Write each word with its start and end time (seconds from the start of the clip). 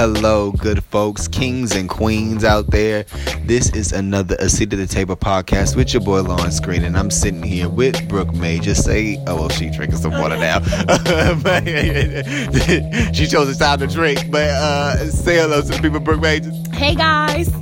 hello, 0.00 0.50
good 0.52 0.82
folks, 0.84 1.28
kings 1.28 1.76
and 1.76 1.86
queens 1.86 2.42
out 2.42 2.66
there. 2.68 3.04
This 3.44 3.70
is 3.74 3.92
another 3.92 4.34
A 4.38 4.48
Seat 4.48 4.72
at 4.72 4.78
the 4.78 4.86
Table 4.86 5.14
podcast 5.14 5.76
with 5.76 5.92
your 5.92 6.02
boy 6.02 6.22
Lawrence 6.22 6.58
Green, 6.58 6.84
and 6.84 6.96
I'm 6.96 7.10
sitting 7.10 7.42
here 7.42 7.68
with 7.68 8.08
Brooke 8.08 8.32
May. 8.32 8.60
Just 8.60 8.82
say, 8.82 9.22
oh, 9.26 9.36
well, 9.36 9.50
she 9.50 9.68
drinking 9.68 9.98
some 9.98 10.12
water 10.12 10.38
now. 10.38 10.60
she 13.12 13.26
chose 13.26 13.50
it's 13.50 13.58
time 13.58 13.78
to 13.80 13.86
drink, 13.86 14.30
but 14.30 14.48
uh, 14.48 14.96
say 15.10 15.36
hello 15.36 15.60
to 15.60 15.68
the 15.68 15.78
people, 15.82 16.00
Brooke 16.00 16.22
May. 16.22 16.40
Hey, 16.72 16.94
guys. 16.94 17.52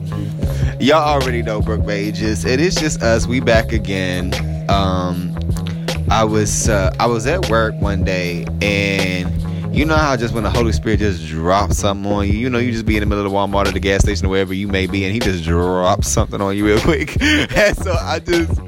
Y'all 0.78 1.02
already 1.02 1.42
know 1.42 1.60
Brooke 1.60 1.84
Mages. 1.84 2.44
It 2.44 2.60
is 2.60 2.76
just 2.76 3.02
us. 3.02 3.26
We 3.26 3.40
back 3.40 3.72
again. 3.72 4.32
Um, 4.70 5.36
I 6.08 6.22
was 6.22 6.68
uh, 6.68 6.94
I 7.00 7.06
was 7.06 7.26
at 7.26 7.50
work 7.50 7.74
one 7.80 8.04
day 8.04 8.46
and 8.62 9.47
you 9.72 9.84
know 9.84 9.96
how 9.96 10.16
just 10.16 10.34
when 10.34 10.44
the 10.44 10.50
Holy 10.50 10.72
Spirit 10.72 10.98
just 11.00 11.26
drops 11.26 11.78
something 11.78 12.10
on 12.10 12.26
you, 12.26 12.32
you 12.32 12.50
know, 12.50 12.58
you 12.58 12.72
just 12.72 12.86
be 12.86 12.96
in 12.96 13.00
the 13.00 13.06
middle 13.06 13.24
of 13.24 13.30
the 13.30 13.36
Walmart 13.36 13.66
or 13.66 13.72
the 13.72 13.80
gas 13.80 14.02
station 14.02 14.26
or 14.26 14.30
wherever 14.30 14.54
you 14.54 14.68
may 14.68 14.86
be, 14.86 15.04
and 15.04 15.12
he 15.12 15.20
just 15.20 15.44
drops 15.44 16.08
something 16.08 16.40
on 16.40 16.56
you 16.56 16.66
real 16.66 16.80
quick. 16.80 17.20
and 17.22 17.76
so 17.76 17.92
I 17.92 18.18
just, 18.18 18.60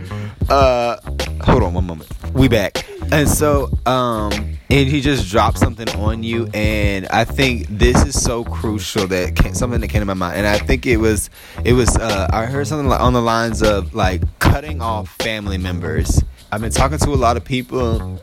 uh, 0.49 0.97
hold 1.43 1.63
on 1.63 1.75
one 1.75 1.87
moment. 1.87 2.09
We 2.35 2.49
back. 2.49 2.87
And 3.13 3.29
so, 3.29 3.71
um, 3.87 4.33
and 4.71 4.89
he 4.89 5.01
just 5.01 5.29
dropped 5.29 5.59
something 5.59 5.89
on 5.97 6.23
you, 6.23 6.49
and 6.55 7.09
I 7.09 7.25
think 7.25 7.67
this 7.69 8.05
is 8.05 8.23
so 8.23 8.45
crucial 8.45 9.09
that 9.09 9.35
came, 9.35 9.55
something 9.55 9.81
that 9.81 9.89
came 9.89 10.01
to 10.01 10.07
my 10.07 10.15
mind, 10.15 10.39
and 10.39 10.47
I 10.47 10.59
think 10.59 10.87
it 10.87 10.99
was, 10.99 11.29
it 11.65 11.73
was, 11.73 11.97
uh, 11.97 12.29
I 12.33 12.47
heard 12.47 12.69
something 12.69 12.91
on 12.91 13.13
the 13.13 13.23
lines 13.23 13.63
of 13.63 13.95
like 13.95 14.23
cutting 14.39 14.81
off 14.81 15.09
family 15.17 15.59
members. 15.59 16.23
I've 16.53 16.61
been 16.61 16.73
talking 16.73 16.99
to 16.99 17.11
a 17.11 17.15
lot 17.15 17.37
of 17.37 17.45
people 17.45 18.21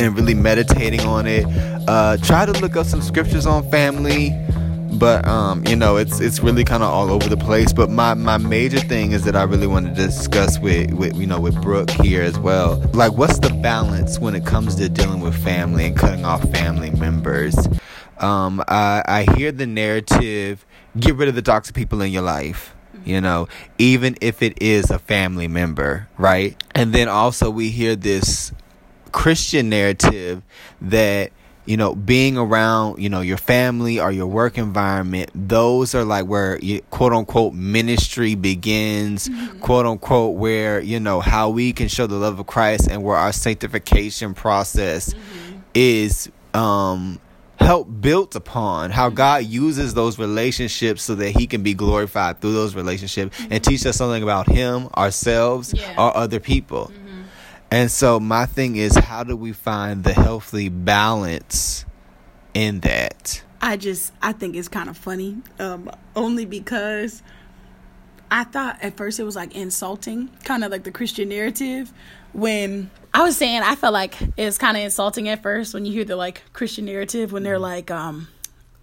and 0.00 0.16
really 0.16 0.34
meditating 0.34 1.02
on 1.02 1.28
it. 1.28 1.46
Uh, 1.86 2.16
try 2.16 2.44
to 2.44 2.50
look 2.52 2.74
up 2.74 2.86
some 2.86 3.00
scriptures 3.00 3.46
on 3.46 3.70
family, 3.70 4.30
but 4.98 5.24
um, 5.28 5.64
you 5.66 5.76
know, 5.76 5.96
it's 5.96 6.18
it's 6.18 6.40
really 6.40 6.64
kind 6.64 6.82
of 6.82 6.88
all 6.88 7.08
over 7.08 7.28
the 7.28 7.36
place. 7.36 7.72
But 7.72 7.88
my 7.88 8.14
my 8.14 8.36
major 8.36 8.80
thing 8.80 9.12
is 9.12 9.22
that 9.26 9.36
I 9.36 9.44
really 9.44 9.68
want 9.68 9.86
to 9.86 9.94
discuss 9.94 10.58
with 10.58 10.92
with 10.94 11.14
you 11.16 11.26
know 11.28 11.40
with 11.40 11.54
Brooke 11.62 11.90
here 11.90 12.22
as 12.22 12.36
well. 12.36 12.78
Like, 12.94 13.12
what's 13.12 13.38
the 13.38 13.50
balance 13.62 14.18
when 14.18 14.34
it 14.34 14.44
comes 14.44 14.74
to 14.76 14.88
dealing 14.88 15.20
with 15.20 15.40
family 15.44 15.86
and 15.86 15.96
cutting 15.96 16.24
off 16.24 16.42
family 16.50 16.90
members? 16.90 17.54
Um, 18.18 18.60
I 18.66 19.04
I 19.06 19.36
hear 19.36 19.52
the 19.52 19.66
narrative: 19.66 20.66
get 20.98 21.14
rid 21.14 21.28
of 21.28 21.36
the 21.36 21.42
toxic 21.42 21.76
people 21.76 22.02
in 22.02 22.10
your 22.10 22.22
life 22.22 22.74
you 23.04 23.20
know, 23.20 23.48
even 23.78 24.16
if 24.20 24.42
it 24.42 24.60
is 24.60 24.90
a 24.90 24.98
family 24.98 25.48
member, 25.48 26.08
right? 26.18 26.56
And 26.74 26.92
then 26.92 27.08
also 27.08 27.50
we 27.50 27.70
hear 27.70 27.96
this 27.96 28.52
Christian 29.12 29.68
narrative 29.68 30.42
that 30.80 31.32
you 31.64 31.76
know 31.76 31.94
being 31.94 32.36
around 32.36 33.00
you 33.00 33.08
know 33.08 33.20
your 33.20 33.36
family 33.36 34.00
or 34.00 34.10
your 34.10 34.26
work 34.26 34.58
environment 34.58 35.30
those 35.34 35.94
are 35.94 36.04
like 36.04 36.26
where 36.26 36.58
you, 36.58 36.82
quote 36.90 37.12
unquote 37.12 37.54
ministry 37.54 38.34
begins 38.34 39.28
mm-hmm. 39.28 39.60
quote 39.60 39.86
unquote 39.86 40.36
where 40.36 40.80
you 40.80 40.98
know 40.98 41.20
how 41.20 41.50
we 41.50 41.72
can 41.72 41.86
show 41.86 42.06
the 42.06 42.16
love 42.16 42.40
of 42.40 42.46
christ 42.46 42.88
and 42.90 43.02
where 43.02 43.16
our 43.16 43.32
sanctification 43.32 44.34
process 44.34 45.14
mm-hmm. 45.14 45.58
is 45.74 46.30
um 46.52 47.20
help 47.62 47.88
built 48.00 48.34
upon 48.34 48.90
how 48.90 49.06
mm-hmm. 49.06 49.16
god 49.16 49.44
uses 49.44 49.94
those 49.94 50.18
relationships 50.18 51.02
so 51.02 51.14
that 51.14 51.30
he 51.30 51.46
can 51.46 51.62
be 51.62 51.74
glorified 51.74 52.40
through 52.40 52.52
those 52.52 52.74
relationships 52.74 53.38
mm-hmm. 53.38 53.52
and 53.52 53.64
teach 53.64 53.84
us 53.86 53.96
something 53.96 54.22
about 54.22 54.48
him 54.48 54.88
ourselves 54.96 55.72
yeah. 55.72 55.94
or 55.96 56.16
other 56.16 56.40
people 56.40 56.86
mm-hmm. 56.86 57.02
And 57.72 57.90
so 57.90 58.20
my 58.20 58.44
thing 58.44 58.76
is 58.76 58.94
how 58.94 59.24
do 59.24 59.34
we 59.34 59.52
find 59.52 60.04
the 60.04 60.12
healthy 60.12 60.68
balance 60.68 61.86
in 62.52 62.80
that? 62.80 63.42
I 63.62 63.78
just 63.78 64.12
I 64.20 64.32
think 64.32 64.56
it's 64.56 64.68
kind 64.68 64.90
of 64.90 64.98
funny 64.98 65.38
um 65.58 65.90
only 66.14 66.44
because 66.44 67.22
I 68.30 68.44
thought 68.44 68.76
at 68.82 68.98
first 68.98 69.18
it 69.18 69.24
was 69.24 69.36
like 69.36 69.56
insulting, 69.56 70.28
kind 70.44 70.64
of 70.64 70.70
like 70.70 70.84
the 70.84 70.90
Christian 70.90 71.30
narrative 71.30 71.94
when 72.34 72.90
I 73.14 73.22
was 73.22 73.36
saying 73.36 73.62
I 73.62 73.74
felt 73.74 73.92
like 73.92 74.16
it's 74.36 74.58
kind 74.58 74.76
of 74.76 74.82
insulting 74.82 75.28
at 75.28 75.42
first 75.42 75.74
when 75.74 75.84
you 75.84 75.92
hear 75.92 76.04
the 76.04 76.16
like 76.16 76.42
Christian 76.52 76.86
narrative 76.86 77.32
when 77.32 77.42
they're 77.42 77.54
mm-hmm. 77.54 77.62
like 77.62 77.90
um 77.90 78.28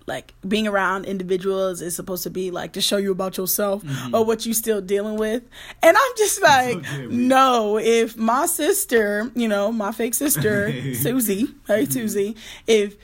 like 0.09 0.33
being 0.45 0.67
around 0.67 1.05
individuals 1.05 1.81
is 1.81 1.95
supposed 1.95 2.23
to 2.23 2.29
be 2.29 2.51
like 2.51 2.73
to 2.73 2.81
show 2.81 2.97
you 2.97 3.11
about 3.11 3.37
yourself 3.37 3.83
mm-hmm. 3.83 4.13
or 4.13 4.25
what 4.25 4.45
you're 4.45 4.55
still 4.55 4.81
dealing 4.81 5.17
with 5.17 5.43
and 5.83 5.95
i'm 5.95 6.11
just 6.17 6.41
like 6.41 6.77
okay, 6.77 7.05
no 7.05 7.77
if 7.77 8.17
my 8.17 8.47
sister 8.47 9.31
you 9.35 9.47
know 9.47 9.71
my 9.71 9.91
fake 9.91 10.15
sister 10.15 10.71
susie 10.95 11.47
hey 11.67 11.83
mm-hmm. 11.83 11.91
susie 11.91 12.35
if 12.65 12.97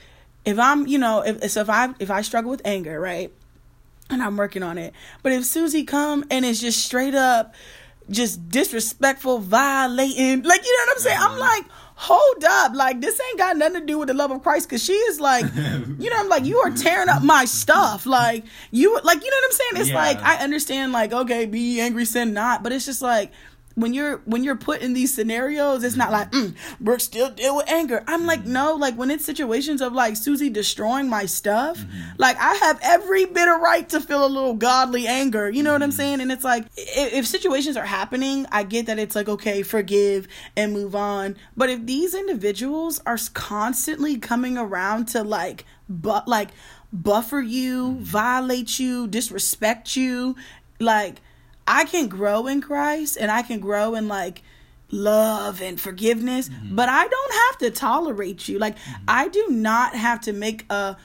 if 0.44 0.58
i'm 0.58 0.86
you 0.88 0.98
know 0.98 1.20
if 1.20 1.48
so 1.50 1.60
if 1.60 1.70
i 1.70 1.94
if 2.00 2.10
i 2.10 2.20
struggle 2.20 2.50
with 2.50 2.62
anger 2.64 2.98
right 3.00 3.32
and 4.10 4.20
i'm 4.20 4.36
working 4.36 4.64
on 4.64 4.76
it 4.76 4.92
but 5.22 5.30
if 5.30 5.44
susie 5.44 5.84
come 5.84 6.24
and 6.28 6.44
it's 6.44 6.60
just 6.60 6.84
straight 6.84 7.14
up 7.14 7.54
just 8.10 8.48
disrespectful 8.48 9.38
violating 9.38 10.42
like 10.42 10.64
you 10.64 10.72
know 10.72 10.84
what 10.86 10.96
i'm 10.96 11.02
saying 11.02 11.18
i'm 11.20 11.30
mm-hmm. 11.30 11.40
like 11.40 11.64
hold 11.96 12.44
up, 12.44 12.74
like 12.74 13.00
this 13.00 13.18
ain't 13.18 13.38
got 13.38 13.56
nothing 13.56 13.80
to 13.80 13.86
do 13.86 13.98
with 13.98 14.08
the 14.08 14.14
love 14.14 14.30
of 14.30 14.42
Christ, 14.42 14.68
because 14.68 14.84
she 14.84 14.92
is 14.92 15.18
like, 15.18 15.44
you 15.98 16.10
know, 16.10 16.16
I'm 16.16 16.28
like, 16.28 16.44
you 16.44 16.58
are 16.58 16.70
tearing 16.70 17.08
up 17.08 17.22
my 17.22 17.46
stuff, 17.46 18.06
like 18.06 18.44
you, 18.70 19.00
like 19.02 19.24
you 19.24 19.30
know 19.30 19.36
what 19.36 19.44
I'm 19.44 19.52
saying? 19.52 19.70
It's 19.76 19.90
yeah. 19.90 19.96
like 19.96 20.22
I 20.22 20.36
understand, 20.36 20.92
like 20.92 21.12
okay, 21.12 21.46
be 21.46 21.80
angry, 21.80 22.04
sin 22.04 22.32
not, 22.32 22.62
but 22.62 22.72
it's 22.72 22.84
just 22.84 23.02
like 23.02 23.32
when 23.76 23.92
you're 23.92 24.18
when 24.24 24.42
you're 24.42 24.56
put 24.56 24.80
in 24.80 24.94
these 24.94 25.14
scenarios, 25.14 25.84
it's 25.84 25.96
not 25.96 26.10
like 26.10 26.32
mm, 26.32 26.54
Brooke 26.80 27.00
still 27.00 27.30
deal 27.30 27.56
with 27.56 27.68
anger. 27.68 28.02
I'm 28.06 28.24
like 28.24 28.40
mm-hmm. 28.40 28.52
no, 28.54 28.74
like 28.74 28.96
when 28.96 29.10
it's 29.10 29.24
situations 29.24 29.82
of 29.82 29.92
like 29.92 30.16
Susie 30.16 30.48
destroying 30.48 31.10
my 31.10 31.26
stuff, 31.26 31.78
mm-hmm. 31.78 32.12
like 32.16 32.38
I 32.40 32.54
have 32.54 32.80
every 32.82 33.26
bit 33.26 33.48
of 33.48 33.60
right 33.60 33.86
to 33.90 34.00
feel 34.00 34.24
a 34.24 34.28
little 34.28 34.54
godly 34.54 35.06
anger. 35.06 35.50
You 35.50 35.62
know 35.62 35.72
what 35.72 35.82
I'm 35.82 35.90
mm-hmm. 35.90 35.96
saying? 35.96 36.20
And 36.22 36.32
it's 36.32 36.42
like 36.42 36.64
if, 36.74 37.12
if 37.12 37.26
situations 37.26 37.76
are 37.76 37.84
happening, 37.84 38.46
I 38.50 38.62
get 38.62 38.86
that 38.86 38.98
it's 38.98 39.14
like 39.14 39.28
okay, 39.28 39.62
forgive 39.62 40.26
and 40.56 40.72
move 40.72 40.96
on. 40.96 41.36
But 41.54 41.68
if 41.68 41.84
these 41.84 42.14
individuals 42.14 43.00
are 43.04 43.18
constantly 43.34 44.16
coming 44.16 44.56
around 44.56 45.08
to 45.08 45.22
like 45.22 45.66
but 45.86 46.26
like 46.26 46.48
buffer 46.94 47.40
you, 47.40 47.88
mm-hmm. 47.88 48.02
violate 48.04 48.78
you, 48.78 49.06
disrespect 49.06 49.96
you, 49.96 50.34
like 50.80 51.20
I 51.66 51.84
can 51.84 52.08
grow 52.08 52.46
in 52.46 52.60
Christ 52.60 53.16
and 53.20 53.30
I 53.30 53.42
can 53.42 53.60
grow 53.60 53.94
in 53.94 54.08
like 54.08 54.42
love 54.90 55.60
and 55.60 55.80
forgiveness, 55.80 56.48
mm-hmm. 56.48 56.76
but 56.76 56.88
I 56.88 57.06
don't 57.06 57.32
have 57.32 57.58
to 57.58 57.70
tolerate 57.70 58.48
you. 58.48 58.58
Like 58.58 58.78
mm-hmm. 58.78 59.04
I 59.08 59.28
do 59.28 59.46
not 59.50 59.94
have 59.94 60.20
to 60.22 60.32
make 60.32 60.64
a 60.70 60.96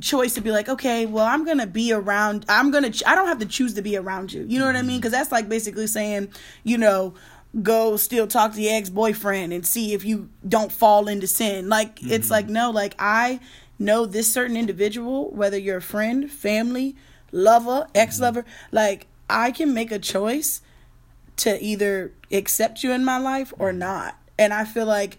choice 0.00 0.34
to 0.34 0.40
be 0.40 0.50
like, 0.50 0.68
okay, 0.68 1.06
well, 1.06 1.24
I'm 1.24 1.44
going 1.44 1.58
to 1.58 1.66
be 1.66 1.92
around 1.92 2.44
I'm 2.48 2.70
going 2.70 2.90
to 2.90 3.08
I 3.08 3.14
don't 3.14 3.28
have 3.28 3.38
to 3.40 3.46
choose 3.46 3.74
to 3.74 3.82
be 3.82 3.96
around 3.96 4.32
you. 4.32 4.42
You 4.42 4.58
know 4.58 4.64
mm-hmm. 4.64 4.74
what 4.74 4.76
I 4.76 4.82
mean? 4.82 4.96
Mm-hmm. 4.96 5.02
Cuz 5.02 5.12
that's 5.12 5.32
like 5.32 5.48
basically 5.48 5.86
saying, 5.86 6.28
you 6.64 6.78
know, 6.78 7.14
go 7.62 7.96
still 7.96 8.26
talk 8.26 8.54
to 8.54 8.62
your 8.62 8.74
ex-boyfriend 8.74 9.52
and 9.52 9.66
see 9.66 9.92
if 9.92 10.04
you 10.04 10.28
don't 10.48 10.72
fall 10.72 11.08
into 11.08 11.26
sin. 11.26 11.68
Like 11.68 12.00
it's 12.02 12.26
mm-hmm. 12.26 12.32
like 12.32 12.48
no, 12.48 12.70
like 12.70 12.94
I 12.98 13.40
know 13.78 14.04
this 14.06 14.32
certain 14.32 14.56
individual, 14.56 15.30
whether 15.30 15.58
you're 15.58 15.78
a 15.78 15.82
friend, 15.82 16.30
family, 16.30 16.96
lover, 17.32 17.86
ex-lover, 17.94 18.44
like 18.70 19.06
I 19.30 19.50
can 19.50 19.74
make 19.74 19.90
a 19.90 19.98
choice 19.98 20.62
to 21.38 21.62
either 21.62 22.12
accept 22.30 22.82
you 22.82 22.92
in 22.92 23.04
my 23.04 23.18
life 23.18 23.52
or 23.58 23.72
not. 23.72 24.16
And 24.38 24.52
I 24.52 24.64
feel 24.64 24.86
like 24.86 25.18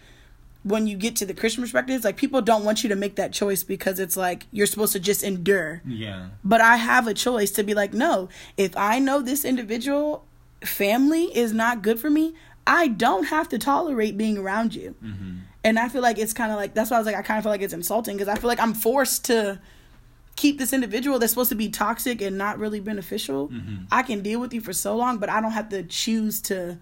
when 0.63 0.85
you 0.85 0.95
get 0.95 1.16
to 1.17 1.25
the 1.25 1.33
Christian 1.33 1.63
perspective, 1.63 2.03
like 2.03 2.17
people 2.17 2.41
don't 2.41 2.63
want 2.63 2.83
you 2.83 2.89
to 2.89 2.95
make 2.95 3.16
that 3.16 3.33
choice 3.33 3.63
because 3.63 3.99
it's 3.99 4.16
like 4.16 4.45
you're 4.51 4.67
supposed 4.67 4.94
to 4.94 4.99
just 4.99 5.23
endure. 5.23 5.81
Yeah. 5.85 6.27
But 6.44 6.61
I 6.61 6.77
have 6.77 7.07
a 7.07 7.13
choice 7.13 7.51
to 7.51 7.63
be 7.63 7.73
like, 7.73 7.94
no, 7.94 8.29
if 8.57 8.77
I 8.77 8.99
know 8.99 9.22
this 9.22 9.44
individual 9.44 10.25
family 10.63 11.35
is 11.35 11.53
not 11.53 11.81
good 11.81 11.99
for 11.99 12.09
me, 12.09 12.35
I 12.67 12.88
don't 12.88 13.25
have 13.25 13.49
to 13.49 13.57
tolerate 13.57 14.17
being 14.17 14.38
around 14.38 14.75
you. 14.75 14.96
Mm-hmm. 15.03 15.37
And 15.64 15.79
I 15.79 15.90
feel 15.90 16.02
like 16.02 16.19
it's 16.19 16.34
kind 16.34 16.52
of 16.52 16.57
like 16.57 16.73
that's 16.73 16.91
why 16.91 16.97
I 16.97 16.99
was 16.99 17.07
like 17.07 17.16
I 17.16 17.22
kind 17.22 17.37
of 17.40 17.43
feel 17.43 17.52
like 17.52 17.61
it's 17.61 17.73
insulting 17.73 18.16
because 18.16 18.28
I 18.28 18.35
feel 18.35 18.47
like 18.47 18.59
I'm 18.59 18.73
forced 18.73 19.25
to 19.25 19.59
keep 20.35 20.57
this 20.57 20.73
individual 20.73 21.19
that's 21.19 21.31
supposed 21.31 21.49
to 21.49 21.55
be 21.55 21.69
toxic 21.69 22.22
and 22.22 22.37
not 22.37 22.57
really 22.57 22.79
beneficial. 22.79 23.49
Mm-hmm. 23.49 23.85
I 23.91 24.03
can 24.03 24.22
deal 24.22 24.39
with 24.39 24.53
you 24.53 24.61
for 24.61 24.73
so 24.73 24.95
long, 24.95 25.17
but 25.17 25.29
I 25.29 25.41
don't 25.41 25.51
have 25.51 25.69
to 25.69 25.83
choose 25.83 26.41
to 26.43 26.78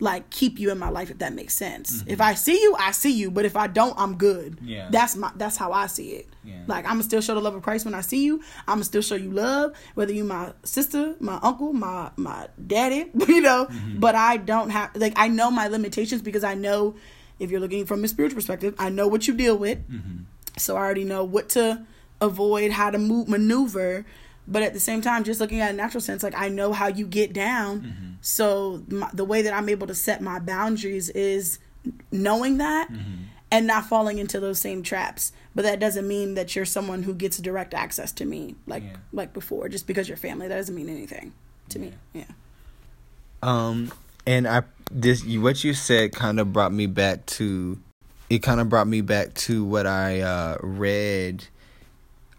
like 0.00 0.30
keep 0.30 0.58
you 0.58 0.70
in 0.70 0.78
my 0.78 0.88
life 0.88 1.10
if 1.10 1.18
that 1.18 1.34
makes 1.34 1.54
sense. 1.54 2.00
Mm-hmm. 2.00 2.10
If 2.10 2.20
I 2.20 2.34
see 2.34 2.60
you, 2.60 2.74
I 2.78 2.92
see 2.92 3.12
you, 3.12 3.30
but 3.30 3.44
if 3.44 3.54
I 3.54 3.66
don't, 3.66 3.94
I'm 3.98 4.16
good. 4.16 4.58
Yeah. 4.62 4.88
That's 4.90 5.14
my 5.14 5.30
that's 5.36 5.56
how 5.56 5.72
I 5.72 5.86
see 5.86 6.12
it. 6.12 6.28
Yeah. 6.42 6.62
Like 6.66 6.84
I'm 6.86 6.92
gonna 6.92 7.02
still 7.02 7.20
show 7.20 7.34
the 7.34 7.40
love 7.40 7.54
of 7.54 7.62
Christ 7.62 7.84
when 7.84 7.94
I 7.94 8.00
see 8.00 8.24
you. 8.24 8.38
I'm 8.66 8.76
gonna 8.76 8.84
still 8.84 9.02
show 9.02 9.14
you 9.14 9.30
love, 9.30 9.74
whether 9.94 10.12
you 10.12 10.24
my 10.24 10.52
sister, 10.64 11.14
my 11.20 11.38
uncle, 11.42 11.72
my 11.72 12.10
my 12.16 12.48
daddy, 12.66 13.10
you 13.28 13.42
know. 13.42 13.66
Mm-hmm. 13.66 14.00
But 14.00 14.14
I 14.14 14.38
don't 14.38 14.70
have 14.70 14.96
like 14.96 15.12
I 15.16 15.28
know 15.28 15.50
my 15.50 15.68
limitations 15.68 16.22
because 16.22 16.44
I 16.44 16.54
know 16.54 16.96
if 17.38 17.50
you're 17.50 17.60
looking 17.60 17.86
from 17.86 18.02
a 18.04 18.08
spiritual 18.08 18.36
perspective, 18.36 18.74
I 18.78 18.88
know 18.88 19.06
what 19.06 19.28
you 19.28 19.34
deal 19.34 19.56
with. 19.56 19.78
Mm-hmm. 19.90 20.22
So 20.56 20.76
I 20.76 20.80
already 20.80 21.04
know 21.04 21.24
what 21.24 21.50
to 21.50 21.86
avoid 22.20 22.70
how 22.70 22.90
to 22.90 22.98
move 22.98 23.28
maneuver 23.28 24.04
but 24.46 24.62
at 24.62 24.74
the 24.74 24.80
same 24.80 25.00
time 25.00 25.24
just 25.24 25.40
looking 25.40 25.60
at 25.60 25.70
a 25.70 25.74
natural 25.74 26.00
sense 26.00 26.22
like 26.22 26.34
i 26.36 26.48
know 26.48 26.72
how 26.72 26.86
you 26.86 27.06
get 27.06 27.32
down 27.32 27.80
mm-hmm. 27.80 28.10
so 28.20 28.82
my, 28.88 29.08
the 29.12 29.24
way 29.24 29.42
that 29.42 29.52
i'm 29.52 29.68
able 29.68 29.86
to 29.86 29.94
set 29.94 30.20
my 30.20 30.38
boundaries 30.38 31.08
is 31.10 31.58
knowing 32.12 32.58
that 32.58 32.90
mm-hmm. 32.90 33.24
and 33.50 33.66
not 33.66 33.86
falling 33.86 34.18
into 34.18 34.40
those 34.40 34.58
same 34.58 34.82
traps. 34.82 35.32
But 35.54 35.62
that 35.62 35.80
doesn't 35.80 36.06
mean 36.06 36.34
that 36.34 36.54
you're 36.54 36.64
someone 36.64 37.02
who 37.02 37.14
gets 37.14 37.38
direct 37.38 37.74
access 37.74 38.12
to 38.12 38.24
me 38.24 38.54
like 38.66 38.82
Yeah. 38.82 38.96
like 39.12 39.32
before. 39.32 39.68
Just 39.68 39.86
because 39.86 40.08
you're 40.08 40.16
family, 40.16 40.48
that 40.48 40.56
doesn't 40.56 40.74
mean 40.74 40.88
anything 40.88 41.32
to 41.70 41.78
me. 41.78 41.92
Yeah. 42.12 42.24
Um, 43.42 43.92
and 44.26 44.46
I 44.46 44.62
this 44.90 45.24
what 45.24 45.64
you 45.64 45.74
said 45.74 46.12
kind 46.12 46.38
of 46.38 46.52
brought 46.52 46.72
me 46.72 46.86
back 46.86 47.26
to 47.26 47.78
it. 48.28 48.42
Kind 48.42 48.60
of 48.60 48.68
brought 48.68 48.86
me 48.86 49.00
back 49.00 49.34
to 49.34 49.64
what 49.64 49.86
I 49.86 50.20
uh, 50.20 50.56
read. 50.60 51.46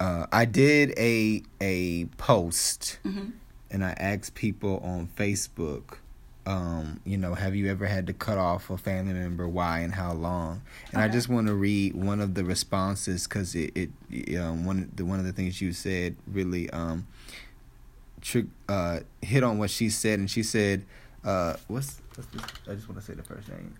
Uh, 0.01 0.25
I 0.31 0.45
did 0.45 0.97
a 0.97 1.43
a 1.61 2.05
post, 2.17 2.97
and 3.69 3.85
I 3.85 3.91
asked 3.91 4.33
people 4.33 4.81
on 4.83 5.07
Facebook. 5.15 5.97
Um, 6.47 7.01
you 7.05 7.19
know, 7.19 7.35
have 7.35 7.53
you 7.55 7.69
ever 7.69 7.85
had 7.85 8.07
to 8.07 8.13
cut 8.13 8.39
off 8.39 8.71
a 8.71 8.77
family 8.79 9.13
member? 9.13 9.47
Why 9.47 9.81
and 9.81 9.93
how 9.93 10.13
long? 10.13 10.63
And 10.91 11.03
I 11.03 11.07
just 11.07 11.29
want 11.29 11.45
to 11.45 11.53
read 11.53 11.93
one 11.93 12.19
of 12.19 12.33
the 12.33 12.43
responses 12.43 13.27
because 13.27 13.53
it, 13.53 13.91
it 14.09 14.37
um, 14.37 14.65
one 14.65 14.91
the 14.95 15.05
one 15.05 15.19
of 15.19 15.25
the 15.25 15.33
things 15.33 15.61
you 15.61 15.71
said 15.71 16.15
really 16.25 16.67
um 16.71 17.05
tri- 18.21 18.45
uh, 18.67 19.01
hit 19.21 19.43
on 19.43 19.59
what 19.59 19.69
she 19.69 19.91
said, 19.91 20.17
and 20.17 20.31
she 20.31 20.41
said, 20.41 20.83
uh, 21.23 21.57
"What's, 21.67 22.01
what's 22.15 22.31
this? 22.31 22.41
I 22.67 22.73
just 22.73 22.89
want 22.89 22.99
to 22.99 23.05
say 23.05 23.13
the 23.13 23.21
first 23.21 23.49
name." 23.49 23.75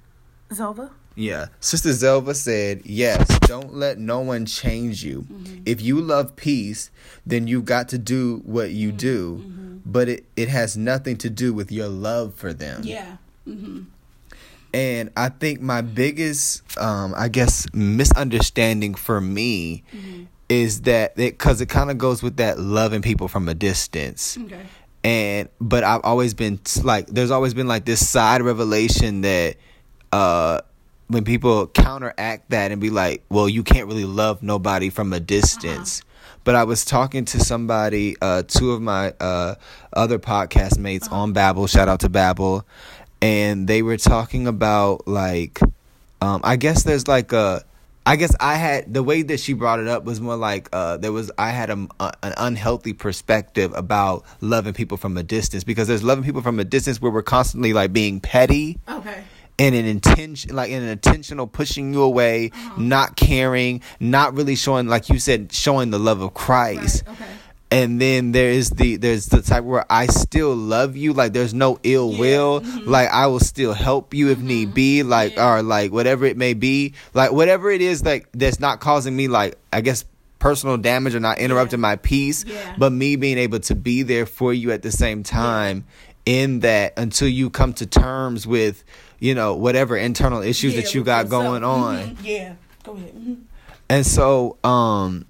Zelva? 0.54 0.92
Yeah, 1.16 1.48
Sister 1.60 1.90
Zelva 1.90 2.36
said, 2.36 2.84
"Yes, 2.86 3.28
don't 3.42 3.74
let 3.74 4.00
no 4.00 4.20
one 4.22 4.46
change 4.46 5.04
you. 5.04 5.26
If 5.66 5.82
you 5.82 6.00
love 6.00 6.36
peace, 6.38 6.90
then 7.26 7.48
you've 7.48 7.66
got 7.66 7.90
to 7.90 7.98
do 7.98 8.42
what 8.46 8.72
you 8.72 8.92
do, 8.94 9.44
but 9.86 10.08
it 10.08 10.26
it 10.38 10.48
has 10.48 10.78
nothing 10.78 11.18
to 11.18 11.30
do 11.30 11.54
with 11.54 11.72
your 11.72 11.90
love 11.90 12.34
for 12.36 12.54
them." 12.54 12.82
Yeah. 12.84 13.18
Mm-hmm. 13.48 13.82
And 14.74 15.12
I 15.18 15.28
think 15.28 15.60
my 15.60 15.82
biggest, 15.82 16.64
um, 16.78 17.14
I 17.18 17.28
guess, 17.28 17.68
misunderstanding 17.74 18.96
for 18.96 19.20
me 19.20 19.84
is 20.48 20.82
that 20.84 21.16
because 21.16 21.60
it, 21.60 21.68
kind 21.68 21.92
of 21.92 21.98
goes 21.98 22.24
with 22.24 22.38
that 22.38 22.58
loving 22.60 23.02
people 23.02 23.28
from 23.28 23.48
a 23.48 23.54
distance 23.54 24.38
Okay. 24.38 24.62
and 25.04 25.48
but 25.62 25.84
I've 25.86 26.02
always 26.04 26.34
been 26.34 26.60
like 26.84 27.08
there's 27.08 27.32
always 27.32 27.54
been 27.54 27.68
like 27.68 27.86
this 27.86 28.06
side 28.06 28.42
revelation 28.42 29.22
that 29.22 29.56
uh 30.12 30.62
when 31.08 31.24
people 31.26 31.68
counteract 31.68 32.50
that 32.50 32.72
and 32.72 32.80
be 32.80 32.90
like 32.90 33.24
well 33.30 33.50
you 33.50 33.64
can't 33.64 33.88
really 33.88 34.06
love 34.06 34.42
nobody 34.42 34.90
from 34.90 35.14
a 35.14 35.20
distance. 35.20 36.02
But 36.44 36.56
I 36.56 36.64
was 36.64 36.86
talking 36.86 37.26
to 37.26 37.40
somebody 37.40 38.16
uh 38.22 38.44
two 38.48 38.72
of 38.72 38.82
my 38.82 39.14
uh 39.20 39.56
other 39.94 40.20
podcast 40.20 40.78
mates 40.78 41.08
on 41.10 41.34
Babel 41.34 41.68
shout 41.68 41.88
out 41.88 42.00
to 42.02 42.10
Babel 42.10 42.66
and 43.22 43.68
they 43.68 43.82
were 43.82 43.98
talking 43.98 44.48
about 44.48 45.08
like 45.08 45.60
um 46.22 46.42
I 46.44 46.56
guess 46.56 46.84
there's 46.84 47.08
like 47.08 47.34
a 47.34 47.64
I 48.06 48.16
guess 48.16 48.36
I 48.40 48.56
had 48.56 48.92
the 48.92 49.04
way 49.04 49.22
that 49.22 49.40
she 49.40 49.54
brought 49.54 49.80
it 49.80 49.88
up 49.88 50.06
was 50.06 50.20
more 50.20 50.36
like 50.36 50.70
uh, 50.74 50.98
there 50.98 51.12
was 51.12 51.32
I 51.38 51.52
had 51.52 51.70
a, 51.70 51.88
a 52.00 52.14
an 52.24 52.34
unhealthy 52.38 52.94
perspective 52.94 53.72
about 53.76 54.26
loving 54.42 54.74
people 54.74 54.98
from 54.98 55.18
a 55.18 55.24
distance 55.24 55.64
because 55.64 55.88
there's 55.88 56.04
loving 56.04 56.24
people 56.24 56.42
from 56.42 56.60
a 56.60 56.64
distance 56.64 57.00
where 57.00 57.12
we're 57.12 57.22
constantly 57.22 57.74
like 57.74 57.94
being 57.94 58.20
petty. 58.20 58.80
Okay. 58.90 59.24
And 59.62 59.76
an 59.76 59.86
intention 59.86 60.56
like 60.56 60.72
in 60.72 60.82
an 60.82 60.90
intentional 60.90 61.46
pushing 61.46 61.94
you 61.94 62.02
away, 62.02 62.52
not 62.78 63.16
caring, 63.16 63.82
not 64.00 64.34
really 64.34 64.56
showing 64.56 64.88
like 64.88 65.10
you 65.10 65.20
said 65.20 65.52
showing 65.54 65.92
the 65.92 66.00
love 66.00 66.22
of 66.22 66.34
Christ. 66.34 67.04
Right. 67.06 67.14
Okay. 67.22 67.32
And 67.74 68.02
then 68.02 68.34
there 68.34 68.50
is 68.50 68.70
the 68.72 68.98
there's 68.98 69.28
the 69.28 69.42
type 69.42 69.64
where 69.64 69.86
I 69.90 70.08
still 70.08 70.54
love 70.56 70.98
you, 70.98 71.14
like 71.14 71.32
there's 71.32 71.54
no 71.54 71.80
ill 71.84 72.12
Yeah. 72.12 72.20
will, 72.20 72.62
Mhm. 72.62 72.88
like 72.88 73.10
I 73.10 73.28
will 73.28 73.40
still 73.40 73.74
help 73.74 74.14
you 74.14 74.30
if 74.30 74.40
need 74.40 74.74
be, 74.74 75.04
like 75.04 75.36
Yeah. 75.36 75.48
or 75.54 75.64
like 75.64 75.92
whatever 75.92 76.26
it 76.26 76.36
may 76.38 76.54
be, 76.54 76.94
like 77.14 77.32
whatever 77.32 77.70
it 77.72 77.82
is 77.82 78.04
like 78.04 78.28
that's 78.34 78.60
not 78.60 78.80
causing 78.82 79.16
me 79.16 79.28
like 79.30 79.58
I 79.72 79.80
guess 79.82 80.04
personal 80.40 80.76
damage 80.78 81.14
or 81.16 81.20
not 81.20 81.38
interrupting 81.38 81.80
my 81.80 81.96
peace, 81.98 82.44
Yeah. 82.48 82.56
but 82.78 82.92
me 82.92 83.16
being 83.16 83.38
able 83.38 83.60
to 83.60 83.76
be 83.76 84.02
there 84.04 84.26
for 84.26 84.52
you 84.54 84.72
at 84.72 84.82
the 84.82 84.92
same 84.92 85.22
time 85.24 85.86
in 86.26 86.60
that 86.62 86.94
until 86.98 87.28
you 87.28 87.50
come 87.50 87.74
to 87.74 87.86
terms 87.86 88.46
with 88.48 88.84
you 89.22 89.34
know 89.34 89.56
whatever 89.56 89.96
internal 89.96 90.42
issues 90.42 90.76
Yeah, 90.76 90.82
that 90.82 90.94
you 90.94 91.04
got 91.06 91.30
going 91.30 91.64
on. 91.64 91.96
Mhm. 91.96 92.18
Yeah. 92.24 92.54
Go 92.84 92.94
ahead. 92.94 93.14
Mhm. 93.16 93.38
And 93.88 94.06
so, 94.06 94.58
um, 94.64 95.26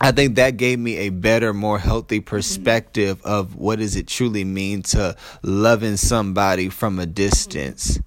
I 0.00 0.12
think 0.12 0.36
that 0.36 0.56
gave 0.56 0.78
me 0.78 0.96
a 0.98 1.08
better, 1.08 1.52
more 1.52 1.78
healthy 1.78 2.20
perspective 2.20 3.20
of 3.24 3.56
what 3.56 3.80
does 3.80 3.96
it 3.96 4.06
truly 4.06 4.44
mean 4.44 4.82
to 4.82 5.16
loving 5.42 5.96
somebody 5.96 6.68
from 6.68 7.00
a 7.00 7.06
distance. 7.06 7.98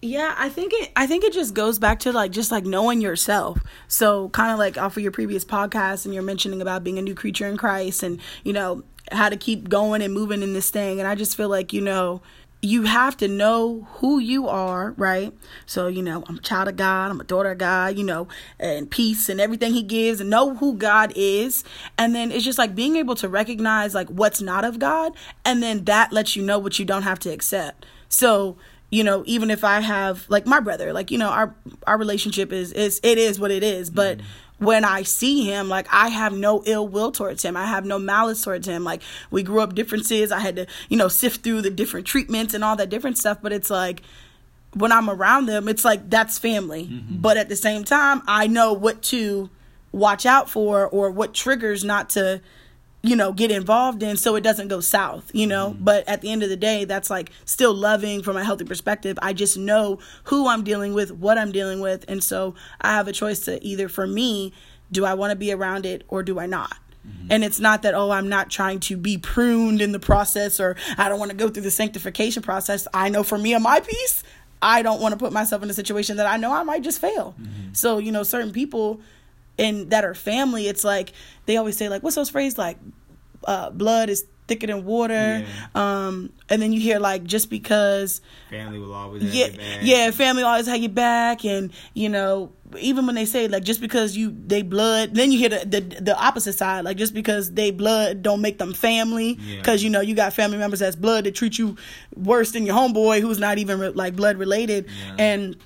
Yeah, 0.00 0.34
I 0.38 0.48
think 0.48 0.72
it 0.74 0.90
I 0.96 1.06
think 1.06 1.24
it 1.24 1.32
just 1.32 1.52
goes 1.54 1.78
back 1.78 2.00
to 2.00 2.12
like 2.12 2.30
just 2.30 2.50
like 2.50 2.64
knowing 2.64 3.00
yourself. 3.02 3.58
So 3.88 4.30
kind 4.30 4.52
of 4.52 4.58
like 4.58 4.78
off 4.78 4.96
of 4.96 5.02
your 5.02 5.12
previous 5.12 5.44
podcast 5.44 6.06
and 6.06 6.14
you're 6.14 6.22
mentioning 6.22 6.62
about 6.62 6.82
being 6.82 6.98
a 6.98 7.02
new 7.02 7.14
creature 7.14 7.46
in 7.46 7.56
Christ 7.58 8.02
and 8.02 8.20
you 8.44 8.52
know 8.54 8.84
how 9.10 9.28
to 9.28 9.36
keep 9.36 9.68
going 9.68 10.00
and 10.00 10.14
moving 10.14 10.42
in 10.42 10.52
this 10.52 10.70
thing 10.70 10.98
and 11.00 11.08
I 11.08 11.14
just 11.14 11.36
feel 11.36 11.48
like 11.48 11.72
you 11.72 11.80
know 11.80 12.20
you 12.60 12.82
have 12.82 13.16
to 13.18 13.28
know 13.28 13.86
who 13.94 14.18
you 14.18 14.48
are, 14.48 14.92
right? 14.92 15.32
So, 15.66 15.86
you 15.86 16.02
know, 16.02 16.24
I'm 16.26 16.38
a 16.38 16.40
child 16.40 16.68
of 16.68 16.76
God, 16.76 17.10
I'm 17.10 17.20
a 17.20 17.24
daughter 17.24 17.52
of 17.52 17.58
God, 17.58 17.96
you 17.96 18.04
know, 18.04 18.26
and 18.58 18.90
peace 18.90 19.28
and 19.28 19.40
everything 19.40 19.72
He 19.74 19.82
gives, 19.82 20.20
and 20.20 20.28
know 20.28 20.56
who 20.56 20.74
God 20.74 21.12
is. 21.14 21.62
And 21.96 22.14
then 22.14 22.32
it's 22.32 22.44
just 22.44 22.58
like 22.58 22.74
being 22.74 22.96
able 22.96 23.14
to 23.16 23.28
recognize 23.28 23.94
like 23.94 24.08
what's 24.08 24.40
not 24.40 24.64
of 24.64 24.78
God, 24.78 25.12
and 25.44 25.62
then 25.62 25.84
that 25.84 26.12
lets 26.12 26.34
you 26.34 26.42
know 26.42 26.58
what 26.58 26.78
you 26.78 26.84
don't 26.84 27.02
have 27.02 27.20
to 27.20 27.30
accept. 27.30 27.86
So, 28.08 28.56
you 28.90 29.04
know, 29.04 29.22
even 29.26 29.50
if 29.50 29.62
I 29.62 29.80
have 29.80 30.26
like 30.28 30.46
my 30.46 30.58
brother, 30.58 30.92
like, 30.92 31.10
you 31.10 31.18
know, 31.18 31.28
our 31.28 31.54
our 31.86 31.96
relationship 31.96 32.52
is 32.52 32.72
is 32.72 33.00
it 33.04 33.18
is 33.18 33.38
what 33.38 33.52
it 33.52 33.62
is, 33.62 33.88
but 33.88 34.18
mm. 34.18 34.24
When 34.58 34.84
I 34.84 35.02
see 35.02 35.44
him, 35.44 35.68
like 35.68 35.86
I 35.90 36.08
have 36.08 36.32
no 36.32 36.62
ill 36.66 36.86
will 36.86 37.12
towards 37.12 37.44
him. 37.44 37.56
I 37.56 37.66
have 37.66 37.84
no 37.84 37.98
malice 37.98 38.42
towards 38.42 38.66
him. 38.66 38.84
Like 38.84 39.02
we 39.30 39.42
grew 39.42 39.60
up 39.60 39.74
differences. 39.74 40.32
I 40.32 40.40
had 40.40 40.56
to, 40.56 40.66
you 40.88 40.96
know, 40.96 41.08
sift 41.08 41.42
through 41.42 41.62
the 41.62 41.70
different 41.70 42.06
treatments 42.06 42.54
and 42.54 42.64
all 42.64 42.76
that 42.76 42.90
different 42.90 43.18
stuff. 43.18 43.38
But 43.40 43.52
it's 43.52 43.70
like 43.70 44.02
when 44.74 44.92
I'm 44.92 45.08
around 45.08 45.46
them, 45.46 45.68
it's 45.68 45.84
like 45.84 46.10
that's 46.10 46.38
family. 46.38 46.86
Mm-hmm. 46.86 47.16
But 47.20 47.36
at 47.36 47.48
the 47.48 47.56
same 47.56 47.84
time, 47.84 48.22
I 48.26 48.46
know 48.46 48.72
what 48.72 49.02
to 49.04 49.50
watch 49.92 50.26
out 50.26 50.50
for 50.50 50.86
or 50.86 51.10
what 51.10 51.34
triggers 51.34 51.84
not 51.84 52.10
to, 52.10 52.40
you 53.02 53.14
know, 53.14 53.32
get 53.32 53.50
involved 53.50 54.02
in 54.02 54.16
so 54.16 54.34
it 54.34 54.40
doesn't 54.42 54.68
go 54.68 54.80
south, 54.80 55.30
you 55.32 55.46
know. 55.46 55.70
Mm-hmm. 55.70 55.84
But 55.84 56.08
at 56.08 56.20
the 56.20 56.32
end 56.32 56.42
of 56.42 56.48
the 56.48 56.56
day, 56.56 56.84
that's 56.84 57.10
like 57.10 57.30
still 57.44 57.72
loving 57.74 58.22
from 58.22 58.36
a 58.36 58.44
healthy 58.44 58.64
perspective. 58.64 59.18
I 59.22 59.32
just 59.32 59.56
know 59.56 59.98
who 60.24 60.48
I'm 60.48 60.64
dealing 60.64 60.94
with, 60.94 61.12
what 61.12 61.38
I'm 61.38 61.52
dealing 61.52 61.80
with. 61.80 62.04
And 62.08 62.22
so 62.22 62.54
I 62.80 62.92
have 62.92 63.06
a 63.06 63.12
choice 63.12 63.40
to 63.40 63.64
either, 63.64 63.88
for 63.88 64.06
me, 64.06 64.52
do 64.90 65.04
I 65.04 65.14
want 65.14 65.30
to 65.30 65.36
be 65.36 65.52
around 65.52 65.86
it 65.86 66.02
or 66.08 66.22
do 66.22 66.40
I 66.40 66.46
not? 66.46 66.76
Mm-hmm. 67.06 67.28
And 67.30 67.44
it's 67.44 67.60
not 67.60 67.82
that, 67.82 67.94
oh, 67.94 68.10
I'm 68.10 68.28
not 68.28 68.50
trying 68.50 68.80
to 68.80 68.96
be 68.96 69.16
pruned 69.16 69.80
in 69.80 69.92
the 69.92 70.00
process 70.00 70.58
or 70.58 70.76
I 70.96 71.08
don't 71.08 71.18
want 71.18 71.30
to 71.30 71.36
go 71.36 71.48
through 71.48 71.62
the 71.62 71.70
sanctification 71.70 72.42
process. 72.42 72.88
I 72.92 73.10
know 73.10 73.22
for 73.22 73.38
me 73.38 73.54
and 73.54 73.62
my 73.62 73.80
peace, 73.80 74.24
I 74.60 74.82
don't 74.82 75.00
want 75.00 75.12
to 75.12 75.18
put 75.18 75.32
myself 75.32 75.62
in 75.62 75.70
a 75.70 75.74
situation 75.74 76.16
that 76.16 76.26
I 76.26 76.36
know 76.36 76.52
I 76.52 76.64
might 76.64 76.82
just 76.82 77.00
fail. 77.00 77.36
Mm-hmm. 77.40 77.74
So, 77.74 77.98
you 77.98 78.10
know, 78.10 78.24
certain 78.24 78.50
people 78.50 79.00
and 79.58 79.90
that 79.90 80.04
are 80.04 80.14
family, 80.14 80.66
it's 80.68 80.84
like 80.84 81.12
they 81.46 81.56
always 81.56 81.76
say, 81.76 81.88
like, 81.88 82.02
what's 82.02 82.16
those 82.16 82.30
phrases? 82.30 82.58
Like 82.58 82.78
uh, 83.44 83.70
blood 83.70 84.08
is 84.10 84.24
thicker 84.46 84.66
than 84.66 84.84
water. 84.84 85.44
Um, 85.74 86.30
and 86.48 86.62
then 86.62 86.72
you 86.72 86.80
hear 86.80 86.98
like 86.98 87.24
just 87.24 87.50
because 87.50 88.22
Family 88.50 88.78
will 88.78 88.94
always 88.94 89.22
yeah, 89.22 89.48
yeah, 89.82 90.10
family 90.10 90.42
always 90.42 90.66
have 90.66 90.78
your 90.80 90.88
back, 90.90 91.44
and 91.44 91.70
you 91.92 92.08
know, 92.08 92.50
even 92.78 93.04
when 93.04 93.14
they 93.14 93.26
say 93.26 93.46
like 93.46 93.62
just 93.62 93.80
because 93.80 94.16
you 94.16 94.34
they 94.46 94.62
blood, 94.62 95.14
then 95.14 95.30
you 95.32 95.38
hear 95.38 95.50
the 95.50 95.66
the, 95.66 95.80
the 96.00 96.16
opposite 96.18 96.54
side, 96.54 96.84
like 96.84 96.96
just 96.96 97.12
because 97.12 97.52
they 97.52 97.70
blood 97.70 98.22
don't 98.22 98.40
make 98.40 98.56
them 98.58 98.72
family, 98.72 99.36
Yeah. 99.38 99.56
because 99.58 99.82
you 99.84 99.90
know 99.90 100.00
you 100.00 100.14
got 100.14 100.32
family 100.32 100.56
members 100.56 100.78
that's 100.80 100.96
blood 100.96 101.24
that 101.24 101.34
treat 101.34 101.58
you 101.58 101.76
worse 102.16 102.52
than 102.52 102.64
your 102.64 102.74
homeboy 102.74 103.20
who's 103.20 103.38
not 103.38 103.58
even 103.58 103.94
like 103.94 104.16
blood 104.16 104.38
related, 104.38 104.86
Yeah. 104.86 105.16
and 105.18 105.56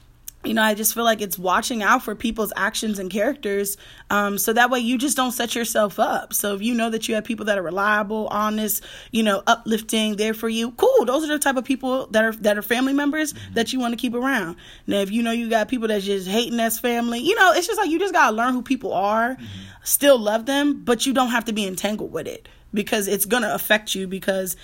you 0.45 0.55
know, 0.55 0.63
I 0.63 0.75
just 0.75 0.95
feel 0.95 1.05
like 1.05 1.21
it's 1.21 1.39
watching 1.39 1.83
out 1.83 2.03
for 2.03 2.15
people's 2.15 2.53
actions 2.57 2.99
and 2.99 3.11
characters, 3.11 3.77
um, 4.11 4.39
so 4.39 4.53
that 4.53 4.71
way 4.71 4.81
you 4.81 4.99
just 4.99 5.17
don't 5.17 5.33
set 5.33 5.55
yourself 5.55 5.99
up. 5.99 6.35
So 6.35 6.55
if 6.55 6.63
you 6.63 6.75
know 6.75 6.91
that 6.91 7.09
you 7.09 7.15
have 7.15 7.25
people 7.25 7.47
that 7.47 7.59
are 7.59 7.63
reliable, 7.63 8.27
honest, 8.29 8.83
you 9.11 9.23
know, 9.23 9.43
uplifting, 9.47 10.17
there 10.17 10.35
for 10.35 10.49
you, 10.49 10.73
cool. 10.73 11.05
Those 11.05 11.25
are 11.25 11.29
the 11.29 11.39
type 11.39 11.57
of 11.57 11.65
people 11.65 12.07
that 12.09 12.25
are 12.25 12.33
that 12.33 12.59
are 12.59 12.63
family 12.63 12.93
members 12.93 13.35
that 13.55 13.73
you 13.73 13.79
want 13.79 13.93
to 13.93 13.97
keep 13.97 14.15
around. 14.15 14.57
Now, 14.87 14.99
if 14.99 15.11
you 15.11 15.23
know 15.23 15.31
you 15.31 15.49
got 15.49 15.69
people 15.69 15.89
that's 15.89 16.05
just 16.05 16.29
hating 16.29 16.59
as 16.61 16.79
family, 16.79 17.21
you 17.21 17.35
know, 17.35 17.53
it's 17.53 17.67
just 17.67 17.79
like 17.79 17.91
you 17.91 17.99
just 17.99 18.13
gotta 18.13 18.35
learn 18.35 18.53
who 18.53 18.63
people 18.63 18.93
are, 18.93 19.37
still 19.85 20.19
love 20.19 20.47
them, 20.47 20.83
but 20.85 21.07
you 21.07 21.13
don't 21.13 21.31
have 21.31 21.45
to 21.47 21.53
be 21.53 21.67
entangled 21.67 22.13
with 22.13 22.27
it 22.27 22.49
because 22.75 23.09
it's 23.09 23.27
gonna 23.27 23.53
affect 23.55 23.95
you 23.95 24.07
because 24.07 24.57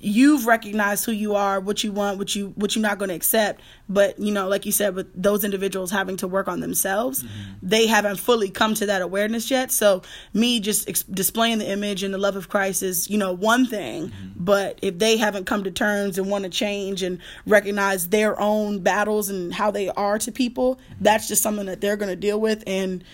you've 0.00 0.46
recognized 0.46 1.04
who 1.04 1.12
you 1.12 1.34
are, 1.34 1.60
what 1.60 1.82
you 1.82 1.92
want, 1.92 2.18
what 2.18 2.34
you 2.34 2.52
what 2.56 2.74
you're 2.74 2.82
not 2.82 2.98
going 2.98 3.08
to 3.08 3.14
accept. 3.14 3.60
But 3.88 4.18
you 4.18 4.32
know, 4.32 4.48
like 4.48 4.64
you 4.64 4.72
said, 4.72 4.94
with 4.94 5.10
those 5.20 5.44
individuals 5.44 5.90
having 5.90 6.16
to 6.18 6.28
work 6.28 6.48
on 6.48 6.60
themselves, 6.60 7.22
mm-hmm. 7.22 7.52
they 7.62 7.86
haven't 7.86 8.16
fully 8.16 8.48
come 8.48 8.74
to 8.74 8.86
that 8.86 9.02
awareness 9.02 9.50
yet. 9.50 9.72
So 9.72 10.02
me 10.32 10.60
just 10.60 10.88
ex- 10.88 11.02
displaying 11.02 11.58
the 11.58 11.68
image 11.68 12.02
and 12.02 12.14
the 12.14 12.18
love 12.18 12.36
of 12.36 12.48
Christ 12.48 12.82
is 12.82 13.10
you 13.10 13.18
know 13.18 13.32
one 13.32 13.66
thing, 13.66 14.08
mm-hmm. 14.08 14.28
but 14.36 14.78
if 14.82 14.98
they 14.98 15.16
haven't 15.16 15.46
come 15.46 15.64
to 15.64 15.70
terms 15.70 16.18
and 16.18 16.30
want 16.30 16.44
to 16.44 16.50
change 16.50 17.02
and 17.02 17.18
recognize 17.46 18.08
their 18.08 18.40
own 18.40 18.80
battles 18.80 19.28
and 19.28 19.52
how 19.52 19.70
they 19.70 19.88
are 19.90 20.18
to 20.20 20.32
people, 20.32 20.76
mm-hmm. 20.76 21.04
that's 21.04 21.28
just 21.28 21.42
something 21.42 21.66
that 21.66 21.80
they're 21.80 21.96
going 21.96 22.10
to 22.10 22.16
deal 22.16 22.40
with 22.40 22.62
and. 22.66 23.04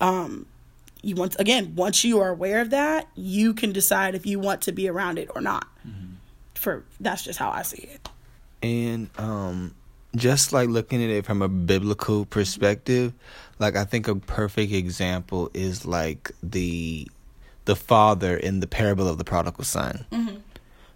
Um, 0.00 0.46
you 1.02 1.16
want 1.16 1.38
again 1.38 1.74
once 1.76 2.04
you 2.04 2.20
are 2.20 2.30
aware 2.30 2.60
of 2.60 2.70
that 2.70 3.08
you 3.14 3.52
can 3.52 3.72
decide 3.72 4.14
if 4.14 4.24
you 4.24 4.38
want 4.38 4.62
to 4.62 4.72
be 4.72 4.88
around 4.88 5.18
it 5.18 5.28
or 5.34 5.40
not 5.40 5.66
mm-hmm. 5.86 6.12
for 6.54 6.84
that's 7.00 7.22
just 7.22 7.38
how 7.38 7.50
i 7.50 7.62
see 7.62 7.82
it 7.82 8.08
and 8.62 9.10
um 9.18 9.74
just 10.14 10.52
like 10.52 10.68
looking 10.68 11.02
at 11.02 11.10
it 11.10 11.24
from 11.24 11.42
a 11.42 11.48
biblical 11.48 12.24
perspective 12.24 13.12
like 13.58 13.76
i 13.76 13.84
think 13.84 14.08
a 14.08 14.14
perfect 14.14 14.72
example 14.72 15.50
is 15.52 15.84
like 15.84 16.30
the 16.42 17.06
the 17.64 17.76
father 17.76 18.36
in 18.36 18.60
the 18.60 18.66
parable 18.66 19.08
of 19.08 19.18
the 19.18 19.24
prodigal 19.24 19.64
son 19.64 20.04
mm-hmm. 20.10 20.36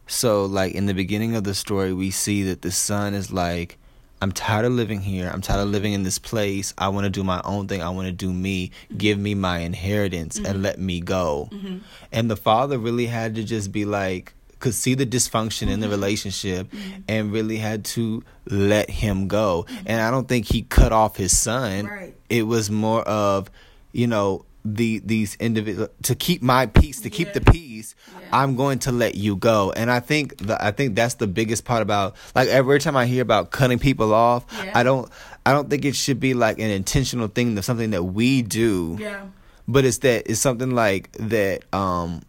so 0.07 0.45
like 0.45 0.75
in 0.75 0.87
the 0.87 0.95
beginning 0.95 1.35
of 1.35 1.45
the 1.45 1.55
story 1.55 1.93
we 1.93 2.11
see 2.11 2.43
that 2.43 2.63
the 2.63 2.71
son 2.71 3.15
is 3.15 3.33
like 3.33 3.79
I'm 4.23 4.33
tired 4.33 4.65
of 4.65 4.73
living 4.73 5.01
here. 5.01 5.31
I'm 5.33 5.41
tired 5.41 5.61
of 5.61 5.69
living 5.69 5.93
in 5.93 6.03
this 6.03 6.19
place. 6.19 6.73
I 6.79 6.89
want 6.89 7.05
to 7.05 7.11
do 7.11 7.23
my 7.23 7.41
own 7.45 7.69
thing. 7.69 7.83
I 7.83 7.91
want 7.91 8.07
to 8.07 8.13
do 8.13 8.33
me. 8.33 8.69
Mm-hmm. 8.69 8.97
Give 8.97 9.19
me 9.19 9.35
my 9.35 9.59
inheritance 9.59 10.37
mm-hmm. 10.37 10.47
and 10.47 10.63
let 10.63 10.79
me 10.79 11.01
go. 11.01 11.49
Mm-hmm. 11.53 11.79
And 12.13 12.31
the 12.31 12.37
father 12.37 12.79
really 12.79 13.07
had 13.07 13.35
to 13.35 13.45
just 13.45 13.73
be 13.73 13.85
like, 13.85 14.33
could 14.59 14.75
see 14.75 14.95
the 14.95 15.05
dysfunction 15.05 15.69
in 15.69 15.81
the 15.81 15.87
mm-hmm. 15.87 15.91
relationship 15.91 16.71
mm-hmm. 16.71 17.01
and 17.09 17.31
really 17.31 17.59
had 17.59 17.85
to 17.85 18.25
let 18.47 18.89
him 18.89 19.29
go. 19.29 19.67
Mm-hmm. 19.69 19.85
And 19.87 20.01
I 20.01 20.11
don't 20.11 20.27
think 20.27 20.47
he 20.47 20.63
cut 20.63 20.93
off 20.93 21.17
his 21.17 21.37
son. 21.37 21.87
Right. 21.87 22.15
It 22.31 22.45
was 22.45 22.71
more 22.71 23.03
of, 23.03 23.51
you 23.93 24.07
know, 24.07 24.47
the 24.75 25.01
these 25.05 25.37
individual 25.37 25.89
to 26.03 26.15
keep 26.15 26.43
my 26.43 26.67
peace 26.67 27.01
to 27.01 27.11
keep 27.11 27.33
the 27.33 27.41
peace 27.41 27.95
yeah. 28.21 28.29
i'm 28.33 28.57
going 28.57 28.79
to 28.79 28.91
let 28.91 29.15
you 29.15 29.37
go 29.37 29.73
and 29.73 29.91
i 29.91 30.01
think 30.01 30.37
the, 30.39 30.65
i 30.65 30.71
think 30.71 30.97
that's 30.97 31.15
the 31.15 31.27
biggest 31.27 31.65
part 31.65 31.83
about 31.83 32.17
like 32.35 32.49
every 32.49 32.81
time 32.81 32.97
i 32.97 33.07
hear 33.07 33.23
about 33.23 33.51
cutting 33.51 33.79
people 33.79 34.13
off 34.13 34.45
yeah. 34.65 34.73
i 34.75 34.83
don't 34.83 35.11
i 35.45 35.53
don't 35.53 35.71
think 35.71 35.85
it 35.85 35.95
should 35.95 36.19
be 36.19 36.35
like 36.35 36.59
an 36.59 36.71
intentional 36.71 37.29
thing 37.29 37.55
that's 37.55 37.67
something 37.67 37.91
that 37.91 38.03
we 38.03 38.43
do 38.43 38.97
yeah 38.99 39.25
but 39.69 39.85
it's 39.85 39.99
that 39.99 40.29
it's 40.31 40.41
something 40.41 40.71
like 40.71 41.13
that 41.13 41.63
um 41.73 42.23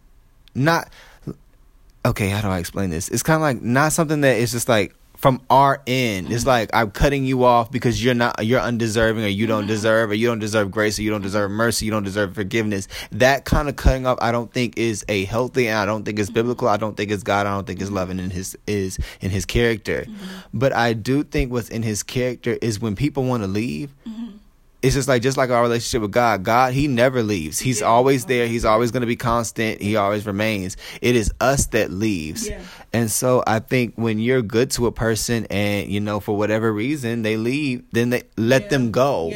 not 0.54 0.88
okay 2.04 2.28
how 2.28 2.40
do 2.40 2.48
i 2.48 2.58
explain 2.58 2.90
this 2.90 3.08
it's 3.08 3.22
kind 3.22 3.36
of 3.36 3.42
like 3.42 3.62
not 3.62 3.92
something 3.92 4.20
that 4.20 4.36
is 4.36 4.52
just 4.52 4.68
like 4.68 4.94
from 5.18 5.40
our 5.50 5.82
end. 5.84 6.30
It's 6.30 6.42
mm-hmm. 6.42 6.48
like 6.48 6.70
I'm 6.72 6.92
cutting 6.92 7.24
you 7.24 7.42
off 7.42 7.72
because 7.72 8.02
you're 8.02 8.14
not 8.14 8.46
you're 8.46 8.60
undeserving 8.60 9.24
or 9.24 9.28
you 9.28 9.48
don't 9.48 9.62
mm-hmm. 9.62 9.68
deserve 9.68 10.10
or 10.10 10.14
you 10.14 10.28
don't 10.28 10.38
deserve 10.38 10.70
grace 10.70 10.96
or 10.98 11.02
you 11.02 11.10
don't 11.10 11.22
deserve 11.22 11.50
mercy, 11.50 11.84
you 11.84 11.90
don't 11.90 12.04
deserve 12.04 12.34
forgiveness. 12.36 12.86
That 13.10 13.44
kind 13.44 13.68
of 13.68 13.74
cutting 13.74 14.06
off 14.06 14.18
I 14.20 14.30
don't 14.30 14.52
think 14.52 14.78
is 14.78 15.04
a 15.08 15.24
healthy 15.24 15.66
and 15.66 15.76
I 15.76 15.86
don't 15.86 16.04
think 16.04 16.20
it's 16.20 16.30
biblical. 16.30 16.68
I 16.68 16.76
don't 16.76 16.96
think 16.96 17.10
it's 17.10 17.24
God. 17.24 17.46
I 17.46 17.54
don't 17.54 17.66
think 17.66 17.80
it's 17.80 17.90
loving 17.90 18.20
in 18.20 18.30
his 18.30 18.56
is 18.68 18.98
in 19.20 19.30
his 19.30 19.44
character. 19.44 20.02
Mm-hmm. 20.02 20.24
But 20.54 20.72
I 20.72 20.92
do 20.92 21.24
think 21.24 21.50
what's 21.50 21.68
in 21.68 21.82
his 21.82 22.04
character 22.04 22.56
is 22.62 22.78
when 22.78 22.94
people 22.94 23.24
want 23.24 23.42
to 23.42 23.48
leave, 23.48 23.92
it's 24.80 24.94
just 24.94 25.08
like 25.08 25.22
just 25.22 25.36
like 25.36 25.50
our 25.50 25.62
relationship 25.62 26.02
with 26.02 26.12
God. 26.12 26.44
God, 26.44 26.72
He 26.72 26.86
never 26.86 27.22
leaves. 27.22 27.58
He's 27.58 27.80
yeah. 27.80 27.86
always 27.86 28.26
there. 28.26 28.46
He's 28.46 28.64
always 28.64 28.90
going 28.90 29.00
to 29.00 29.06
be 29.06 29.16
constant. 29.16 29.80
He 29.82 29.96
always 29.96 30.24
remains. 30.24 30.76
It 31.02 31.16
is 31.16 31.32
us 31.40 31.66
that 31.66 31.90
leaves. 31.90 32.48
Yeah. 32.48 32.60
And 32.92 33.10
so 33.10 33.42
I 33.46 33.58
think 33.58 33.94
when 33.96 34.18
you're 34.18 34.42
good 34.42 34.70
to 34.72 34.86
a 34.86 34.92
person 34.92 35.46
and 35.50 35.90
you 35.90 36.00
know 36.00 36.20
for 36.20 36.36
whatever 36.36 36.72
reason 36.72 37.22
they 37.22 37.36
leave, 37.36 37.82
then 37.92 38.10
they 38.10 38.22
let 38.36 38.62
yeah. 38.62 38.68
them 38.68 38.90
go. 38.92 39.32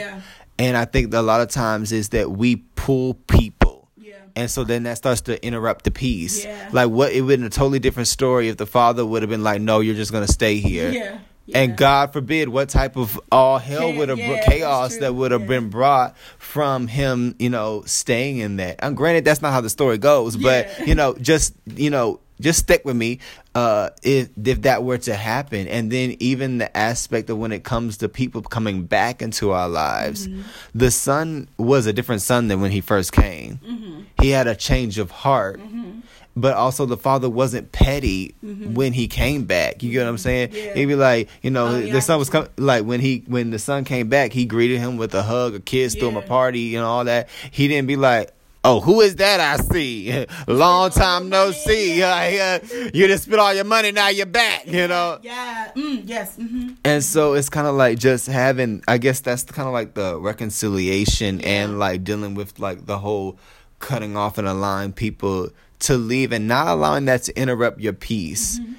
And 0.58 0.76
I 0.76 0.84
think 0.84 1.12
a 1.12 1.22
lot 1.22 1.40
of 1.40 1.48
times 1.48 1.90
is 1.90 2.10
that 2.10 2.30
we 2.30 2.56
pull 2.76 3.14
people. 3.14 3.88
And 4.34 4.50
so 4.50 4.64
then 4.64 4.84
that 4.84 4.96
starts 4.96 5.20
to 5.22 5.44
interrupt 5.44 5.84
the 5.84 5.90
peace. 5.90 6.46
Like 6.72 6.88
what 6.88 7.12
it 7.12 7.20
would 7.20 7.38
been 7.38 7.44
a 7.44 7.50
totally 7.50 7.80
different 7.80 8.08
story 8.08 8.48
if 8.48 8.56
the 8.56 8.64
father 8.64 9.04
would 9.04 9.22
have 9.22 9.28
been 9.28 9.42
like, 9.42 9.60
No, 9.60 9.80
you're 9.80 9.94
just 9.94 10.12
gonna 10.12 10.28
stay 10.28 10.56
here. 10.56 10.90
Yeah 10.90 11.18
yeah. 11.46 11.58
And 11.58 11.76
God 11.76 12.12
forbid 12.12 12.48
what 12.48 12.68
type 12.68 12.96
of 12.96 13.20
all 13.30 13.58
hell 13.58 13.92
would 13.92 14.08
have 14.08 14.18
yeah, 14.18 14.44
chaos 14.44 14.96
that 14.98 15.14
would 15.14 15.32
have 15.32 15.42
yeah. 15.42 15.46
been 15.48 15.70
brought 15.70 16.16
from 16.38 16.86
him, 16.86 17.34
you 17.38 17.50
know, 17.50 17.82
staying 17.84 18.38
in 18.38 18.56
that. 18.56 18.76
And 18.78 18.96
granted, 18.96 19.24
that's 19.24 19.42
not 19.42 19.52
how 19.52 19.60
the 19.60 19.70
story 19.70 19.98
goes, 19.98 20.36
but 20.36 20.86
you 20.86 20.94
know, 20.94 21.14
just 21.14 21.54
you 21.66 21.90
know, 21.90 22.20
just 22.40 22.60
stick 22.60 22.84
with 22.84 22.96
me. 22.96 23.18
Uh, 23.54 23.90
if 24.02 24.28
if 24.44 24.62
that 24.62 24.84
were 24.84 24.98
to 24.98 25.14
happen, 25.14 25.66
and 25.68 25.90
then 25.90 26.16
even 26.20 26.58
the 26.58 26.74
aspect 26.76 27.28
of 27.28 27.38
when 27.38 27.52
it 27.52 27.64
comes 27.64 27.98
to 27.98 28.08
people 28.08 28.42
coming 28.42 28.84
back 28.84 29.20
into 29.20 29.50
our 29.50 29.68
lives, 29.68 30.28
mm-hmm. 30.28 30.42
the 30.74 30.90
son 30.90 31.48
was 31.58 31.86
a 31.86 31.92
different 31.92 32.22
son 32.22 32.48
than 32.48 32.60
when 32.60 32.70
he 32.70 32.80
first 32.80 33.12
came. 33.12 33.58
Mm-hmm. 33.58 34.02
He 34.20 34.30
had 34.30 34.46
a 34.46 34.54
change 34.54 34.98
of 34.98 35.10
heart. 35.10 35.60
Mm-hmm 35.60 36.00
but 36.36 36.54
also 36.54 36.86
the 36.86 36.96
father 36.96 37.28
wasn't 37.28 37.72
petty 37.72 38.34
mm-hmm. 38.44 38.74
when 38.74 38.92
he 38.92 39.08
came 39.08 39.44
back. 39.44 39.82
You 39.82 39.92
get 39.92 40.04
what 40.04 40.08
I'm 40.08 40.18
saying? 40.18 40.50
Yeah. 40.52 40.74
He'd 40.74 40.86
be 40.86 40.94
like, 40.94 41.28
you 41.42 41.50
know, 41.50 41.68
oh, 41.68 41.78
yeah, 41.78 41.92
the 41.92 42.00
son 42.00 42.18
was 42.18 42.30
com- 42.30 42.48
like 42.56 42.84
when 42.84 43.00
he 43.00 43.24
when 43.26 43.50
the 43.50 43.58
son 43.58 43.84
came 43.84 44.08
back, 44.08 44.32
he 44.32 44.46
greeted 44.46 44.78
him 44.78 44.96
with 44.96 45.14
a 45.14 45.22
hug, 45.22 45.54
a 45.54 45.60
kiss, 45.60 45.94
yeah. 45.94 46.00
threw 46.00 46.08
him 46.10 46.16
a 46.16 46.22
party, 46.22 46.74
and 46.74 46.84
all 46.84 47.04
that. 47.04 47.28
He 47.50 47.68
didn't 47.68 47.88
be 47.88 47.96
like. 47.96 48.32
Oh, 48.64 48.78
who 48.78 49.00
is 49.00 49.16
that 49.16 49.40
I 49.40 49.56
see? 49.56 50.24
Long 50.46 50.90
time 50.90 51.28
no 51.28 51.50
see. 51.50 52.00
Uh, 52.02 52.60
you 52.94 53.08
just 53.08 53.24
spent 53.24 53.40
all 53.40 53.52
your 53.52 53.64
money, 53.64 53.90
now 53.90 54.06
you're 54.06 54.24
back, 54.24 54.68
you 54.68 54.86
know? 54.86 55.18
Yeah, 55.20 55.72
mm, 55.74 56.02
yes. 56.04 56.36
Mm-hmm. 56.36 56.74
And 56.84 57.02
so 57.02 57.34
it's 57.34 57.48
kind 57.48 57.66
of 57.66 57.74
like 57.74 57.98
just 57.98 58.28
having, 58.28 58.84
I 58.86 58.98
guess 58.98 59.18
that's 59.18 59.42
kind 59.42 59.66
of 59.66 59.72
like 59.72 59.94
the 59.94 60.16
reconciliation 60.16 61.40
and 61.40 61.80
like 61.80 62.04
dealing 62.04 62.34
with 62.34 62.60
like 62.60 62.86
the 62.86 62.98
whole 62.98 63.36
cutting 63.80 64.16
off 64.16 64.38
and 64.38 64.46
allowing 64.46 64.92
people 64.92 65.50
to 65.82 65.96
leave 65.96 66.32
and 66.32 66.48
not 66.48 66.68
allowing 66.68 67.04
that 67.06 67.24
to 67.24 67.38
interrupt 67.38 67.80
your 67.80 67.92
peace. 67.92 68.58
Mm-hmm. 68.58 68.72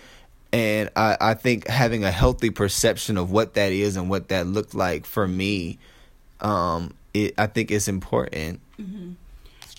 And 0.53 0.89
I, 0.95 1.17
I 1.19 1.33
think 1.33 1.67
having 1.67 2.03
a 2.03 2.11
healthy 2.11 2.51
perception 2.51 3.17
of 3.17 3.31
what 3.31 3.55
that 3.55 3.71
is 3.71 3.97
and 3.97 4.09
what 4.09 4.29
that 4.29 4.45
looked 4.45 4.75
like 4.75 5.05
for 5.05 5.27
me, 5.27 5.79
um, 6.41 6.93
it 7.13 7.33
I 7.37 7.47
think 7.47 7.71
is 7.71 7.87
important. 7.87 8.59
Mm-hmm. 8.79 9.13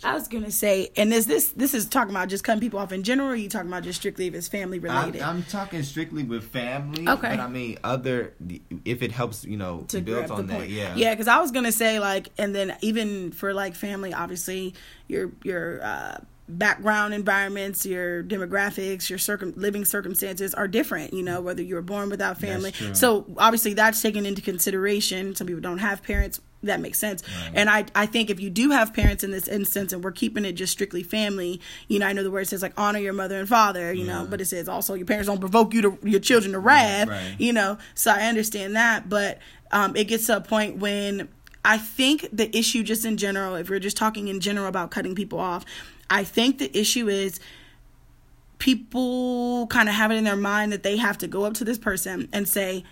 I 0.05 0.13
was 0.15 0.29
gonna 0.29 0.51
say, 0.51 0.91
and 0.97 1.15
is 1.15 1.27
this 1.27 1.49
this 1.51 1.73
is 1.73 1.87
talking 1.87 2.11
about 2.11 2.29
just 2.29 2.45
cutting 2.45 2.61
people 2.61 2.79
off 2.79 2.93
in 2.93 3.05
general? 3.05 3.31
Or 3.31 3.35
you 3.35 3.49
talking 3.49 3.69
about 3.69 3.85
just 3.85 4.01
strictly 4.01 4.27
if 4.27 4.35
it's 4.35 4.49
family 4.49 4.79
related? 4.79 5.23
I'm, 5.23 5.37
I'm 5.37 5.43
talking 5.45 5.83
strictly 5.83 6.25
with 6.25 6.45
family. 6.45 7.09
Okay, 7.09 7.29
but 7.31 7.41
I 7.41 7.49
mean 7.49 7.79
other 7.83 8.35
if 8.85 9.03
it 9.03 9.13
helps, 9.13 9.45
you 9.45 9.57
know, 9.57 9.85
to 9.89 10.01
build 10.01 10.31
on 10.31 10.47
that. 10.49 10.69
Yeah, 10.69 10.95
yeah. 10.95 11.15
Because 11.15 11.29
I 11.29 11.41
was 11.41 11.53
gonna 11.53 11.73
say 11.73 12.01
like, 12.01 12.29
and 12.37 12.55
then 12.55 12.77
even 12.83 13.33
for 13.33 13.55
like 13.55 13.75
family, 13.75 14.13
obviously 14.13 14.75
your 15.09 15.33
your 15.43 15.83
uh, 15.83 16.19
background 16.47 17.15
environments, 17.15 17.87
your 17.87 18.23
demographics, 18.23 19.09
your 19.09 19.19
circum- 19.19 19.55
living 19.57 19.85
circumstances 19.85 20.53
are 20.55 20.69
different, 20.69 21.15
you 21.15 21.23
know, 21.23 21.41
whether 21.41 21.63
you 21.63 21.75
were 21.75 21.83
born 21.83 22.11
without 22.11 22.39
family. 22.39 22.73
So 22.93 23.27
obviously 23.39 23.75
that's 23.75 24.03
taken 24.03 24.27
into 24.27 24.43
consideration. 24.43 25.35
Some 25.35 25.47
people 25.47 25.63
don't 25.63 25.79
have 25.79 26.03
parents. 26.03 26.41
That 26.63 26.81
makes 26.81 26.99
sense. 26.99 27.23
Right. 27.23 27.53
And 27.55 27.71
I, 27.71 27.85
I 27.95 28.07
think 28.07 28.31
if 28.31 28.41
you 28.41 28.51
do 28.51 28.71
have 28.71 28.95
parents 28.95 29.23
in 29.23 29.31
this 29.31 29.49
instance 29.49 29.93
and 29.93 30.03
we're 30.03 30.13
keeping 30.13 30.45
it 30.45 30.53
just 30.53 30.73
strictly 30.73 31.03
family, 31.03 31.61
you 31.89 31.99
know, 31.99 32.07
I 32.07 32.13
know 32.13 32.23
the 32.23 32.31
word 32.31 32.47
says 32.49 32.63
like 32.63 32.73
honor 32.79 32.99
your 32.99 33.13
mother 33.13 33.39
and 33.39 33.49
father, 33.49 33.93
you 33.93 34.05
yeah. 34.05 34.21
know, 34.21 34.27
but 34.27 34.41
it 34.41 34.47
says 34.47 34.69
also 34.69 34.95
your 34.95 35.07
parents 35.07 35.29
don't 35.29 35.41
provoke 35.41 35.75
you 35.75 35.83
to 35.83 35.99
your 36.03 36.21
children 36.21 36.53
to 36.53 36.59
wrath, 36.59 37.09
right, 37.09 37.37
you 37.39 37.53
know. 37.53 37.77
So 37.95 38.11
I 38.11 38.29
understand 38.29 38.77
that, 38.77 39.09
but 39.09 39.39
um, 39.73 39.95
it 39.95 40.05
gets 40.05 40.27
to 40.27 40.37
a 40.37 40.41
point 40.41 40.79
when 40.79 41.29
I 41.65 41.79
think 41.79 42.29
the 42.33 42.55
issue 42.57 42.83
just 42.83 43.05
in 43.05 43.17
general, 43.17 43.55
if 43.55 43.71
we're 43.71 43.79
just 43.79 43.97
talking 43.97 44.29
in 44.29 44.41
general 44.41 44.67
about 44.67 44.91
cutting 44.91 45.15
people 45.15 45.41
off, 45.41 45.65
I 46.11 46.25
think 46.25 46.59
the 46.59 46.77
issue 46.77 47.09
is 47.09 47.41
people 48.59 49.67
kind 49.69 49.89
of 49.89 49.95
have 49.95 50.11
it 50.11 50.15
in 50.15 50.25
their 50.25 50.37
mind 50.37 50.73
that 50.73 50.83
they 50.83 50.97
have 50.97 51.19
to 51.19 51.27
go 51.27 51.45
up 51.45 51.55
to 51.55 51.65
this 51.65 51.79
person 51.79 52.29
and 52.33 52.49
say, 52.49 52.85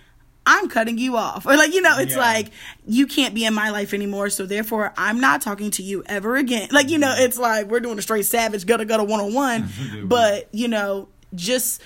I'm 0.45 0.69
cutting 0.69 0.99
you 0.99 1.17
off. 1.17 1.47
Or 1.53 1.57
like, 1.57 1.73
you 1.73 1.81
know, 1.81 1.99
it's 1.99 2.15
yeah. 2.15 2.21
like 2.21 2.49
you 2.87 3.07
can't 3.07 3.35
be 3.35 3.45
in 3.45 3.55
my 3.55 3.71
life 3.71 3.95
anymore, 3.95 4.29
so 4.31 4.47
therefore 4.47 4.93
I'm 4.97 5.21
not 5.21 5.41
talking 5.41 5.71
to 5.73 5.83
you 5.83 6.03
ever 6.07 6.37
again. 6.37 6.69
Like, 6.73 6.91
you 6.91 6.99
know, 6.99 7.09
mm-hmm. 7.09 7.25
it's 7.25 7.39
like 7.39 7.69
we're 7.69 7.81
doing 7.81 7.99
a 7.99 8.03
straight 8.03 8.27
savage 8.27 8.67
gutta 8.67 8.85
gutta 8.85 9.05
one 9.05 9.21
on 9.21 9.35
one. 9.35 9.69
But, 10.05 10.49
you 10.53 10.69
know, 10.69 11.09
just 11.35 11.81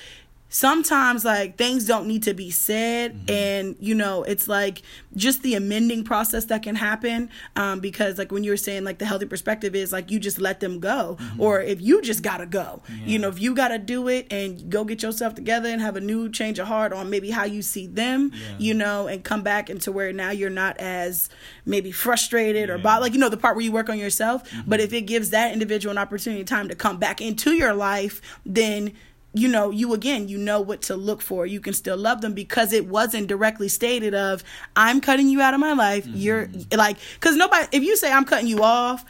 sometimes 0.49 1.25
like 1.25 1.57
things 1.57 1.87
don't 1.87 2.07
need 2.07 2.23
to 2.23 2.33
be 2.33 2.51
said 2.51 3.13
mm-hmm. 3.13 3.31
and 3.31 3.77
you 3.81 3.95
know 3.95 4.23
it's 4.23 4.47
like 4.47 4.83
just 5.17 5.43
the 5.43 5.55
amending 5.55 6.05
process 6.05 6.45
that 6.47 6.63
can 6.63 6.77
happen 6.77 7.29
um, 7.57 7.81
because 7.81 8.17
like 8.17 8.31
when 8.31 8.45
you 8.45 8.51
were 8.51 8.57
saying 8.57 8.85
like 8.85 8.99
the 8.99 9.05
healthy 9.05 9.27
perspective 9.27 9.75
is 9.75 9.93
like 9.93 10.11
you 10.11 10.21
just 10.21 10.41
let 10.41 10.61
them 10.61 10.79
go 10.79 11.17
mm-hmm. 11.19 11.41
or 11.41 11.61
if 11.61 11.81
you 11.81 12.01
just 12.01 12.23
gotta 12.23 12.47
go 12.47 12.81
yeah. 12.89 13.07
you 13.07 13.19
know 13.19 13.29
if 13.29 13.41
you 13.41 13.55
gotta 13.55 13.79
do 13.79 14.07
it 14.07 14.27
and 14.31 14.71
go 14.71 14.85
get 14.85 15.03
yourself 15.03 15.35
together 15.35 15.69
and 15.69 15.81
have 15.81 15.97
a 15.97 16.01
new 16.01 16.29
change 16.31 16.59
of 16.61 16.69
heart 16.69 16.93
on 16.93 17.11
maybe 17.11 17.31
how 17.31 17.45
you 17.45 17.61
see 17.61 17.87
them 17.89 18.31
yeah. 18.33 18.55
you 18.59 18.73
know 18.73 19.09
and 19.09 19.25
come 19.25 19.43
back 19.43 19.69
into 19.69 19.91
where 19.91 20.13
now 20.13 20.31
you're 20.31 20.49
not 20.49 20.77
as 20.79 21.29
maybe 21.65 21.91
frustrated 21.91 22.69
yeah. 22.69 22.75
or 22.75 22.79
about 22.79 23.01
like 23.01 23.13
you 23.13 23.19
know 23.19 23.29
the 23.29 23.37
part 23.37 23.57
where 23.57 23.65
you 23.65 23.73
work 23.73 23.89
on 23.89 23.99
yourself 23.99 24.49
mm-hmm. 24.49 24.71
but 24.71 24.79
if 24.79 24.93
it 24.93 25.03
gives 25.03 25.31
that 25.31 25.53
individual 25.53 25.91
an 25.91 25.99
opportunity 25.99 26.45
time 26.45 26.69
to 26.69 26.77
come 26.77 26.99
back 26.99 27.21
into 27.21 27.53
your 27.53 27.75
life 27.75 28.23
then 28.45 28.93
you 29.37 29.49
know, 29.49 29.71
you 29.71 29.93
again, 29.93 30.29
you 30.29 30.39
know 30.39 30.61
what 30.61 30.83
to 30.83 30.97
look 30.97 31.21
for. 31.21 31.47
You 31.47 31.61
can 31.61 31.75
still 31.75 31.97
love 31.97 32.23
them 32.23 32.33
because 32.33 32.73
it 32.73 32.87
wasn't 32.87 33.27
directly 33.27 33.69
stated 33.69 34.15
of 34.15 34.43
I'm 34.75 35.01
cutting 35.01 35.29
you 35.29 35.41
out 35.41 35.55
of 35.55 35.61
my 35.61 35.75
life. 35.75 36.07
Mm-hmm. 36.07 36.17
You're 36.17 36.49
like 36.75 36.97
cuz 37.21 37.37
nobody 37.37 37.67
if 37.73 37.83
you 37.83 37.97
say 37.97 38.11
I'm 38.11 38.25
cutting 38.25 38.49
you 38.49 38.63
off, 38.63 39.05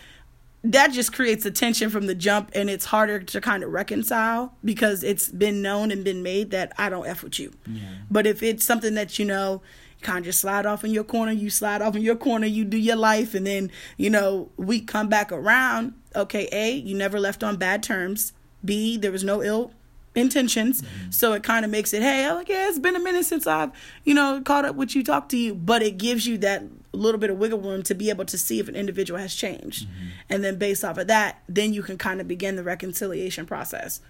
that 0.72 0.88
just 0.88 1.12
creates 1.12 1.46
a 1.46 1.50
tension 1.50 1.90
from 1.90 2.06
the 2.06 2.14
jump 2.14 2.50
and 2.54 2.68
it's 2.68 2.86
harder 2.86 3.20
to 3.20 3.40
kind 3.40 3.62
of 3.62 3.70
reconcile 3.70 4.52
because 4.64 5.04
it's 5.04 5.28
been 5.28 5.62
known 5.62 5.92
and 5.92 6.02
been 6.02 6.22
made 6.22 6.50
that 6.50 6.72
I 6.76 6.88
don't 6.88 7.06
F 7.06 7.22
with 7.22 7.38
you. 7.38 7.52
Yeah. 7.66 7.82
But 8.10 8.26
if 8.26 8.42
it's 8.42 8.64
something 8.64 8.94
that 8.94 9.18
you 9.18 9.24
know, 9.24 9.62
you 9.98 10.02
kind 10.02 10.18
of 10.18 10.24
just 10.24 10.40
slide 10.40 10.66
off 10.66 10.84
in 10.84 10.90
your 10.90 11.04
corner, 11.04 11.30
you 11.30 11.50
slide 11.50 11.82
off 11.82 11.94
in 11.94 12.02
your 12.02 12.16
corner, 12.16 12.46
you 12.46 12.64
do 12.64 12.76
your 12.76 12.96
life, 12.96 13.34
and 13.34 13.46
then, 13.46 13.70
you 13.96 14.10
know, 14.10 14.50
we 14.56 14.80
come 14.80 15.08
back 15.08 15.30
around. 15.30 15.94
Okay, 16.16 16.48
A, 16.50 16.72
you 16.72 16.96
never 16.96 17.20
left 17.20 17.44
on 17.44 17.56
bad 17.56 17.82
terms. 17.82 18.32
B, 18.64 18.96
there 18.96 19.12
was 19.12 19.22
no 19.22 19.42
ill 19.42 19.72
intentions. 20.16 20.82
Mm-hmm. 20.82 21.10
So 21.10 21.32
it 21.34 21.42
kind 21.42 21.64
of 21.64 21.70
makes 21.70 21.92
it, 21.92 22.02
hey, 22.02 22.26
I'm 22.26 22.34
like, 22.34 22.48
yeah, 22.48 22.68
it's 22.68 22.78
been 22.78 22.96
a 22.96 23.00
minute 23.00 23.24
since 23.24 23.46
I've, 23.46 23.70
you 24.04 24.14
know, 24.14 24.40
caught 24.44 24.64
up 24.64 24.74
with 24.74 24.96
you, 24.96 25.04
talked 25.04 25.30
to 25.30 25.36
you. 25.36 25.54
But 25.54 25.82
it 25.82 25.98
gives 25.98 26.26
you 26.26 26.38
that 26.38 26.64
little 26.92 27.20
bit 27.20 27.30
of 27.30 27.38
wiggle 27.38 27.60
room 27.60 27.82
to 27.84 27.94
be 27.94 28.10
able 28.10 28.24
to 28.24 28.38
see 28.38 28.58
if 28.58 28.68
an 28.68 28.74
individual 28.74 29.20
has 29.20 29.34
changed. 29.34 29.86
Mm-hmm. 29.86 30.06
And 30.30 30.44
then 30.44 30.56
based 30.56 30.84
off 30.84 30.98
of 30.98 31.06
that, 31.06 31.42
then 31.48 31.72
you 31.72 31.82
can 31.82 31.98
kind 31.98 32.20
of 32.20 32.26
begin 32.26 32.56
the 32.56 32.64
reconciliation 32.64 33.46
process. 33.46 34.00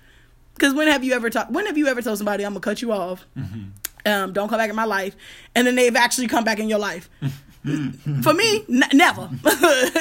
Because 0.54 0.72
when 0.72 0.88
have 0.88 1.04
you 1.04 1.12
ever 1.12 1.28
talked? 1.28 1.50
When 1.50 1.66
have 1.66 1.76
you 1.76 1.86
ever 1.86 2.00
told 2.00 2.16
somebody 2.16 2.44
I'm 2.44 2.52
gonna 2.52 2.60
cut 2.60 2.80
you 2.80 2.92
off? 2.92 3.26
Mm-hmm. 3.36 4.10
Um, 4.10 4.32
don't 4.32 4.48
come 4.48 4.58
back 4.58 4.70
in 4.70 4.76
my 4.76 4.84
life, 4.84 5.16
and 5.54 5.66
then 5.66 5.74
they've 5.74 5.96
actually 5.96 6.28
come 6.28 6.44
back 6.44 6.60
in 6.60 6.68
your 6.68 6.78
life. 6.78 7.10
For 8.22 8.32
me, 8.32 8.64
n- 8.68 8.84
never. 8.92 9.28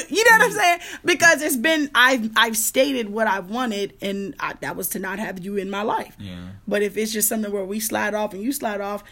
you 0.10 0.24
know 0.24 0.38
what 0.38 0.42
I'm 0.42 0.52
saying? 0.52 0.80
Because 1.04 1.42
it's 1.42 1.56
been 1.56 1.90
I've 1.96 2.30
I've 2.36 2.58
stated 2.58 3.10
what 3.10 3.28
I 3.28 3.40
wanted, 3.40 3.94
and 4.02 4.36
I, 4.40 4.54
that 4.62 4.76
was 4.76 4.90
to 4.90 5.00
not 5.00 5.18
have 5.18 5.44
you 5.44 5.58
in 5.58 5.70
my 5.70 5.82
life. 5.82 6.16
Yeah. 6.20 6.50
But 6.68 6.84
if 6.84 6.96
it's 6.96 7.12
just 7.12 7.28
something 7.28 7.52
where 7.52 7.66
we 7.66 7.80
slide 7.80 8.14
off 8.14 8.34
and 8.34 8.44
you 8.44 8.52
slide 8.52 8.82
off, 8.82 9.04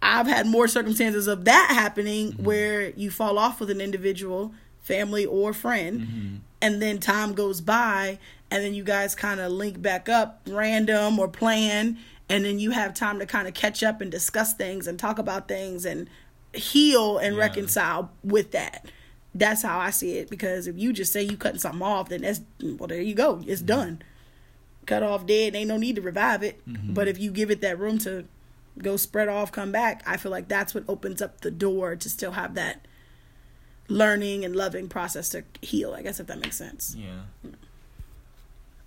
I've 0.00 0.26
had 0.26 0.46
more 0.46 0.66
circumstances 0.66 1.26
of 1.26 1.44
that 1.44 1.70
happening 1.74 2.32
mm-hmm. 2.32 2.44
where 2.44 2.90
you 2.90 3.10
fall 3.10 3.38
off 3.38 3.60
with 3.60 3.70
an 3.70 3.80
individual, 3.80 4.54
family 4.80 5.26
or 5.26 5.52
friend, 5.52 6.00
mm-hmm. 6.00 6.36
and 6.62 6.80
then 6.80 7.00
time 7.00 7.34
goes 7.34 7.60
by, 7.60 8.18
and 8.50 8.64
then 8.64 8.72
you 8.72 8.82
guys 8.82 9.14
kind 9.14 9.40
of 9.40 9.52
link 9.52 9.82
back 9.82 10.08
up, 10.08 10.40
random 10.48 11.18
or 11.18 11.28
plan, 11.28 11.98
and 12.30 12.44
then 12.44 12.58
you 12.58 12.70
have 12.70 12.94
time 12.94 13.18
to 13.18 13.26
kind 13.26 13.46
of 13.46 13.52
catch 13.52 13.82
up 13.82 14.00
and 14.00 14.10
discuss 14.10 14.54
things 14.54 14.86
and 14.86 14.98
talk 14.98 15.18
about 15.18 15.48
things 15.48 15.84
and 15.84 16.08
heal 16.52 17.18
and 17.18 17.36
yeah. 17.36 17.40
reconcile 17.40 18.10
with 18.24 18.52
that. 18.52 18.86
That's 19.34 19.62
how 19.62 19.78
I 19.78 19.90
see 19.90 20.18
it. 20.18 20.28
Because 20.28 20.66
if 20.66 20.76
you 20.76 20.92
just 20.92 21.12
say 21.12 21.22
you 21.22 21.36
cutting 21.36 21.60
something 21.60 21.82
off, 21.82 22.08
then 22.08 22.22
that's 22.22 22.40
well, 22.62 22.88
there 22.88 23.00
you 23.00 23.14
go. 23.14 23.42
It's 23.46 23.60
mm-hmm. 23.60 23.66
done. 23.66 24.02
Cut 24.86 25.02
off 25.02 25.26
dead. 25.26 25.54
Ain't 25.54 25.68
no 25.68 25.76
need 25.76 25.96
to 25.96 26.02
revive 26.02 26.42
it. 26.42 26.66
Mm-hmm. 26.68 26.94
But 26.94 27.06
if 27.06 27.18
you 27.18 27.30
give 27.30 27.50
it 27.50 27.60
that 27.60 27.78
room 27.78 27.98
to 27.98 28.24
go 28.78 28.96
spread 28.96 29.28
off, 29.28 29.52
come 29.52 29.70
back, 29.70 30.02
I 30.06 30.16
feel 30.16 30.32
like 30.32 30.48
that's 30.48 30.74
what 30.74 30.84
opens 30.88 31.22
up 31.22 31.42
the 31.42 31.50
door 31.50 31.96
to 31.96 32.08
still 32.08 32.32
have 32.32 32.54
that 32.54 32.86
learning 33.88 34.44
and 34.44 34.56
loving 34.56 34.88
process 34.88 35.28
to 35.30 35.44
heal. 35.60 35.94
I 35.94 36.02
guess 36.02 36.18
if 36.18 36.26
that 36.28 36.40
makes 36.40 36.56
sense. 36.56 36.96
Yeah. 36.98 37.50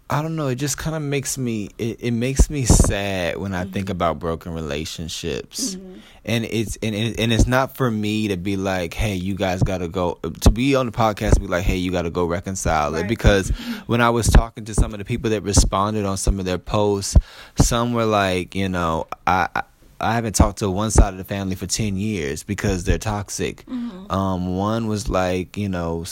I 0.10 0.22
don't 0.22 0.36
know. 0.36 0.48
It 0.48 0.56
just 0.56 0.78
kind 0.78 0.96
of 0.96 1.02
makes 1.02 1.38
me. 1.38 1.70
It, 1.78 1.98
it 2.02 2.12
makes 2.12 2.50
me 2.50 2.66
sad 2.66 3.38
when 3.38 3.54
I 3.54 3.64
mm-hmm. 3.64 3.72
think 3.72 3.90
about 3.90 4.20
broken 4.20 4.54
relationships, 4.54 5.76
mm-hmm. 5.76 6.00
and 6.26 6.46
it's 6.46 6.78
and 6.84 6.94
and 6.96 7.34
it's 7.34 7.48
not 7.48 7.78
for 7.78 7.90
me 7.90 8.28
to 8.28 8.38
be 8.38 8.58
like, 8.58 8.94
hey, 8.94 9.16
you 9.16 9.36
guys 9.36 9.64
got 9.64 9.80
to 9.80 9.88
go 9.88 10.20
to 10.42 10.52
be 10.52 10.76
on 10.76 10.88
the 10.88 10.92
podcast. 10.92 11.40
Be 11.40 11.48
like, 11.48 11.64
hey, 11.64 11.78
you 11.78 11.92
got 11.92 12.04
to 12.04 12.10
go 12.10 12.26
reconcile 12.26 12.92
right. 12.92 13.06
it 13.06 13.08
because 13.08 13.50
when 13.88 14.02
I 14.02 14.10
was 14.10 14.28
talking 14.28 14.66
to 14.66 14.74
some 14.74 14.94
of 14.94 15.00
the 15.00 15.06
people 15.06 15.32
that 15.32 15.42
responded 15.42 16.06
on 16.06 16.18
some 16.18 16.38
of 16.38 16.46
their 16.46 16.60
posts, 16.60 17.16
some 17.56 17.94
were 17.94 18.06
like, 18.06 18.56
you 18.56 18.70
know, 18.70 19.08
I, 19.26 19.48
I 19.56 19.64
I 20.04 20.14
haven't 20.14 20.36
talked 20.36 20.60
to 20.60 20.70
one 20.70 20.92
side 20.92 21.14
of 21.14 21.18
the 21.18 21.24
family 21.24 21.56
for 21.56 21.66
10 21.66 21.96
years 21.96 22.44
because 22.44 22.84
they're 22.84 22.98
toxic. 22.98 23.66
Mm-hmm. 23.66 24.12
Um, 24.12 24.58
one 24.58 24.88
was 24.88 25.08
like, 25.08 25.56
you 25.56 25.70
know, 25.70 26.04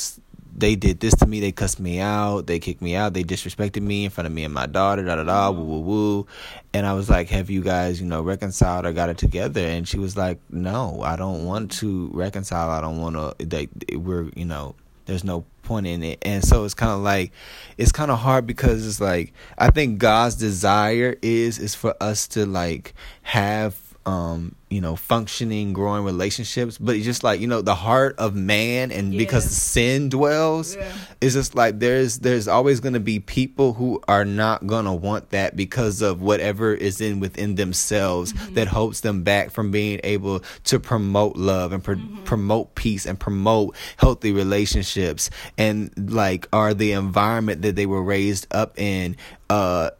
they 0.55 0.75
did 0.75 0.99
this 0.99 1.15
to 1.15 1.25
me. 1.25 1.39
They 1.39 1.51
cussed 1.51 1.79
me 1.79 1.99
out. 1.99 2.47
They 2.47 2.59
kicked 2.59 2.81
me 2.81 2.95
out. 2.95 3.13
They 3.13 3.23
disrespected 3.23 3.81
me 3.81 4.05
in 4.05 4.11
front 4.11 4.27
of 4.27 4.33
me 4.33 4.43
and 4.43 4.53
my 4.53 4.65
daughter. 4.65 5.03
Da 5.03 5.15
da 5.15 5.23
da. 5.23 5.51
Woo 5.51 5.63
woo 5.63 5.79
woo. 5.79 6.27
And 6.73 6.85
I 6.85 6.93
was 6.93 7.09
like, 7.09 7.29
"Have 7.29 7.49
you 7.49 7.61
guys, 7.61 8.01
you 8.01 8.07
know, 8.07 8.21
reconciled 8.21 8.85
or 8.85 8.93
got 8.93 9.09
it 9.09 9.17
together?" 9.17 9.61
And 9.61 9.87
she 9.87 9.97
was 9.97 10.17
like, 10.17 10.39
"No, 10.49 11.01
I 11.03 11.15
don't 11.15 11.45
want 11.45 11.71
to 11.73 12.09
reconcile. 12.13 12.69
I 12.69 12.81
don't 12.81 12.99
want 12.99 13.15
to. 13.15 13.45
They, 13.45 13.69
we're, 13.95 14.29
you 14.35 14.45
know, 14.45 14.75
there's 15.05 15.23
no 15.23 15.45
point 15.63 15.87
in 15.87 16.03
it." 16.03 16.19
And 16.21 16.43
so 16.43 16.65
it's 16.65 16.73
kind 16.73 16.91
of 16.91 16.99
like, 16.99 17.31
it's 17.77 17.91
kind 17.91 18.11
of 18.11 18.19
hard 18.19 18.45
because 18.45 18.85
it's 18.85 19.01
like 19.01 19.33
I 19.57 19.69
think 19.69 19.99
God's 19.99 20.35
desire 20.35 21.15
is 21.21 21.59
is 21.59 21.75
for 21.75 21.95
us 22.01 22.27
to 22.29 22.45
like 22.45 22.93
have 23.23 23.90
um 24.05 24.55
you 24.69 24.81
know 24.81 24.95
functioning 24.95 25.73
growing 25.73 26.03
relationships 26.03 26.77
but 26.77 26.95
it's 26.95 27.05
just 27.05 27.23
like 27.23 27.39
you 27.39 27.45
know 27.45 27.61
the 27.61 27.75
heart 27.75 28.15
of 28.17 28.33
man 28.33 28.91
and 28.91 29.13
yeah. 29.13 29.17
because 29.19 29.43
sin 29.43 30.09
dwells 30.09 30.75
yeah. 30.75 30.91
it's 31.19 31.35
just 31.35 31.53
like 31.53 31.77
there's 31.79 32.19
there's 32.19 32.47
always 32.47 32.79
going 32.79 32.93
to 32.93 32.99
be 32.99 33.19
people 33.19 33.73
who 33.73 34.01
are 34.07 34.25
not 34.25 34.65
going 34.65 34.85
to 34.85 34.93
want 34.93 35.29
that 35.29 35.55
because 35.55 36.01
of 36.01 36.21
whatever 36.21 36.73
is 36.73 36.99
in 36.99 37.19
within 37.19 37.55
themselves 37.55 38.33
mm-hmm. 38.33 38.53
that 38.55 38.67
holds 38.67 39.01
them 39.01 39.21
back 39.21 39.51
from 39.51 39.69
being 39.69 39.99
able 40.03 40.39
to 40.63 40.79
promote 40.79 41.35
love 41.35 41.71
and 41.71 41.83
mm-hmm. 41.83 42.23
promote 42.23 42.73
peace 42.73 43.05
and 43.05 43.19
promote 43.19 43.75
healthy 43.97 44.31
relationships 44.31 45.29
and 45.59 45.91
like 46.11 46.47
are 46.51 46.73
the 46.73 46.93
environment 46.93 47.61
that 47.61 47.75
they 47.75 47.85
were 47.85 48.01
raised 48.01 48.47
up 48.51 48.79
in 48.79 49.15
uh 49.49 49.91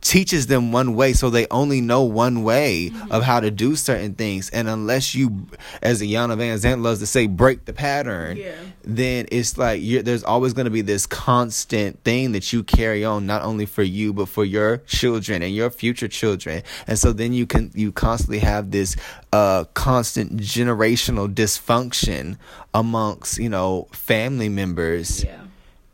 teaches 0.00 0.46
them 0.46 0.72
one 0.72 0.94
way 0.94 1.12
so 1.12 1.28
they 1.28 1.46
only 1.50 1.80
know 1.80 2.02
one 2.02 2.42
way 2.42 2.90
mm-hmm. 2.90 3.12
of 3.12 3.22
how 3.22 3.38
to 3.40 3.50
do 3.50 3.76
certain 3.76 4.14
things 4.14 4.48
and 4.50 4.68
unless 4.68 5.14
you 5.14 5.46
as 5.82 6.00
Iyanla 6.00 6.38
Vanzant 6.38 6.82
loves 6.82 7.00
to 7.00 7.06
say 7.06 7.26
break 7.26 7.66
the 7.66 7.72
pattern 7.72 8.38
yeah. 8.38 8.54
then 8.82 9.26
it's 9.30 9.58
like 9.58 9.82
there's 10.04 10.24
always 10.24 10.54
going 10.54 10.64
to 10.64 10.70
be 10.70 10.80
this 10.80 11.06
constant 11.06 12.02
thing 12.02 12.32
that 12.32 12.52
you 12.52 12.62
carry 12.62 13.04
on 13.04 13.26
not 13.26 13.42
only 13.42 13.66
for 13.66 13.82
you 13.82 14.12
but 14.12 14.28
for 14.28 14.44
your 14.44 14.78
children 14.78 15.42
and 15.42 15.54
your 15.54 15.70
future 15.70 16.08
children 16.08 16.62
and 16.86 16.98
so 16.98 17.12
then 17.12 17.32
you 17.32 17.46
can 17.46 17.70
you 17.74 17.92
constantly 17.92 18.38
have 18.38 18.70
this 18.70 18.96
uh 19.32 19.64
constant 19.74 20.38
generational 20.38 21.32
dysfunction 21.32 22.38
amongst 22.72 23.38
you 23.38 23.48
know 23.48 23.86
family 23.92 24.48
members 24.48 25.24
yeah. 25.24 25.42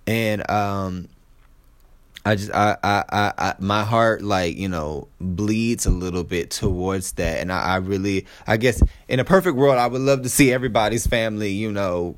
and 0.07 0.49
um 0.49 1.09
I 2.27 2.35
just 2.35 2.53
I, 2.53 2.77
I 2.83 3.05
I 3.09 3.33
I 3.39 3.55
my 3.61 3.85
heart 3.85 4.21
like 4.21 4.57
you 4.57 4.69
know 4.69 5.07
bleeds 5.21 5.87
a 5.87 5.91
little 5.91 6.25
bit 6.25 6.51
towards 6.51 7.12
that, 7.12 7.41
and 7.41 7.53
I, 7.53 7.62
I 7.62 7.77
really 7.77 8.27
I 8.49 8.57
guess 8.57 8.83
in 9.07 9.21
a 9.21 9.25
perfect 9.25 9.57
world 9.57 9.79
I 9.79 9.87
would 9.87 10.01
love 10.01 10.23
to 10.23 10.29
see 10.29 10.53
everybody's 10.53 11.07
family 11.07 11.53
you 11.53 11.71
know 11.71 12.17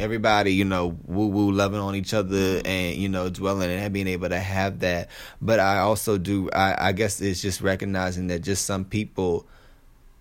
everybody 0.00 0.54
you 0.54 0.64
know 0.64 0.98
woo 1.06 1.28
woo 1.28 1.52
loving 1.52 1.78
on 1.78 1.94
each 1.94 2.12
other 2.14 2.60
and 2.64 2.96
you 2.96 3.08
know 3.08 3.28
dwelling 3.30 3.70
and 3.70 3.94
being 3.94 4.08
able 4.08 4.28
to 4.28 4.40
have 4.40 4.80
that. 4.80 5.08
But 5.40 5.60
i 5.60 5.78
also 5.78 6.18
do 6.18 6.50
i 6.50 6.88
i 6.88 6.92
guess 6.92 7.20
it's 7.20 7.40
just 7.40 7.60
recognizing 7.60 8.26
that 8.26 8.40
just 8.40 8.66
some 8.66 8.84
people 8.84 9.46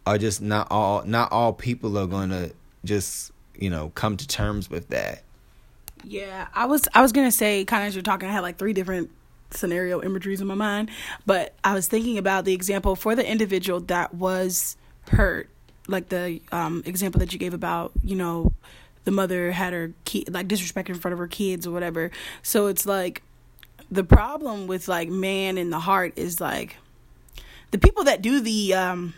are 0.06 0.19
just 0.19 0.43
not 0.43 0.67
all 0.69 1.04
not 1.06 1.32
all 1.32 1.54
people 1.54 1.98
are 1.98 2.08
to 2.28 2.54
just 2.84 3.32
you 3.58 3.71
know 3.71 3.91
come 3.95 4.15
to 4.15 4.28
terms 4.28 4.69
with 4.69 4.89
that 4.89 5.24
yeah, 6.06 6.48
I 6.54 6.65
was 6.65 6.88
I 6.94 7.02
was 7.02 7.12
gonna 7.12 7.32
say 7.32 7.65
kind 7.65 7.84
of 7.84 7.88
as 7.88 7.96
you're 7.96 8.04
talking, 8.04 8.30
I 8.30 8.32
had 8.32 8.41
like 8.41 8.58
three 8.58 8.74
different 8.74 9.12
scenario 9.52 10.02
imageries 10.02 10.41
in 10.41 10.48
my 10.48 10.56
mind, 10.56 10.89
but 11.26 11.54
I 11.63 11.74
was 11.74 11.88
thinking 11.88 12.18
about 12.18 12.46
the 12.46 12.54
example 12.54 12.96
for 12.96 13.15
the 13.15 13.30
individual 13.30 13.80
that 13.82 14.13
was 14.13 14.78
hurt, 15.10 15.50
like 15.88 16.10
the 16.10 16.41
um, 16.52 16.84
example 16.86 17.20
that 17.20 17.34
you 17.34 17.39
gave 17.39 17.54
about 17.54 17.91
you 18.04 18.15
know 18.15 18.54
the 19.04 19.12
mother 19.12 19.52
had 19.52 19.74
her 19.74 19.94
kid 20.04 20.34
like 20.34 20.48
disrespected 20.48 20.89
in 20.89 20.96
front 20.96 21.13
of 21.13 21.20
her 21.20 21.28
kids 21.28 21.65
or 21.65 21.72
whatever. 21.72 22.12
So 22.41 22.68
it's 22.68 22.86
like 22.86 23.22
the 23.91 24.04
problem 24.04 24.68
with 24.68 24.88
like 24.88 25.10
man 25.10 25.58
in 25.58 25.70
the 25.70 25.80
heart 25.80 26.13
is 26.15 26.39
like 26.39 26.78
the 27.72 27.78
people 27.78 28.04
that 28.06 28.22
do 28.22 28.39
the 28.39 28.74
um 28.74 29.13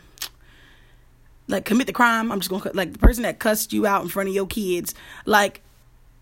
like 1.47 1.63
commit 1.63 1.87
the 1.87 1.93
crime 1.93 2.31
i'm 2.31 2.39
just 2.39 2.49
gonna 2.49 2.71
like 2.73 2.91
the 2.91 2.99
person 2.99 3.23
that 3.23 3.39
cussed 3.39 3.71
you 3.71 3.85
out 3.85 4.01
in 4.01 4.09
front 4.09 4.27
of 4.27 4.35
your 4.35 4.45
kids 4.45 4.93
like 5.25 5.61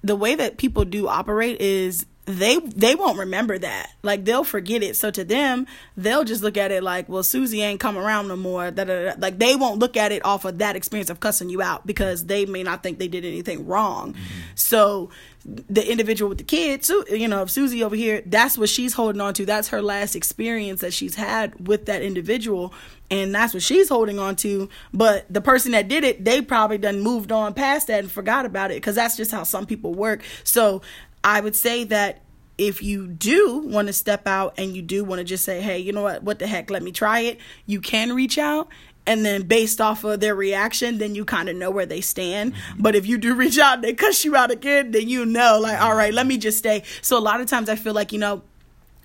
the 0.06 0.16
way 0.16 0.36
that 0.36 0.58
people 0.58 0.86
do 0.86 1.08
operate 1.08 1.60
is 1.60 2.06
they 2.26 2.58
they 2.60 2.96
won't 2.96 3.20
remember 3.20 3.58
that. 3.58 3.92
Like 4.02 4.26
they'll 4.26 4.44
forget 4.44 4.82
it. 4.82 4.96
So 4.96 5.12
to 5.12 5.24
them, 5.24 5.68
they'll 5.96 6.24
just 6.24 6.42
look 6.42 6.58
at 6.58 6.72
it 6.72 6.84
like, 6.84 7.08
well, 7.08 7.24
Susie 7.24 7.62
ain't 7.62 7.80
come 7.80 7.98
around 7.98 8.28
no 8.28 8.36
more. 8.36 8.72
Da, 8.72 8.84
da, 8.84 9.06
da. 9.06 9.14
Like 9.18 9.38
they 9.38 9.56
won't 9.56 9.80
look 9.80 9.96
at 9.96 10.12
it 10.12 10.26
off 10.26 10.44
of 10.44 10.58
that 10.58 10.76
experience 10.76 11.10
of 11.10 11.20
cussing 11.20 11.50
you 11.50 11.62
out 11.62 11.86
because 11.86 12.26
they 12.26 12.46
may 12.46 12.64
not 12.64 12.82
think 12.82 12.98
they 12.98 13.08
did 13.08 13.26
anything 13.26 13.68
wrong. 13.68 14.14
Mm-hmm. 14.14 14.40
So 14.56 15.12
the 15.46 15.90
individual 15.90 16.30
with 16.30 16.40
the 16.40 16.44
kids, 16.44 16.92
you 17.10 17.28
know, 17.28 17.46
Susie 17.46 17.84
over 17.84 17.96
here, 17.96 18.24
that's 18.26 18.58
what 18.58 18.68
she's 18.68 18.94
holding 18.94 19.22
on 19.22 19.36
to. 19.36 19.46
That's 19.46 19.68
her 19.68 19.82
last 19.82 20.16
experience 20.16 20.82
that 20.82 20.92
she's 20.92 21.16
had 21.16 21.68
with 21.68 21.86
that 21.86 22.02
individual. 22.02 22.74
And 23.12 23.36
that's 23.36 23.54
what 23.54 23.62
she's 23.62 23.88
holding 23.88 24.18
on 24.18 24.36
to. 24.38 24.68
But 24.92 25.32
the 25.32 25.42
person 25.42 25.74
that 25.74 25.88
did 25.88 26.04
it, 26.04 26.26
they 26.26 26.42
probably 26.42 26.80
done 26.80 27.02
moved 27.02 27.32
on 27.32 27.54
past 27.54 27.88
that 27.88 28.00
and 28.00 28.12
forgot 28.12 28.46
about 28.46 28.72
it 28.72 28.76
because 28.76 28.96
that's 28.96 29.16
just 29.16 29.32
how 29.32 29.44
some 29.44 29.68
people 29.68 29.94
work. 29.94 30.24
So 30.44 30.82
I 31.26 31.42
would 31.42 31.56
say 31.56 31.84
that 31.86 32.22
if 32.58 32.84
you 32.84 33.08
do 33.08 33.58
want 33.66 33.88
to 33.88 33.94
step 33.94 34.28
out 34.28 34.54
and 34.58 34.76
you 34.76 34.82
do 34.82 35.04
want 35.04 35.20
to 35.20 35.26
just 35.26 35.44
say, 35.44 35.60
hey, 35.60 35.80
you 35.80 35.92
know 35.92 36.04
what, 36.04 36.24
what 36.24 36.40
the 36.40 36.48
heck, 36.48 36.70
let 36.70 36.84
me 36.84 36.92
try 36.92 37.22
it, 37.22 37.40
you 37.66 37.82
can 37.82 38.14
reach 38.14 38.38
out. 38.38 38.70
And 39.08 39.26
then 39.26 39.44
based 39.44 39.82
off 39.82 40.04
of 40.04 40.20
their 40.20 40.36
reaction, 40.36 41.00
then 41.00 41.14
you 41.14 41.26
kind 41.26 41.50
of 41.50 41.56
know 41.56 41.70
where 41.70 41.86
they 41.86 42.02
stand. 42.02 42.54
Mm-hmm. 42.54 42.82
But 42.82 42.96
if 42.96 43.06
you 43.06 43.18
do 43.18 43.36
reach 43.36 43.58
out 43.58 43.76
and 43.76 43.84
they 43.84 43.94
cuss 43.94 44.24
you 44.24 44.36
out 44.36 44.52
again, 44.52 44.92
then 44.92 45.10
you 45.10 45.26
know, 45.26 45.60
like, 45.60 45.82
all 45.82 45.96
right, 45.96 46.14
let 46.14 46.26
me 46.28 46.38
just 46.38 46.60
stay. 46.60 46.84
So 47.02 47.18
a 47.18 47.20
lot 47.20 47.42
of 47.42 47.48
times 47.48 47.70
I 47.70 47.76
feel 47.76 47.94
like, 47.94 48.12
you 48.12 48.20
know, 48.20 48.42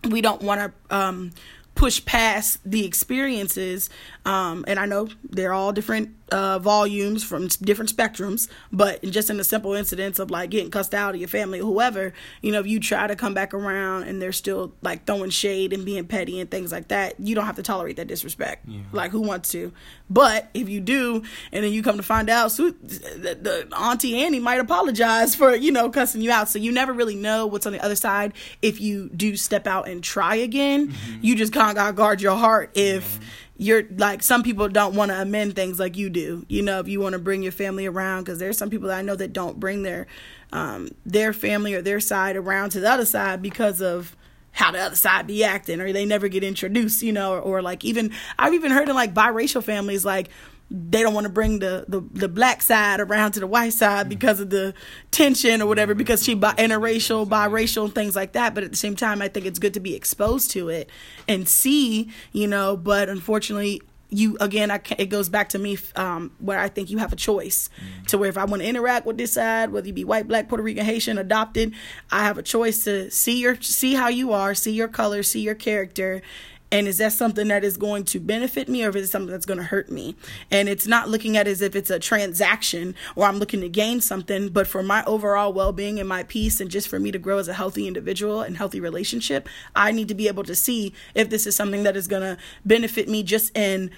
we 0.09 0.21
don't 0.21 0.43
want 0.43 0.61
to 0.61 0.97
um, 0.97 1.33
push 1.75 2.05
past 2.05 2.59
the 2.65 2.85
experiences. 2.85 3.91
Um, 4.27 4.65
and 4.69 4.79
I 4.79 4.87
know 4.87 5.09
they're 5.25 5.53
all 5.53 5.73
different 5.73 6.15
uh, 6.31 6.59
volumes 6.59 7.25
from 7.25 7.49
different 7.49 7.95
spectrums, 7.95 8.49
but 8.73 9.03
just 9.03 9.31
in 9.31 9.37
the 9.37 9.45
simple 9.45 9.75
incidents 9.75 10.19
of 10.19 10.31
like 10.31 10.51
getting 10.51 10.71
cussed 10.71 10.95
out 10.95 11.15
of 11.15 11.21
your 11.21 11.29
family 11.29 11.61
or 11.61 11.65
whoever, 11.65 12.13
you 12.43 12.53
know, 12.53 12.61
if 12.61 12.67
you 12.67 12.81
try 12.81 13.07
to 13.07 13.17
come 13.17 13.35
back 13.35 13.55
around 13.55 14.05
and 14.05 14.21
they're 14.21 14.33
still 14.33 14.73
like 14.83 15.07
throwing 15.07 15.31
shade 15.31 15.73
and 15.73 15.85
being 15.85 16.07
petty 16.07 16.41
and 16.41 16.51
things 16.51 16.73
like 16.73 16.89
that, 16.89 17.19
you 17.19 17.35
don't 17.35 17.47
have 17.47 17.57
to 17.57 17.63
tolerate 17.63 17.97
that 17.97 18.07
disrespect. 18.07 18.69
Yeah. 18.69 18.81
Like, 18.93 19.11
who 19.11 19.21
wants 19.21 19.51
to? 19.51 19.73
But 20.09 20.49
if 20.55 20.69
you 20.69 20.81
do, 20.81 21.23
and 21.53 21.65
then 21.65 21.73
you 21.73 21.83
come 21.83 21.97
to 21.97 22.03
find 22.03 22.29
out, 22.29 22.53
so 22.53 22.71
the, 22.71 23.67
the 23.69 23.77
Auntie 23.77 24.23
Annie 24.23 24.41
might 24.41 24.61
apologize 24.61 25.35
for, 25.35 25.55
you 25.55 25.73
know, 25.73 25.91
cussing 25.91 26.21
you 26.21 26.31
out. 26.31 26.49
So 26.49 26.59
you 26.59 26.73
never 26.73 26.93
really 26.93 27.17
know 27.17 27.47
what's 27.47 27.67
on 27.67 27.73
the 27.73 27.85
other 27.85 27.97
side 27.97 28.33
if 28.63 28.81
you 28.81 29.09
do 29.11 29.37
step 29.37 29.67
out 29.67 29.89
and 29.89 30.03
try 30.03 30.37
again. 30.37 30.89
Mm-hmm. 30.89 31.19
You 31.23 31.37
just 31.37 31.53
kind 31.53 31.71
of 31.71 31.77
got 31.77 31.87
to 31.89 31.93
guard 31.93 32.21
your 32.21 32.37
heart 32.37 32.71
if. 32.75 33.19
Yeah 33.21 33.27
you're 33.61 33.83
like 33.99 34.23
some 34.23 34.43
people 34.43 34.69
don't 34.69 34.95
want 34.95 35.11
to 35.11 35.21
amend 35.21 35.55
things 35.55 35.79
like 35.79 35.95
you 35.95 36.09
do 36.09 36.47
you 36.49 36.63
know 36.63 36.81
if 36.81 36.89
you 36.89 36.99
want 36.99 37.13
to 37.13 37.19
bring 37.19 37.43
your 37.43 37.53
family 37.53 37.85
around 37.85 38.25
because 38.25 38.39
there's 38.39 38.57
some 38.57 38.71
people 38.71 38.89
that 38.89 38.97
i 38.97 39.03
know 39.03 39.15
that 39.15 39.35
don't 39.35 39.61
bring 39.61 39.83
their 39.83 40.07
um, 40.53 40.89
their 41.07 41.33
family 41.33 41.75
or 41.75 41.83
their 41.83 42.01
side 42.01 42.37
around 42.37 42.71
to 42.71 42.81
the 42.81 42.91
other 42.91 43.05
side 43.05 43.41
because 43.43 43.81
of 43.83 44.17
how 44.53 44.73
the 44.73 44.81
other 44.81 44.97
side 44.97 45.27
be 45.27 45.45
acting 45.45 45.81
or 45.81 45.93
they 45.93 46.07
never 46.07 46.27
get 46.27 46.43
introduced 46.43 47.03
you 47.03 47.13
know 47.13 47.35
or, 47.35 47.41
or 47.41 47.63
like 47.63 47.85
even 47.85 48.11
i've 48.39 48.55
even 48.55 48.73
heard 48.73 48.89
in 48.89 48.95
like 48.95 49.13
biracial 49.13 49.63
families 49.63 50.07
like 50.07 50.31
they 50.71 51.03
don't 51.03 51.15
want 51.15 51.25
to 51.25 51.33
bring 51.33 51.59
the, 51.59 51.85
the, 51.89 52.01
the 52.13 52.29
black 52.29 52.63
side 52.63 53.01
around 53.01 53.33
to 53.33 53.41
the 53.41 53.47
white 53.47 53.73
side 53.73 54.03
mm-hmm. 54.03 54.11
because 54.11 54.39
of 54.39 54.51
the 54.51 54.73
tension 55.11 55.61
or 55.61 55.67
whatever 55.67 55.95
because 55.95 56.23
she 56.23 56.35
bi- 56.35 56.55
interracial 56.55 57.29
biracial 57.29 57.87
and 57.87 57.95
things 57.95 58.15
like 58.15 58.33
that 58.33 58.55
but 58.55 58.63
at 58.63 58.71
the 58.71 58.77
same 58.77 58.95
time 58.95 59.21
i 59.21 59.29
think 59.29 59.47
it's 59.47 59.59
good 59.59 59.75
to 59.75 59.81
be 59.81 59.97
exposed 59.97 60.51
to 60.51 60.69
it 60.69 60.89
and 61.27 61.49
see 61.49 62.11
you 62.33 62.47
know 62.47 62.77
but 62.77 63.09
unfortunately 63.09 63.83
you 64.11 64.37
again 64.41 64.71
I 64.71 64.81
it 64.99 65.07
goes 65.07 65.29
back 65.29 65.51
to 65.51 65.59
me 65.59 65.79
um, 65.97 66.33
where 66.39 66.59
i 66.59 66.69
think 66.69 66.91
you 66.91 66.99
have 66.99 67.13
a 67.13 67.17
choice 67.17 67.71
mm-hmm. 67.77 68.05
to 68.07 68.19
where 68.19 68.29
if 68.29 68.37
i 68.37 68.45
want 68.45 68.63
to 68.63 68.69
interact 68.69 69.07
with 69.07 69.19
this 69.19 69.33
side 69.33 69.71
whether 69.71 69.87
you 69.87 69.93
be 69.93 70.05
white 70.05 70.29
black 70.29 70.49
puerto 70.49 70.63
rican 70.63 70.85
haitian 70.85 71.19
adopted 71.19 71.75
i 72.11 72.25
have 72.25 72.39
a 72.39 72.43
choice 72.43 72.85
to 72.85 73.11
see 73.11 73.41
your 73.41 73.61
see 73.61 73.95
how 73.95 74.09
you 74.09 74.33
are 74.33 74.55
see 74.55 74.73
your 74.73 74.89
color 74.89 75.23
see 75.23 75.41
your 75.41 75.55
character 75.55 76.23
and 76.73 76.87
is 76.87 76.99
that 76.99 77.13
something 77.13 77.49
that 77.49 77.65
is 77.65 77.77
going 77.77 78.05
to 78.05 78.21
benefit 78.21 78.69
me 78.69 78.85
or 78.85 78.91
is 78.91 79.09
it 79.09 79.09
something 79.09 79.31
that's 79.31 79.47
going 79.47 79.59
to 79.59 79.65
hurt 79.65 79.91
me 79.91 80.15
and 80.51 80.69
it's 80.69 80.87
not 80.87 81.09
looking 81.09 81.37
at 81.37 81.47
as 81.47 81.63
if 81.63 81.75
it's 81.75 81.91
a 81.91 81.99
transaction 81.99 82.95
or 83.17 83.27
i'm 83.27 83.39
looking 83.39 83.61
to 83.61 83.69
gain 83.69 84.01
something 84.01 84.49
but 84.49 84.67
for 84.67 84.83
my 84.83 85.05
overall 85.05 85.53
well-being 85.53 85.99
and 85.99 86.09
my 86.09 86.23
peace 86.25 86.61
and 86.61 86.71
just 86.71 86.89
for 86.89 86.99
me 86.99 87.11
to 87.11 87.19
grow 87.19 87.39
as 87.39 87.49
a 87.49 87.55
healthy 87.55 87.87
individual 87.87 88.41
and 88.41 88.57
healthy 88.57 88.81
relationship 88.81 89.49
i 89.75 89.91
need 89.91 90.09
to 90.09 90.15
be 90.15 90.29
able 90.29 90.45
to 90.45 90.55
see 90.55 90.93
if 91.15 91.29
this 91.31 91.47
is 91.47 91.57
something 91.57 91.83
that 91.83 91.97
is 91.97 92.07
going 92.07 92.23
to 92.23 92.37
benefit 92.65 93.09
me 93.09 93.23
just 93.23 93.57
in 93.57 93.91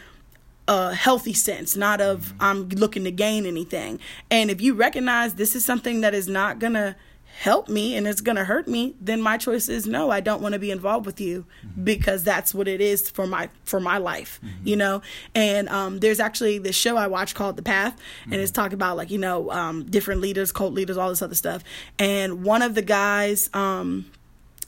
a 0.68 0.94
healthy 0.94 1.32
sense, 1.32 1.76
not 1.76 2.00
of 2.00 2.32
I'm 2.38 2.68
looking 2.68 3.02
to 3.04 3.10
gain 3.10 3.46
anything. 3.46 3.98
And 4.30 4.50
if 4.50 4.60
you 4.60 4.74
recognize 4.74 5.34
this 5.34 5.56
is 5.56 5.64
something 5.64 6.02
that 6.02 6.14
is 6.14 6.28
not 6.28 6.60
going 6.60 6.74
to 6.74 6.94
help 7.38 7.68
me 7.68 7.96
and 7.96 8.06
it's 8.06 8.20
going 8.20 8.36
to 8.36 8.44
hurt 8.44 8.68
me 8.68 8.94
then 9.00 9.20
my 9.20 9.36
choice 9.36 9.68
is 9.68 9.86
no 9.86 10.10
i 10.10 10.20
don't 10.20 10.42
want 10.42 10.52
to 10.52 10.58
be 10.58 10.70
involved 10.70 11.06
with 11.06 11.20
you 11.20 11.44
mm-hmm. 11.66 11.84
because 11.84 12.22
that's 12.22 12.54
what 12.54 12.68
it 12.68 12.80
is 12.80 13.10
for 13.10 13.26
my 13.26 13.48
for 13.64 13.80
my 13.80 13.98
life 13.98 14.38
mm-hmm. 14.44 14.68
you 14.68 14.76
know 14.76 15.02
and 15.34 15.68
um, 15.68 15.98
there's 16.00 16.20
actually 16.20 16.58
this 16.58 16.76
show 16.76 16.96
i 16.96 17.06
watch 17.06 17.34
called 17.34 17.56
the 17.56 17.62
path 17.62 17.98
and 18.24 18.34
mm-hmm. 18.34 18.42
it's 18.42 18.52
talking 18.52 18.74
about 18.74 18.96
like 18.96 19.10
you 19.10 19.18
know 19.18 19.50
um, 19.50 19.84
different 19.84 20.20
leaders 20.20 20.52
cult 20.52 20.74
leaders 20.74 20.96
all 20.96 21.08
this 21.08 21.22
other 21.22 21.34
stuff 21.34 21.64
and 21.98 22.44
one 22.44 22.62
of 22.62 22.74
the 22.74 22.82
guys 22.82 23.50
um, 23.54 24.06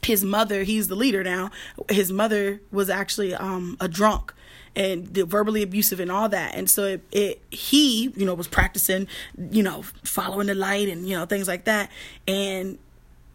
his 0.01 0.23
mother 0.23 0.63
he's 0.63 0.87
the 0.87 0.95
leader 0.95 1.23
now 1.23 1.51
his 1.89 2.11
mother 2.11 2.61
was 2.71 2.89
actually 2.89 3.33
um, 3.35 3.77
a 3.79 3.87
drunk 3.87 4.33
and 4.75 5.13
the 5.13 5.25
verbally 5.25 5.63
abusive 5.63 5.99
and 5.99 6.11
all 6.11 6.29
that. 6.29 6.55
And 6.55 6.69
so 6.69 6.83
it, 6.85 7.01
it, 7.11 7.41
he, 7.51 8.09
you 8.15 8.25
know, 8.25 8.33
was 8.33 8.47
practicing, 8.47 9.07
you 9.51 9.63
know, 9.63 9.83
following 10.03 10.47
the 10.47 10.55
light 10.55 10.89
and, 10.89 11.07
you 11.07 11.17
know, 11.17 11.25
things 11.25 11.47
like 11.47 11.65
that. 11.65 11.89
And, 12.27 12.77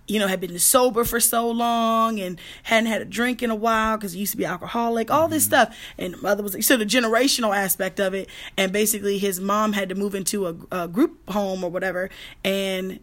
you 0.07 0.19
know, 0.19 0.27
had 0.27 0.41
been 0.41 0.59
sober 0.59 1.05
for 1.05 1.21
so 1.21 1.49
long 1.49 2.19
and 2.19 2.41
hadn't 2.65 2.91
had 2.91 3.01
a 3.01 3.05
drink 3.05 3.43
in 3.43 3.51
a 3.51 3.55
while 3.55 3.97
because 3.97 4.13
he 4.13 4.21
used 4.21 4.33
to 4.33 4.39
be 4.39 4.45
alcoholic, 4.45 5.11
all 5.11 5.29
this 5.29 5.45
mm-hmm. 5.45 5.51
stuff. 5.51 5.77
And 5.99 6.21
mother 6.21 6.43
was 6.43 6.67
so 6.67 6.77
the 6.77 6.85
generational 6.85 7.57
aspect 7.57 8.01
of 8.01 8.13
it. 8.13 8.29
And 8.57 8.73
basically, 8.73 9.19
his 9.19 9.41
mom 9.41 9.73
had 9.73 9.89
to 9.89 9.95
move 9.95 10.15
into 10.17 10.49
a, 10.49 10.57
a 10.73 10.89
group 10.89 11.31
home 11.31 11.63
or 11.63 11.71
whatever. 11.71 12.11
And 12.45 12.99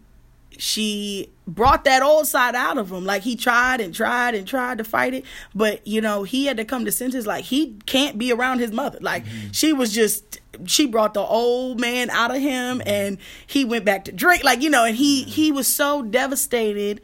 she 0.57 1.29
brought 1.47 1.83
that 1.85 2.01
old 2.01 2.27
side 2.27 2.55
out 2.55 2.77
of 2.77 2.91
him. 2.91 3.05
Like 3.05 3.23
he 3.23 3.35
tried 3.35 3.81
and 3.81 3.93
tried 3.93 4.35
and 4.35 4.47
tried 4.47 4.77
to 4.79 4.83
fight 4.83 5.13
it, 5.13 5.25
but 5.55 5.85
you 5.85 6.01
know, 6.01 6.23
he 6.23 6.45
had 6.45 6.57
to 6.57 6.65
come 6.65 6.85
to 6.85 6.91
senses 6.91 7.27
like 7.27 7.45
he 7.45 7.77
can't 7.85 8.17
be 8.17 8.31
around 8.31 8.59
his 8.59 8.71
mother. 8.71 8.99
Like 9.01 9.25
mm-hmm. 9.25 9.51
she 9.51 9.73
was 9.73 9.93
just 9.93 10.39
she 10.65 10.87
brought 10.87 11.13
the 11.13 11.21
old 11.21 11.79
man 11.79 12.09
out 12.09 12.35
of 12.35 12.41
him 12.41 12.81
and 12.85 13.17
he 13.45 13.63
went 13.63 13.85
back 13.85 14.05
to 14.05 14.11
drink 14.11 14.43
like 14.43 14.61
you 14.61 14.69
know, 14.69 14.85
and 14.85 14.95
he 14.95 15.23
he 15.23 15.51
was 15.51 15.67
so 15.67 16.01
devastated 16.01 17.01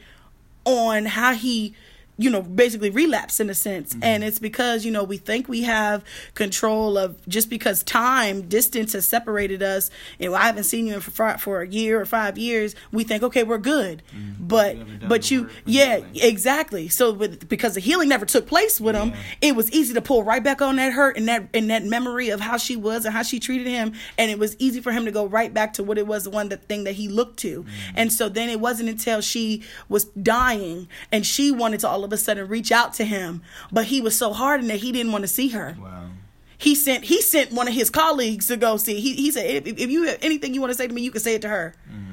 on 0.66 1.06
how 1.06 1.34
he 1.34 1.76
you 2.18 2.30
know, 2.30 2.42
basically 2.42 2.92
relapse 2.92 3.40
in 3.40 3.50
a 3.50 3.56
sense. 3.56 3.94
Mm-hmm. 3.94 4.04
And 4.04 4.24
it's 4.24 4.40
because, 4.40 4.86
you 4.86 4.92
know, 4.92 5.04
we 5.04 5.18
think 5.18 5.48
we 5.48 5.64
have 5.64 6.04
control 6.36 6.98
of 6.98 7.18
just 7.28 7.50
because 7.50 7.82
time, 7.84 8.44
distance 8.48 8.94
has 8.94 9.08
separated 9.08 9.64
us. 9.64 9.90
And 10.20 10.36
I 10.36 10.46
haven't 10.46 10.66
seen 10.66 10.86
you 10.88 10.96
in 10.96 11.02
for, 11.02 11.38
for 11.40 11.62
a 11.62 11.68
year 11.68 12.00
or 12.00 12.06
five 12.06 12.38
years. 12.38 12.76
We 12.92 13.04
think, 13.04 13.24
okay, 13.24 13.44
we're 13.44 13.58
good. 13.58 14.04
Mm-hmm. 14.16 14.48
But, 14.48 15.08
but 15.08 15.32
you, 15.32 15.50
yeah, 15.66 16.02
exactly. 16.14 16.88
So 16.88 17.14
with, 17.14 17.50
because 17.50 17.74
the 17.74 17.80
healing 17.80 18.10
never 18.10 18.26
took 18.26 18.46
place 18.46 18.80
with 18.80 18.96
yeah. 18.96 19.06
him, 19.06 19.14
it 19.42 19.56
was 19.56 19.72
easy 19.72 19.96
to 19.96 20.02
pull 20.02 20.24
right 20.24 20.44
back 20.44 20.62
on 20.62 20.76
that 20.76 20.94
hurt 20.94 21.18
and 21.18 21.28
that, 21.28 21.48
and 21.54 21.70
that 21.72 21.84
memory 21.84 22.30
of 22.30 22.40
how 22.40 22.58
she 22.58 22.76
was 22.76 23.06
and 23.06 23.14
how 23.14 23.24
she 23.24 23.40
treated 23.40 23.68
him. 23.68 23.94
And 24.20 24.30
it 24.30 24.38
was 24.38 24.56
easy 24.60 24.82
for 24.82 24.92
him 24.92 25.06
to 25.06 25.12
go 25.12 25.26
right 25.26 25.52
back 25.52 25.74
to 25.74 25.84
what 25.84 25.98
it 25.98 26.06
was 26.06 26.26
the 26.26 26.30
one, 26.30 26.50
the 26.50 26.58
thing 26.58 26.84
that 26.84 26.94
he 26.94 27.08
looked 27.08 27.40
to. 27.40 27.64
Mm-hmm. 27.64 27.94
And 27.96 28.14
so 28.14 28.30
then 28.30 28.50
it 28.50 28.60
wasn't 28.60 28.90
until 28.90 29.22
she 29.22 29.64
was 29.90 30.06
dying 30.06 30.88
and 31.12 31.26
she 31.26 31.52
wanted 31.52 31.80
to 31.80 31.88
all 31.88 32.03
all 32.04 32.08
of 32.08 32.12
a 32.14 32.18
sudden 32.18 32.50
reach 32.50 32.70
out 32.70 32.94
to 32.96 33.06
him, 33.06 33.42
but 33.72 33.86
he 33.86 34.02
was 34.02 34.18
so 34.18 34.34
hardened 34.34 34.70
that 34.70 34.80
he 34.80 34.92
didn't 34.92 35.14
want 35.14 35.22
to 35.22 35.28
see 35.28 35.50
her. 35.50 35.78
Wow. 35.80 36.10
He 36.58 36.76
sent 36.76 37.06
he 37.06 37.22
sent 37.22 37.54
one 37.54 37.70
of 37.70 37.74
his 37.74 37.90
colleagues 37.90 38.48
to 38.48 38.58
go 38.58 38.76
see. 38.76 39.00
He 39.00 39.14
he 39.14 39.32
said, 39.32 39.66
if, 39.66 39.80
if 39.80 39.90
you 39.90 40.04
have 40.04 40.18
anything 40.22 40.54
you 40.54 40.60
want 40.60 40.72
to 40.72 40.78
say 40.78 40.86
to 40.86 40.94
me, 40.94 41.02
you 41.02 41.12
can 41.12 41.22
say 41.22 41.36
it 41.36 41.42
to 41.44 41.50
her. 41.50 41.76
Mm-hmm. 41.90 42.12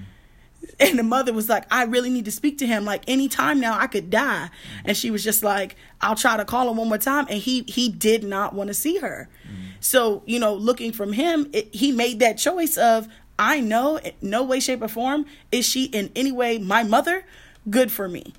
And 0.78 0.98
the 0.98 1.02
mother 1.02 1.32
was 1.32 1.48
like, 1.48 1.64
I 1.72 1.84
really 1.84 2.08
need 2.08 2.24
to 2.26 2.30
speak 2.30 2.58
to 2.58 2.66
him. 2.66 2.84
Like 2.84 3.02
anytime 3.08 3.58
now, 3.58 3.76
I 3.78 3.88
could 3.88 4.10
die. 4.10 4.48
Mm-hmm. 4.50 4.88
And 4.88 4.96
she 4.96 5.10
was 5.10 5.24
just 5.24 5.42
like, 5.42 5.74
I'll 6.00 6.14
try 6.14 6.36
to 6.36 6.44
call 6.44 6.70
him 6.70 6.76
one 6.76 6.88
more 6.88 6.98
time. 6.98 7.26
And 7.28 7.38
he 7.38 7.64
he 7.66 7.88
did 7.88 8.22
not 8.22 8.54
want 8.54 8.68
to 8.68 8.74
see 8.74 8.98
her. 8.98 9.28
Mm-hmm. 9.44 9.64
So 9.80 10.22
you 10.24 10.38
know, 10.38 10.54
looking 10.54 10.92
from 10.92 11.14
him, 11.14 11.50
it, 11.52 11.74
he 11.74 11.90
made 11.90 12.20
that 12.20 12.38
choice 12.38 12.76
of 12.76 13.08
I 13.40 13.58
know, 13.58 13.98
no 14.22 14.44
way, 14.44 14.60
shape, 14.60 14.82
or 14.82 14.88
form 14.88 15.26
is 15.50 15.64
she 15.64 15.86
in 15.86 16.12
any 16.14 16.30
way 16.30 16.58
my 16.58 16.84
mother. 16.84 17.24
Good 17.68 17.90
for 17.90 18.08
me 18.08 18.34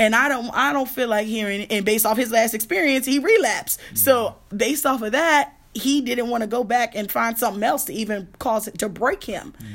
and 0.00 0.16
I 0.16 0.28
don't 0.28 0.50
I 0.52 0.72
don't 0.72 0.88
feel 0.88 1.08
like 1.08 1.26
hearing 1.26 1.66
and 1.70 1.84
based 1.84 2.06
off 2.06 2.16
his 2.16 2.32
last 2.32 2.54
experience 2.54 3.06
he 3.06 3.18
relapsed. 3.18 3.78
Yeah. 3.90 3.96
So 3.96 4.36
based 4.48 4.86
off 4.86 5.02
of 5.02 5.12
that, 5.12 5.54
he 5.74 6.00
didn't 6.00 6.30
want 6.30 6.40
to 6.40 6.46
go 6.48 6.64
back 6.64 6.96
and 6.96 7.12
find 7.12 7.38
something 7.38 7.62
else 7.62 7.84
to 7.84 7.92
even 7.92 8.28
cause 8.38 8.66
it 8.66 8.78
to 8.78 8.88
break 8.88 9.22
him. 9.22 9.54
Yeah. 9.60 9.66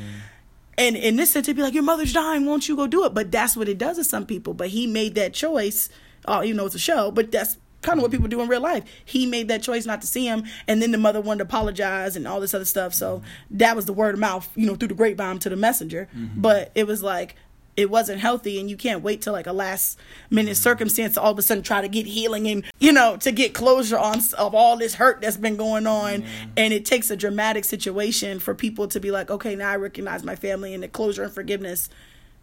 And 0.78 0.98
in 0.98 1.16
this 1.16 1.32
sense, 1.32 1.46
to 1.46 1.54
be 1.54 1.62
like, 1.62 1.74
your 1.74 1.84
mother's 1.84 2.12
dying, 2.12 2.46
won't 2.46 2.68
you 2.68 2.76
go 2.76 2.86
do 2.86 3.06
it? 3.06 3.14
But 3.14 3.32
that's 3.32 3.56
what 3.56 3.70
it 3.70 3.78
does 3.78 3.96
to 3.96 4.04
some 4.04 4.26
people. 4.26 4.54
But 4.54 4.70
he 4.70 4.88
made 4.88 5.16
that 5.16 5.34
choice. 5.34 5.90
Oh, 6.26 6.42
you 6.42 6.54
know 6.54 6.66
it's 6.66 6.76
a 6.76 6.80
show, 6.80 7.12
but 7.12 7.32
that's 7.32 7.58
kind 7.82 8.00
of 8.00 8.02
what 8.02 8.12
people 8.12 8.28
do 8.28 8.42
in 8.42 8.50
real 8.50 8.62
life. 8.62 8.84
He 9.06 9.26
made 9.26 9.48
that 9.48 9.62
choice 9.62 9.86
not 9.86 10.02
to 10.02 10.08
see 10.08 10.26
him, 10.26 10.44
and 10.68 10.82
then 10.82 10.92
the 10.92 10.98
mother 10.98 11.22
wanted 11.22 11.38
to 11.40 11.44
apologize 11.46 12.16
and 12.16 12.28
all 12.28 12.42
this 12.42 12.54
other 12.54 12.66
stuff. 12.66 12.94
So 12.94 13.18
mm-hmm. 13.18 13.58
that 13.58 13.76
was 13.76 13.86
the 13.86 13.94
word 13.94 14.16
of 14.16 14.20
mouth, 14.20 14.50
you 14.56 14.66
know, 14.66 14.76
through 14.76 14.90
the 14.90 14.96
grapevine 14.96 15.40
to 15.40 15.50
the 15.50 15.56
messenger. 15.56 16.10
Mm-hmm. 16.18 16.42
But 16.42 16.72
it 16.76 16.88
was 16.88 17.04
like 17.04 17.36
it 17.78 17.90
wasn't 17.90 18.20
healthy 18.20 18.60
and 18.60 18.70
you 18.70 18.78
can't 18.78 19.04
wait 19.04 19.22
till 19.22 19.34
like 19.34 19.48
a 19.48 19.54
last 19.54 20.00
minute 20.30 20.56
circumstance 20.56 21.16
to 21.16 21.22
all 21.22 21.32
of 21.32 21.40
a 21.40 21.42
sudden 21.42 21.64
try 21.64 21.82
to 21.82 21.88
get 21.88 22.06
healing 22.06 22.48
and 22.48 22.64
you 22.80 22.92
know 22.92 23.18
to 23.18 23.32
get 23.32 23.54
closure 23.54 23.98
on 23.98 24.20
of 24.38 24.56
all 24.56 24.78
this 24.78 24.96
hurt 24.96 25.22
that's 25.22 25.38
been 25.38 25.58
going 25.58 25.88
on. 25.88 26.22
Mm. 26.22 26.28
And 26.58 26.74
it 26.74 26.86
takes 26.86 27.10
a 27.10 27.16
dramatic 27.16 27.66
situation 27.66 28.40
for 28.40 28.56
people 28.56 28.88
to 28.90 29.00
be 29.00 29.12
like 29.12 29.30
okay 29.30 29.56
now 29.56 29.72
i 29.72 29.76
recognize 29.76 30.24
my 30.24 30.36
family 30.36 30.74
and 30.74 30.84
the 30.84 30.88
closure 30.88 31.24
and 31.24 31.34
forgiveness 31.34 31.90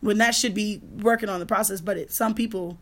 when 0.02 0.18
that 0.18 0.34
should 0.34 0.52
be 0.52 0.80
working 1.00 1.28
on 1.28 1.40
the 1.40 1.46
process. 1.46 1.80
But 1.80 1.96
it 1.96 2.12
some 2.12 2.34
people 2.34 2.76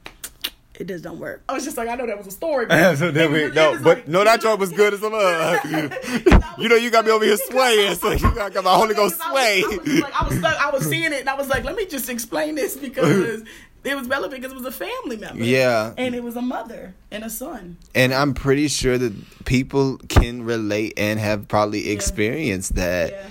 it 0.81 0.89
just 0.89 1.05
don't 1.05 1.19
work. 1.19 1.43
I 1.49 1.53
was 1.53 1.65
just 1.65 1.77
like, 1.77 1.89
I 1.89 1.95
know 1.95 2.07
that 2.07 2.17
was 2.19 2.27
a 2.27 2.31
story. 2.31 2.67
But 2.69 2.97
so 2.97 3.11
no, 3.11 3.29
but 3.29 3.83
like, 3.85 4.09
no, 4.09 4.25
that 4.25 4.41
joint 4.41 4.59
was 4.59 4.73
good 4.73 4.95
as 4.95 5.03
a 5.03 5.09
love. 5.11 5.65
you 6.59 6.69
know, 6.69 6.77
you 6.77 6.91
got 6.91 7.05
me 7.05 7.11
over 7.11 7.25
here 7.25 7.37
swaying, 7.37 7.95
so 7.97 8.13
you 8.13 8.35
got, 8.35 8.53
got 8.55 8.65
my 8.65 8.75
Holy 8.75 8.95
Ghost 8.95 9.21
sway. 9.21 9.63
I 9.63 9.69
was, 9.69 9.79
I 9.79 9.85
was, 9.85 10.01
like, 10.01 10.15
I 10.15 10.25
was, 10.25 10.45
I 10.45 10.71
was 10.71 10.87
seeing 10.87 11.13
it, 11.13 11.21
and 11.21 11.29
I 11.29 11.35
was 11.35 11.49
like, 11.49 11.65
let 11.65 11.77
me 11.77 11.87
just 11.87 12.09
explain 12.09 12.55
this 12.55 12.77
because 12.77 13.45
It 13.83 13.97
was 13.97 14.09
relevant 14.09 14.43
because 14.43 14.53
it 14.53 14.63
was 14.63 14.67
a 14.67 14.77
family 14.77 15.17
member. 15.17 15.43
Yeah. 15.43 15.95
And 15.97 16.15
it 16.15 16.23
was 16.23 16.37
a 16.37 16.43
mother 16.43 16.95
and 17.11 17.25
a 17.25 17.31
son. 17.31 17.79
And 17.95 18.13
I'm 18.13 18.35
pretty 18.35 18.69
sure 18.69 18.99
that 18.99 19.45
people 19.47 19.97
can 20.09 20.43
relate 20.45 20.95
and 20.99 21.19
have 21.19 21.49
probably 21.49 21.91
experienced 21.91 22.75
that. 22.75 23.11
Yeah. 23.13 23.27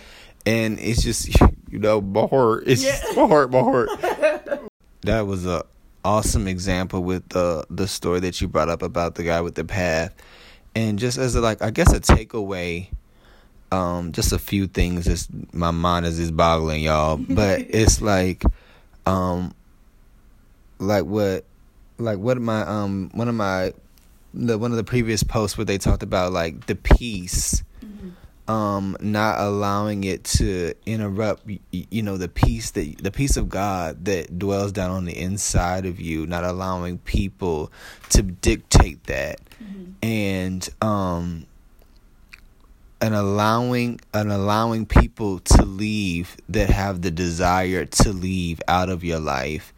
And 0.47 0.79
it's 0.79 1.03
just, 1.03 1.29
you 1.69 1.77
know, 1.79 2.01
my 2.01 2.25
heart. 2.25 2.63
It's 2.65 2.83
Yeah. 2.83 2.99
my 3.15 3.27
heart, 3.27 3.51
my 3.51 3.59
heart. 3.59 3.89
that 5.01 5.27
was 5.27 5.45
a 5.45 5.65
awesome 6.03 6.47
example 6.47 7.03
with 7.03 7.27
the 7.29 7.65
the 7.69 7.87
story 7.87 8.19
that 8.21 8.41
you 8.41 8.47
brought 8.47 8.69
up 8.69 8.81
about 8.81 9.15
the 9.15 9.23
guy 9.23 9.41
with 9.41 9.55
the 9.55 9.65
path. 9.65 10.13
And 10.75 10.99
just 10.99 11.17
as 11.17 11.35
a, 11.35 11.41
like, 11.41 11.61
I 11.63 11.71
guess 11.71 11.91
a 11.91 11.99
takeaway, 11.99 12.89
um, 13.71 14.11
just 14.11 14.31
a 14.31 14.39
few 14.39 14.67
things. 14.67 15.07
Is 15.07 15.27
my 15.51 15.71
mind 15.71 16.05
is 16.05 16.17
just 16.17 16.35
boggling, 16.35 16.83
y'all. 16.83 17.17
But 17.29 17.61
it's 17.69 18.01
like, 18.01 18.43
um, 19.05 19.53
like 20.79 21.05
what 21.05 21.45
like 21.97 22.17
what 22.17 22.39
my 22.39 22.61
um 22.61 23.09
one 23.13 23.27
of 23.27 23.35
my 23.35 23.73
the 24.33 24.57
one 24.57 24.71
of 24.71 24.77
the 24.77 24.83
previous 24.83 25.23
posts 25.23 25.57
where 25.57 25.65
they 25.65 25.77
talked 25.77 26.03
about 26.03 26.31
like 26.31 26.67
the 26.67 26.75
peace 26.75 27.63
um 28.49 28.97
not 28.99 29.39
allowing 29.39 30.03
it 30.03 30.23
to 30.23 30.73
interrupt 30.87 31.43
you 31.71 32.01
know 32.01 32.17
the 32.17 32.27
peace 32.27 32.71
that 32.71 32.97
the 32.97 33.11
peace 33.11 33.37
of 33.37 33.47
God 33.47 34.03
that 34.05 34.39
dwells 34.39 34.71
down 34.71 34.89
on 34.89 35.05
the 35.05 35.15
inside 35.15 35.85
of 35.85 36.01
you 36.01 36.25
not 36.25 36.43
allowing 36.43 36.97
people 36.97 37.71
to 38.09 38.23
dictate 38.23 39.03
that. 39.05 39.39
And 40.01 40.67
um 40.81 41.45
and 43.01 43.13
allowing 43.15 44.01
and 44.13 44.31
allowing 44.31 44.85
people 44.85 45.39
to 45.39 45.63
leave 45.63 46.35
that 46.49 46.69
have 46.69 47.01
the 47.01 47.11
desire 47.11 47.85
to 47.85 48.11
leave 48.11 48.59
out 48.67 48.89
of 48.89 49.03
your 49.03 49.19
life 49.19 49.73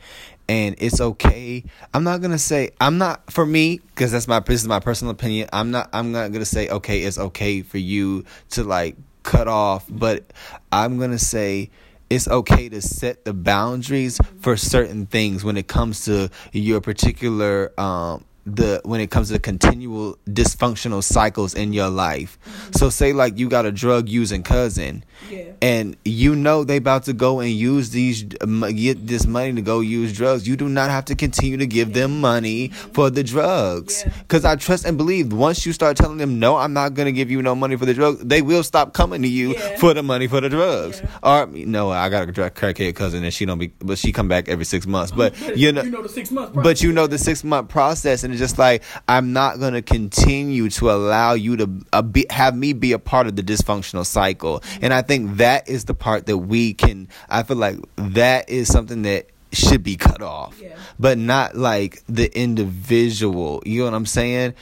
and 0.51 0.75
it's 0.79 0.99
okay. 0.99 1.63
I'm 1.93 2.03
not 2.03 2.21
gonna 2.21 2.37
say 2.37 2.71
i'm 2.79 2.97
not 2.97 3.31
for 3.31 3.45
me 3.45 3.77
because 3.77 4.11
that's 4.11 4.27
my 4.27 4.39
this 4.41 4.61
is 4.61 4.67
my 4.67 4.79
personal 4.79 5.11
opinion 5.11 5.47
i'm 5.53 5.71
not 5.71 5.89
i'm 5.93 6.11
not 6.11 6.31
gonna 6.31 6.45
say 6.45 6.67
okay 6.69 7.01
it's 7.01 7.17
okay 7.17 7.61
for 7.61 7.77
you 7.77 8.25
to 8.49 8.63
like 8.63 8.95
cut 9.23 9.47
off 9.47 9.85
but 9.89 10.23
i'm 10.71 10.99
gonna 10.99 11.19
say 11.19 11.69
it's 12.09 12.27
okay 12.27 12.67
to 12.69 12.81
set 12.81 13.23
the 13.23 13.33
boundaries 13.33 14.19
for 14.41 14.57
certain 14.57 15.05
things 15.05 15.43
when 15.43 15.55
it 15.57 15.67
comes 15.67 16.05
to 16.05 16.29
your 16.51 16.81
particular 16.81 17.71
um 17.79 18.23
the 18.45 18.81
when 18.85 18.99
it 19.01 19.11
comes 19.11 19.29
to 19.29 19.37
continual 19.39 20.17
dysfunctional 20.27 21.03
cycles 21.03 21.53
in 21.53 21.73
your 21.73 21.89
life. 21.89 22.39
Mm-hmm. 22.43 22.71
So 22.73 22.89
say 22.89 23.13
like 23.13 23.37
you 23.37 23.47
got 23.49 23.65
a 23.65 23.71
drug 23.71 24.09
using 24.09 24.41
cousin 24.43 25.03
Yeah. 25.29 25.51
and 25.61 25.95
you 26.03 26.35
know 26.35 26.63
they 26.63 26.77
about 26.77 27.03
to 27.03 27.13
go 27.13 27.39
and 27.39 27.51
use 27.51 27.91
these 27.91 28.23
get 28.23 29.05
this 29.07 29.27
money 29.27 29.53
to 29.53 29.61
go 29.61 29.79
use 29.79 30.11
drugs. 30.13 30.47
You 30.47 30.55
do 30.55 30.67
not 30.67 30.89
have 30.89 31.05
to 31.05 31.15
continue 31.15 31.57
to 31.57 31.67
give 31.67 31.93
them 31.93 32.19
money 32.19 32.69
for 32.93 33.09
the 33.11 33.23
drugs. 33.23 34.03
Yeah. 34.05 34.13
Cuz 34.27 34.43
I 34.43 34.55
trust 34.55 34.85
and 34.85 34.97
believe 34.97 35.31
once 35.31 35.65
you 35.65 35.73
start 35.73 35.97
telling 35.97 36.17
them 36.17 36.39
no, 36.39 36.57
I'm 36.57 36.73
not 36.73 36.93
going 36.95 37.05
to 37.05 37.11
give 37.11 37.29
you 37.29 37.41
no 37.43 37.53
money 37.53 37.75
for 37.75 37.85
the 37.85 37.93
drugs, 37.93 38.23
they 38.23 38.41
will 38.41 38.63
stop 38.63 38.93
coming 38.93 39.21
to 39.21 39.27
you 39.27 39.53
Yeah. 39.53 39.77
for 39.77 39.93
the 39.93 40.01
money 40.01 40.27
for 40.27 40.41
the 40.41 40.49
drugs. 40.49 41.01
Yeah. 41.03 41.29
Or 41.43 41.45
no, 41.47 41.91
I 41.91 42.09
got 42.09 42.27
a 42.27 42.31
drug 42.31 42.55
crackhead 42.55 42.95
cousin 42.95 43.23
and 43.23 43.33
she 43.33 43.45
don't 43.45 43.59
be 43.59 43.71
but 43.79 43.99
she 43.99 44.11
come 44.11 44.27
back 44.27 44.49
every 44.49 44.65
6 44.65 44.87
months. 44.87 45.11
But 45.11 45.37
you 45.55 45.71
know 45.71 45.83
you 45.83 45.91
know 45.91 46.01
the 46.01 46.09
six 46.09 46.31
months. 46.31 46.53
but 46.55 46.81
you 46.81 46.91
know 46.91 47.05
the 47.07 47.17
six 47.19 47.43
month 47.43 47.69
process, 47.69 48.23
and 48.23 48.30
just 48.37 48.57
like 48.57 48.83
I'm 49.07 49.33
not 49.33 49.59
gonna 49.59 49.81
continue 49.81 50.69
to 50.71 50.91
allow 50.91 51.33
you 51.33 51.57
to 51.57 51.69
uh, 51.93 52.01
be, 52.01 52.25
have 52.29 52.55
me 52.55 52.73
be 52.73 52.91
a 52.93 52.99
part 52.99 53.27
of 53.27 53.35
the 53.35 53.43
dysfunctional 53.43 54.05
cycle. 54.05 54.63
And 54.81 54.93
I 54.93 55.01
think 55.01 55.37
that 55.37 55.67
is 55.69 55.85
the 55.85 55.93
part 55.93 56.25
that 56.27 56.37
we 56.37 56.73
can. 56.73 57.07
I 57.29 57.43
feel 57.43 57.57
like 57.57 57.77
that 57.97 58.49
is 58.49 58.67
something 58.71 59.01
that 59.03 59.27
should 59.53 59.83
be 59.83 59.97
cut 59.97 60.21
off, 60.21 60.59
Yeah. 60.61 60.77
but 60.99 61.17
not 61.17 61.55
like 61.55 62.01
the 62.07 62.33
individual. 62.37 63.61
You 63.65 63.79
know 63.79 63.85
what 63.85 63.93
I'm 63.95 64.05
saying? 64.05 64.53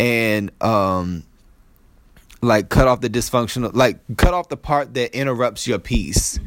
And 0.00 0.50
um, 0.62 1.24
like 2.40 2.68
cut 2.68 2.88
off 2.88 3.00
the 3.00 3.10
dysfunctional, 3.10 3.74
like 3.74 3.98
cut 4.16 4.32
off 4.34 4.48
the 4.48 4.56
part 4.56 4.94
that 4.94 5.14
interrupts 5.14 5.66
your 5.66 5.78
peace 5.78 6.38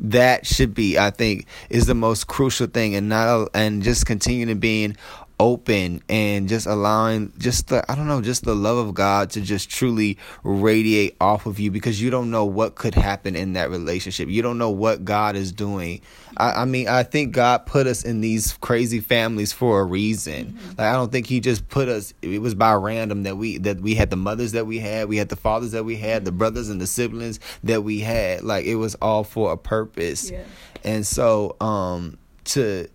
that 0.00 0.44
should 0.44 0.74
be 0.74 0.98
i 0.98 1.08
think 1.08 1.46
is 1.70 1.86
the 1.86 1.94
most 1.94 2.26
crucial 2.26 2.66
thing 2.66 2.96
and 2.96 3.08
not 3.08 3.48
and 3.54 3.84
just 3.84 4.04
continuing 4.04 4.48
to 4.48 4.56
being 4.56 4.96
open 5.40 6.02
and 6.08 6.48
just 6.48 6.66
allowing 6.66 7.32
just 7.38 7.68
the 7.68 7.90
i 7.90 7.94
don't 7.94 8.06
know 8.06 8.20
just 8.20 8.44
the 8.44 8.54
love 8.54 8.76
of 8.76 8.94
god 8.94 9.30
to 9.30 9.40
just 9.40 9.68
truly 9.68 10.16
radiate 10.44 11.16
off 11.20 11.46
of 11.46 11.58
you 11.58 11.70
because 11.70 12.00
you 12.00 12.08
don't 12.08 12.30
know 12.30 12.44
what 12.44 12.76
could 12.76 12.94
happen 12.94 13.34
in 13.34 13.54
that 13.54 13.68
relationship. 13.70 14.28
You 14.28 14.42
don't 14.42 14.58
know 14.58 14.70
what 14.70 15.04
god 15.04 15.34
is 15.34 15.50
doing. 15.50 16.00
I, 16.36 16.62
I 16.62 16.64
mean 16.64 16.88
i 16.88 17.02
think 17.02 17.32
god 17.32 17.66
put 17.66 17.86
us 17.86 18.04
in 18.04 18.20
these 18.20 18.52
crazy 18.60 19.00
families 19.00 19.52
for 19.52 19.80
a 19.80 19.84
reason. 19.84 20.56
Like 20.78 20.86
i 20.86 20.92
don't 20.92 21.10
think 21.10 21.26
he 21.26 21.40
just 21.40 21.68
put 21.68 21.88
us 21.88 22.14
it 22.22 22.40
was 22.40 22.54
by 22.54 22.74
random 22.74 23.24
that 23.24 23.36
we 23.36 23.58
that 23.58 23.80
we 23.80 23.94
had 23.94 24.10
the 24.10 24.16
mothers 24.16 24.52
that 24.52 24.66
we 24.66 24.78
had 24.78 25.08
we 25.08 25.16
had 25.16 25.28
the 25.28 25.36
fathers 25.36 25.72
that 25.72 25.84
we 25.84 25.96
had 25.96 26.24
the 26.24 26.32
brothers 26.32 26.68
and 26.68 26.80
the 26.80 26.86
siblings 26.86 27.40
that 27.64 27.82
we 27.82 28.00
had. 28.00 28.42
Like 28.42 28.66
it 28.66 28.76
was 28.76 28.94
all 28.96 29.24
for 29.24 29.52
a 29.52 29.56
purpose. 29.56 30.30
Yeah. 30.30 30.44
and 30.84 31.06
so 31.06 31.56
um 31.60 32.18
to 32.44 32.88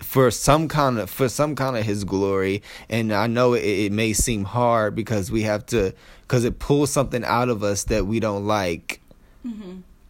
for 0.00 0.30
some 0.30 0.68
kind 0.68 0.98
of 0.98 1.08
for 1.10 1.28
some 1.28 1.54
kind 1.54 1.76
of 1.76 1.84
his 1.84 2.04
glory 2.04 2.62
and 2.88 3.12
i 3.12 3.26
know 3.26 3.54
it, 3.54 3.62
it 3.64 3.92
may 3.92 4.12
seem 4.12 4.44
hard 4.44 4.94
because 4.94 5.30
we 5.30 5.42
have 5.42 5.64
to 5.66 5.92
because 6.22 6.44
it 6.44 6.58
pulls 6.58 6.90
something 6.90 7.24
out 7.24 7.48
of 7.48 7.62
us 7.62 7.84
that 7.84 8.06
we 8.06 8.18
don't 8.20 8.46
like 8.46 9.00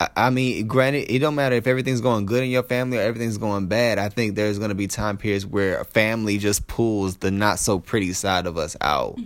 I- 0.00 0.26
I 0.26 0.30
mean, 0.30 0.66
granted, 0.66 1.10
it 1.10 1.20
don't 1.20 1.36
matter 1.36 1.54
if 1.54 1.66
everything's 1.66 2.00
going 2.00 2.26
good 2.26 2.42
in 2.42 2.50
your 2.50 2.64
family 2.64 2.98
or 2.98 3.02
everything's 3.02 3.38
going 3.38 3.68
bad. 3.68 3.98
I 3.98 4.08
think 4.08 4.34
there's 4.34 4.58
going 4.58 4.70
to 4.70 4.74
be 4.74 4.88
time 4.88 5.16
periods 5.16 5.46
where 5.46 5.78
a 5.78 5.84
family 5.84 6.38
just 6.38 6.66
pulls 6.66 7.18
the 7.18 7.30
not 7.30 7.60
so 7.60 7.78
pretty 7.78 8.12
side 8.12 8.46
of 8.46 8.58
us 8.58 8.76
out. 8.80 9.16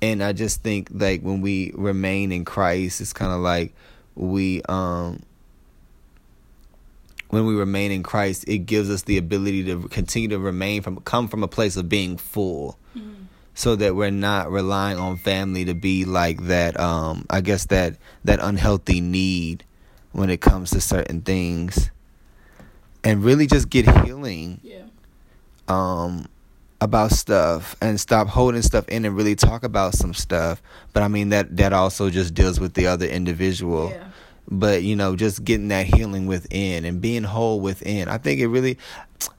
And 0.00 0.22
I 0.24 0.32
just 0.32 0.62
think 0.62 0.88
like 0.92 1.20
when 1.20 1.40
we 1.42 1.72
remain 1.74 2.32
in 2.32 2.44
Christ, 2.46 3.00
it's 3.02 3.12
kind 3.12 3.32
of 3.32 3.40
like 3.40 3.74
we 4.16 4.62
um 4.68 5.20
when 7.28 7.44
we 7.46 7.54
remain 7.54 7.90
in 7.90 8.02
Christ, 8.02 8.44
it 8.48 8.58
gives 8.58 8.88
us 8.90 9.02
the 9.02 9.18
ability 9.18 9.64
to 9.64 9.88
continue 9.88 10.28
to 10.28 10.38
remain 10.38 10.82
from 10.82 11.00
come 11.00 11.28
from 11.28 11.42
a 11.42 11.48
place 11.48 11.76
of 11.76 11.88
being 11.88 12.16
full. 12.16 12.78
So 13.54 13.74
that 13.74 13.96
we're 13.96 14.12
not 14.12 14.52
relying 14.52 14.98
on 14.98 15.16
family 15.16 15.64
to 15.64 15.74
be 15.74 16.04
like 16.04 16.44
that 16.44 16.78
um 16.78 17.26
I 17.28 17.40
guess 17.40 17.66
that 17.66 17.96
that 18.24 18.38
unhealthy 18.40 19.00
need 19.00 19.64
when 20.12 20.30
it 20.30 20.40
comes 20.40 20.70
to 20.70 20.80
certain 20.80 21.22
things. 21.22 21.90
And 23.04 23.24
really 23.24 23.46
just 23.46 23.68
get 23.68 23.88
healing 24.04 24.60
Yeah. 24.62 24.84
um 25.66 26.26
about 26.80 27.10
stuff 27.10 27.74
and 27.80 27.98
stop 28.00 28.28
holding 28.28 28.62
stuff 28.62 28.88
in 28.88 29.04
and 29.04 29.16
really 29.16 29.34
talk 29.34 29.64
about 29.64 29.94
some 29.94 30.14
stuff. 30.14 30.62
But 30.92 31.02
I 31.02 31.08
mean 31.08 31.30
that 31.30 31.56
that 31.56 31.72
also 31.72 32.10
just 32.10 32.34
deals 32.34 32.60
with 32.60 32.74
the 32.74 32.86
other 32.86 33.06
individual. 33.06 33.90
Yeah. 33.90 34.04
But 34.50 34.82
you 34.82 34.96
know, 34.96 35.14
just 35.14 35.44
getting 35.44 35.68
that 35.68 35.86
healing 35.86 36.26
within 36.26 36.84
and 36.84 37.00
being 37.00 37.24
whole 37.24 37.60
within. 37.60 38.08
I 38.08 38.18
think 38.18 38.40
it 38.40 38.48
really 38.48 38.78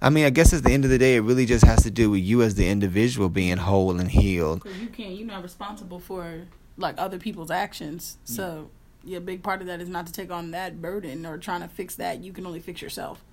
I 0.02 0.10
mean, 0.10 0.26
I 0.26 0.30
guess 0.30 0.54
at 0.54 0.63
the 0.63 0.72
end 0.72 0.86
of 0.86 0.91
the 0.91 0.98
day 0.98 1.15
it 1.15 1.22
really 1.22 1.45
just 1.45 1.65
has 1.65 1.84
to 1.84 1.91
do 1.91 2.10
with 2.12 2.22
you 2.22 2.41
as 2.41 2.56
the 2.56 2.67
individual 2.67 3.30
being 3.30 3.58
whole 3.58 4.00
and 4.00 4.10
healed. 4.10 4.63
You 4.80 4.88
can't, 4.88 5.15
you're 5.15 5.28
not 5.28 5.43
responsible 5.43 6.00
for 6.00 6.45
like 6.78 6.95
other 6.98 7.17
people's 7.17 7.52
actions. 7.52 8.17
So, 8.24 8.69
yeah, 9.04 9.17
a 9.17 9.22
big 9.22 9.43
part 9.43 9.62
of 9.62 9.67
that 9.67 9.82
is 9.82 9.89
not 9.89 10.08
to 10.08 10.13
take 10.13 10.32
on 10.32 10.52
that 10.52 10.82
burden 10.82 11.26
or 11.26 11.38
trying 11.38 11.62
to 11.62 11.67
fix 11.67 11.95
that. 11.95 12.24
You 12.24 12.34
can 12.34 12.45
only 12.45 12.60
fix 12.60 12.82
yourself. 12.82 13.24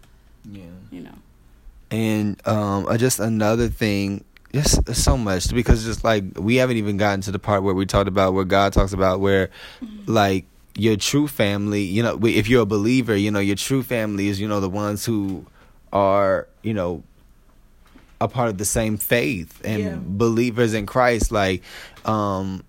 Yeah. 0.50 0.62
You 0.90 1.00
know. 1.02 1.14
And 1.90 2.46
um 2.46 2.86
just 2.98 3.20
another 3.20 3.68
thing 3.68 4.24
just 4.52 4.94
so 4.94 5.16
much 5.16 5.52
because 5.52 5.84
just 5.84 6.02
like 6.02 6.24
we 6.36 6.56
haven't 6.56 6.78
even 6.78 6.96
gotten 6.96 7.20
to 7.22 7.30
the 7.30 7.38
part 7.38 7.62
where 7.62 7.74
we 7.74 7.86
talked 7.86 8.08
about 8.08 8.34
where 8.34 8.44
God 8.44 8.72
talks 8.72 8.92
about 8.92 9.20
where 9.20 9.50
like 10.06 10.46
your 10.76 10.96
true 10.96 11.26
family, 11.26 11.82
you 11.82 12.02
know, 12.02 12.18
if 12.24 12.48
you're 12.48 12.62
a 12.62 12.66
believer, 12.66 13.16
you 13.16 13.30
know, 13.30 13.40
your 13.40 13.56
true 13.56 13.82
family 13.82 14.28
is, 14.28 14.40
you 14.40 14.46
know, 14.48 14.60
the 14.60 14.68
ones 14.68 15.04
who 15.04 15.46
are, 15.92 16.46
you 16.62 16.74
know, 16.74 17.02
a 18.20 18.28
part 18.28 18.48
of 18.48 18.58
the 18.58 18.64
same 18.64 18.96
faith 18.96 19.60
and 19.64 19.82
Yeah. 19.82 19.98
believers 20.00 20.72
in 20.74 20.86
Christ 20.86 21.30
like 21.32 21.62
um 22.04 22.62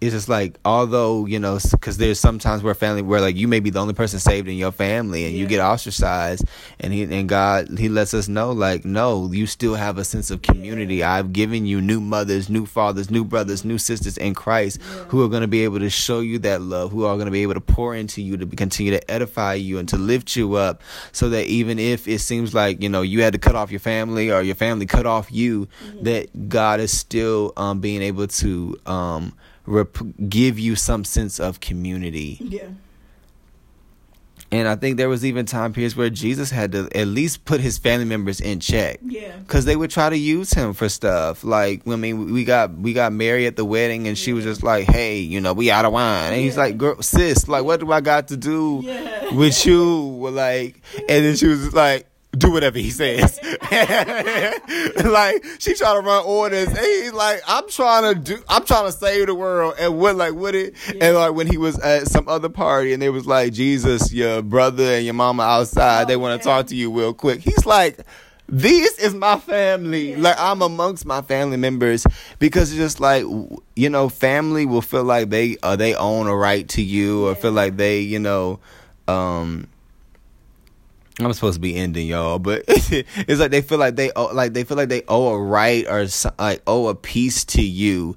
it's 0.00 0.12
just 0.12 0.28
like 0.28 0.58
although 0.64 1.26
you 1.26 1.38
know 1.38 1.58
because 1.72 1.98
there's 1.98 2.18
sometimes 2.18 2.62
where 2.62 2.74
family 2.74 3.02
where 3.02 3.20
like 3.20 3.36
you 3.36 3.46
may 3.46 3.60
be 3.60 3.68
the 3.70 3.78
only 3.78 3.92
person 3.92 4.18
saved 4.18 4.48
in 4.48 4.56
your 4.56 4.72
family 4.72 5.26
and 5.26 5.36
you 5.36 5.46
get 5.46 5.60
ostracized 5.60 6.44
and 6.78 6.92
he 6.92 7.02
and 7.02 7.28
god 7.28 7.68
he 7.78 7.88
lets 7.88 8.14
us 8.14 8.26
know 8.28 8.50
like 8.52 8.84
no 8.84 9.30
you 9.32 9.46
still 9.46 9.74
have 9.74 9.98
a 9.98 10.04
sense 10.04 10.30
of 10.30 10.40
community. 10.42 11.02
I've 11.02 11.32
given 11.32 11.66
you 11.66 11.80
new 11.80 12.00
mothers 12.00 12.48
new 12.48 12.64
fathers 12.66 13.10
new 13.10 13.24
brothers 13.24 13.64
new 13.64 13.78
sisters 13.78 14.16
in 14.16 14.34
christ 14.34 14.80
Yeah. 14.80 15.04
who 15.04 15.22
are 15.22 15.28
going 15.28 15.42
to 15.42 15.48
be 15.48 15.64
able 15.64 15.80
to 15.80 15.90
show 15.90 16.20
you 16.20 16.38
that 16.40 16.62
love 16.62 16.92
who 16.92 17.04
are 17.04 17.16
going 17.16 17.26
to 17.26 17.30
be 17.32 17.42
able 17.42 17.54
to 17.54 17.60
pour 17.60 17.94
into 17.94 18.22
you 18.22 18.36
to 18.38 18.46
continue 18.46 18.92
to 18.92 19.10
edify 19.10 19.54
you 19.54 19.78
and 19.78 19.88
to 19.90 19.96
lift 19.98 20.34
you 20.36 20.54
up 20.54 20.82
so 21.12 21.28
that 21.28 21.46
even 21.46 21.78
if 21.78 22.08
it 22.08 22.20
seems 22.20 22.54
like 22.54 22.82
you 22.82 22.88
know 22.88 23.02
you 23.02 23.22
had 23.22 23.32
to 23.34 23.38
cut 23.38 23.54
off 23.54 23.70
your 23.70 23.80
family 23.80 24.30
or 24.30 24.40
your 24.42 24.54
family 24.54 24.86
cut 24.86 25.04
off 25.06 25.30
you 25.30 25.68
that 26.00 26.48
god 26.48 26.80
is 26.80 26.96
still 26.96 27.52
um 27.56 27.80
being 27.80 28.00
able 28.02 28.26
to 28.26 28.78
um 28.86 29.34
rep- 29.66 29.96
give 30.28 30.58
you 30.58 30.76
some 30.76 31.04
sense 31.04 31.38
of 31.40 31.60
community 31.60 32.38
Yeah. 32.40 32.68
And 34.52 34.66
I 34.66 34.74
think 34.74 34.96
there 34.96 35.08
was 35.08 35.24
even 35.24 35.46
time 35.46 35.72
periods 35.72 35.94
where 35.94 36.10
Jesus 36.10 36.50
had 36.50 36.72
to 36.72 36.88
at 36.92 37.06
least 37.06 37.44
put 37.44 37.60
his 37.60 37.78
family 37.78 38.04
members 38.04 38.40
in 38.40 38.58
check. 38.58 38.98
Yeah. 39.00 39.30
Cause 39.46 39.64
they 39.64 39.76
would 39.76 39.90
try 39.92 40.10
to 40.10 40.16
use 40.16 40.52
him 40.52 40.72
for 40.72 40.88
stuff. 40.88 41.44
Like, 41.44 41.86
I 41.86 41.94
mean, 41.94 42.32
we 42.32 42.42
got 42.44 42.74
we 42.74 42.92
got 42.92 43.12
Mary 43.12 43.46
at 43.46 43.54
the 43.54 43.64
wedding, 43.64 44.08
and 44.08 44.18
she 44.18 44.32
was 44.32 44.42
just 44.42 44.64
like, 44.64 44.86
"Hey, 44.88 45.20
you 45.20 45.40
know, 45.40 45.52
we 45.52 45.70
out 45.70 45.84
of 45.84 45.92
wine." 45.92 46.32
And 46.32 46.40
he's 46.42 46.56
like, 46.56 46.76
"Girl, 46.78 47.00
sis, 47.00 47.46
like, 47.46 47.62
what 47.62 47.78
do 47.78 47.92
I 47.92 48.00
got 48.00 48.26
to 48.28 48.36
do 48.36 48.80
Yeah. 48.82 49.32
with 49.36 49.64
you?" 49.66 49.86
Like, 50.30 50.82
and 50.96 51.24
then 51.24 51.36
she 51.36 51.46
was 51.46 51.72
like, 51.72 52.08
"Do 52.32 52.52
whatever 52.52 52.78
he 52.78 52.90
says." 52.90 53.38
like, 55.04 55.44
she 55.58 55.74
trying 55.74 56.00
to 56.00 56.06
run 56.06 56.24
orders, 56.24 56.68
and 56.68 56.78
he's 56.78 57.12
like, 57.12 57.40
"I'm 57.46 57.68
trying 57.68 58.14
to 58.14 58.20
do, 58.20 58.42
I'm 58.48 58.64
trying 58.64 58.86
to 58.86 58.92
save 58.92 59.26
the 59.26 59.34
world." 59.34 59.74
And 59.78 59.98
what, 59.98 60.16
like, 60.16 60.34
what 60.34 60.54
it? 60.54 60.74
And 61.00 61.16
like 61.16 61.34
when 61.34 61.46
he 61.46 61.56
was 61.58 61.78
at 61.80 62.06
some 62.08 62.28
other 62.28 62.48
party, 62.48 62.92
and 62.92 63.02
they 63.02 63.10
was 63.10 63.26
like, 63.26 63.52
"Jesus, 63.52 64.12
your 64.12 64.42
brother 64.42 64.84
and 64.84 65.04
your 65.04 65.14
mama 65.14 65.42
outside, 65.42 66.08
they 66.08 66.14
Oh, 66.14 66.18
want 66.18 66.40
to 66.42 66.48
yeah. 66.48 66.54
talk 66.56 66.66
to 66.68 66.76
you 66.76 66.96
real 66.96 67.14
quick." 67.14 67.40
He's 67.40 67.66
like. 67.66 67.98
This 68.52 68.98
is 68.98 69.14
my 69.14 69.38
family. 69.38 70.16
Like 70.16 70.34
I'm 70.36 70.60
amongst 70.60 71.06
my 71.06 71.22
family 71.22 71.56
members 71.56 72.04
because 72.40 72.72
it's 72.72 72.78
just 72.78 72.98
like 72.98 73.22
you 73.76 73.88
know, 73.88 74.08
family 74.08 74.66
will 74.66 74.82
feel 74.82 75.04
like 75.04 75.30
they 75.30 75.56
uh, 75.62 75.76
they 75.76 75.94
own 75.94 76.26
a 76.26 76.34
right 76.34 76.68
to 76.70 76.82
you, 76.82 77.28
or 77.28 77.36
feel 77.36 77.52
like 77.52 77.76
they, 77.76 78.00
you 78.00 78.18
know, 78.18 78.58
um, 79.06 79.68
I'm 81.26 81.32
supposed 81.32 81.54
to 81.54 81.60
be 81.60 81.76
ending 81.76 82.06
y'all, 82.06 82.38
but 82.38 82.64
it's 82.68 83.40
like 83.40 83.50
they 83.50 83.62
feel 83.62 83.78
like 83.78 83.96
they 83.96 84.10
owe, 84.14 84.34
like 84.34 84.52
they 84.52 84.64
feel 84.64 84.76
like 84.76 84.88
they 84.88 85.02
owe 85.08 85.28
a 85.28 85.42
right 85.42 85.86
or 85.86 86.06
like 86.38 86.62
owe 86.66 86.88
a 86.88 86.94
piece 86.94 87.44
to 87.46 87.62
you, 87.62 88.16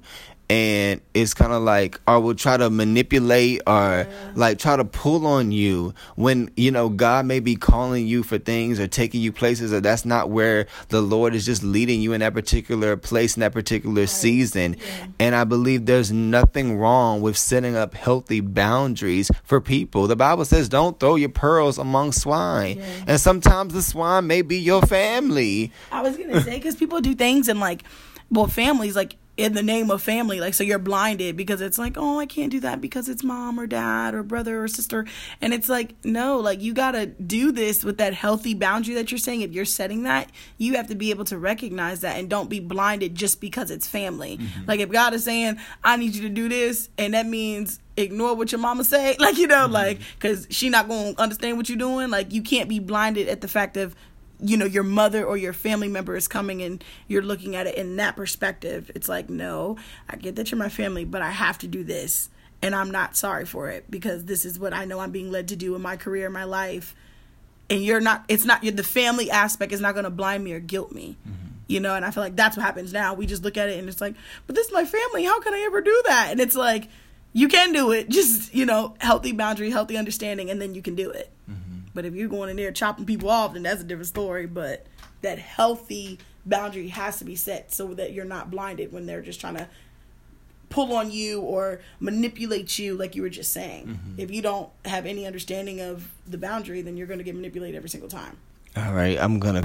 and 0.54 1.00
it's 1.14 1.34
kind 1.34 1.52
of 1.52 1.64
like 1.64 2.00
or 2.06 2.20
will 2.20 2.36
try 2.36 2.56
to 2.56 2.70
manipulate 2.70 3.60
or 3.66 4.06
like 4.36 4.56
try 4.56 4.76
to 4.76 4.84
pull 4.84 5.26
on 5.26 5.50
you 5.50 5.92
when 6.14 6.48
you 6.56 6.70
know 6.70 6.88
God 6.88 7.26
may 7.26 7.40
be 7.40 7.56
calling 7.56 8.06
you 8.06 8.22
for 8.22 8.38
things 8.38 8.78
or 8.78 8.86
taking 8.86 9.20
you 9.20 9.32
places 9.32 9.72
or 9.72 9.80
that's 9.80 10.04
not 10.04 10.30
where 10.30 10.68
the 10.90 11.02
Lord 11.02 11.34
is 11.34 11.44
just 11.44 11.64
leading 11.64 12.00
you 12.00 12.12
in 12.12 12.20
that 12.20 12.34
particular 12.34 12.96
place 12.96 13.34
in 13.34 13.40
that 13.40 13.52
particular 13.52 14.06
season. 14.06 14.76
And 15.18 15.34
I 15.34 15.42
believe 15.42 15.86
there's 15.86 16.12
nothing 16.12 16.78
wrong 16.78 17.20
with 17.20 17.36
setting 17.36 17.74
up 17.74 17.94
healthy 17.94 18.38
boundaries 18.38 19.32
for 19.42 19.60
people. 19.60 20.06
The 20.06 20.14
Bible 20.14 20.44
says 20.44 20.68
don't 20.68 21.00
throw 21.00 21.16
your 21.16 21.30
pearls 21.30 21.78
among 21.78 22.12
swine. 22.12 22.78
Yeah. 22.78 23.04
And 23.08 23.20
sometimes 23.20 23.74
the 23.74 23.82
swine 23.82 24.28
may 24.28 24.42
be 24.42 24.58
your 24.58 24.82
family. 24.82 25.72
I 25.90 26.02
was 26.02 26.16
gonna 26.16 26.40
say 26.42 26.58
because 26.58 26.76
people 26.76 27.00
do 27.00 27.16
things 27.16 27.48
and 27.48 27.58
like, 27.58 27.82
well, 28.30 28.46
families 28.46 28.94
like 28.94 29.16
in 29.36 29.54
the 29.54 29.62
name 29.62 29.90
of 29.90 30.00
family, 30.00 30.40
like 30.40 30.54
so 30.54 30.62
you're 30.62 30.78
blinded 30.78 31.36
because 31.36 31.60
it's 31.60 31.78
like, 31.78 31.94
oh, 31.96 32.20
I 32.20 32.26
can't 32.26 32.52
do 32.52 32.60
that 32.60 32.80
because 32.80 33.08
it's 33.08 33.24
mom 33.24 33.58
or 33.58 33.66
dad 33.66 34.14
or 34.14 34.22
brother 34.22 34.62
or 34.62 34.68
sister, 34.68 35.06
and 35.40 35.52
it's 35.52 35.68
like, 35.68 35.94
no, 36.04 36.38
like 36.38 36.60
you 36.60 36.72
gotta 36.72 37.06
do 37.06 37.50
this 37.50 37.82
with 37.82 37.98
that 37.98 38.14
healthy 38.14 38.54
boundary 38.54 38.94
that 38.94 39.10
you're 39.10 39.18
saying. 39.18 39.40
If 39.40 39.52
you're 39.52 39.64
setting 39.64 40.04
that, 40.04 40.30
you 40.56 40.74
have 40.76 40.86
to 40.88 40.94
be 40.94 41.10
able 41.10 41.24
to 41.26 41.38
recognize 41.38 42.00
that 42.02 42.16
and 42.16 42.30
don't 42.30 42.48
be 42.48 42.60
blinded 42.60 43.14
just 43.14 43.40
because 43.40 43.70
it's 43.70 43.88
family. 43.88 44.38
Mm-hmm. 44.38 44.64
Like 44.66 44.80
if 44.80 44.90
God 44.90 45.14
is 45.14 45.24
saying, 45.24 45.58
I 45.82 45.96
need 45.96 46.14
you 46.14 46.22
to 46.22 46.28
do 46.28 46.48
this, 46.48 46.88
and 46.96 47.14
that 47.14 47.26
means 47.26 47.80
ignore 47.96 48.34
what 48.34 48.52
your 48.52 48.60
mama 48.60 48.84
say, 48.84 49.16
like 49.20 49.36
you 49.36 49.48
know, 49.48 49.64
mm-hmm. 49.64 49.72
like 49.72 50.00
because 50.18 50.46
she 50.50 50.68
not 50.68 50.88
gonna 50.88 51.14
understand 51.18 51.56
what 51.56 51.68
you're 51.68 51.78
doing. 51.78 52.10
Like 52.10 52.32
you 52.32 52.42
can't 52.42 52.68
be 52.68 52.78
blinded 52.78 53.28
at 53.28 53.40
the 53.40 53.48
fact 53.48 53.76
of 53.76 53.96
you 54.40 54.56
know 54.56 54.66
your 54.66 54.82
mother 54.82 55.24
or 55.24 55.36
your 55.36 55.52
family 55.52 55.88
member 55.88 56.16
is 56.16 56.28
coming 56.28 56.62
and 56.62 56.82
you're 57.08 57.22
looking 57.22 57.54
at 57.56 57.66
it 57.66 57.76
in 57.76 57.96
that 57.96 58.16
perspective 58.16 58.90
it's 58.94 59.08
like 59.08 59.30
no 59.30 59.76
i 60.08 60.16
get 60.16 60.36
that 60.36 60.50
you're 60.50 60.58
my 60.58 60.68
family 60.68 61.04
but 61.04 61.22
i 61.22 61.30
have 61.30 61.56
to 61.56 61.68
do 61.68 61.84
this 61.84 62.28
and 62.60 62.74
i'm 62.74 62.90
not 62.90 63.16
sorry 63.16 63.44
for 63.44 63.70
it 63.70 63.88
because 63.90 64.24
this 64.24 64.44
is 64.44 64.58
what 64.58 64.74
i 64.74 64.84
know 64.84 64.98
i'm 64.98 65.12
being 65.12 65.30
led 65.30 65.48
to 65.48 65.56
do 65.56 65.74
in 65.74 65.82
my 65.82 65.96
career 65.96 66.26
in 66.26 66.32
my 66.32 66.44
life 66.44 66.94
and 67.70 67.82
you're 67.82 68.00
not 68.00 68.24
it's 68.28 68.44
not 68.44 68.62
you're, 68.62 68.72
the 68.72 68.84
family 68.84 69.30
aspect 69.30 69.72
is 69.72 69.80
not 69.80 69.94
going 69.94 70.04
to 70.04 70.10
blind 70.10 70.44
me 70.44 70.52
or 70.52 70.60
guilt 70.60 70.92
me 70.92 71.16
mm-hmm. 71.26 71.48
you 71.66 71.80
know 71.80 71.94
and 71.94 72.04
i 72.04 72.10
feel 72.10 72.22
like 72.22 72.36
that's 72.36 72.56
what 72.56 72.64
happens 72.64 72.92
now. 72.92 73.14
We 73.14 73.26
just 73.26 73.42
look 73.42 73.56
at 73.56 73.68
it 73.68 73.78
and 73.78 73.88
it's 73.88 74.00
like 74.00 74.14
but 74.46 74.56
this 74.56 74.66
is 74.66 74.72
my 74.72 74.84
family 74.84 75.24
how 75.24 75.40
can 75.40 75.54
i 75.54 75.60
ever 75.66 75.80
do 75.80 76.02
that? 76.06 76.28
And 76.30 76.40
it's 76.40 76.56
like 76.56 76.88
you 77.32 77.48
can 77.48 77.72
do 77.72 77.92
it 77.92 78.08
just 78.10 78.54
you 78.54 78.66
know 78.66 78.94
healthy 78.98 79.32
boundary 79.32 79.70
healthy 79.70 79.96
understanding 79.96 80.50
and 80.50 80.60
then 80.60 80.74
you 80.74 80.82
can 80.82 80.94
do 80.94 81.10
it 81.10 81.30
mm-hmm. 81.50 81.63
But 81.94 82.04
if 82.04 82.14
you're 82.14 82.28
going 82.28 82.50
in 82.50 82.56
there 82.56 82.72
chopping 82.72 83.06
people 83.06 83.30
off, 83.30 83.54
then 83.54 83.62
that's 83.62 83.80
a 83.80 83.84
different 83.84 84.08
story. 84.08 84.46
But 84.46 84.86
that 85.22 85.38
healthy 85.38 86.18
boundary 86.44 86.88
has 86.88 87.18
to 87.18 87.24
be 87.24 87.36
set 87.36 87.72
so 87.72 87.94
that 87.94 88.12
you're 88.12 88.24
not 88.24 88.50
blinded 88.50 88.92
when 88.92 89.06
they're 89.06 89.22
just 89.22 89.40
trying 89.40 89.56
to 89.56 89.68
pull 90.68 90.92
on 90.94 91.10
you 91.10 91.40
or 91.40 91.80
manipulate 92.00 92.78
you, 92.78 92.96
like 92.96 93.14
you 93.14 93.22
were 93.22 93.28
just 93.30 93.52
saying. 93.52 93.98
If 94.18 94.30
you 94.32 94.42
don't 94.42 94.68
have 94.84 95.06
any 95.06 95.24
understanding 95.24 95.80
of 95.80 96.10
the 96.26 96.36
boundary, 96.36 96.82
then 96.82 96.96
you're 96.96 97.06
going 97.06 97.18
to 97.18 97.24
get 97.24 97.34
manipulated 97.34 97.76
every 97.76 97.88
single 97.88 98.08
time. 98.08 98.36
All 98.76 98.92
right, 98.92 99.16
I'm 99.20 99.38
gonna, 99.38 99.60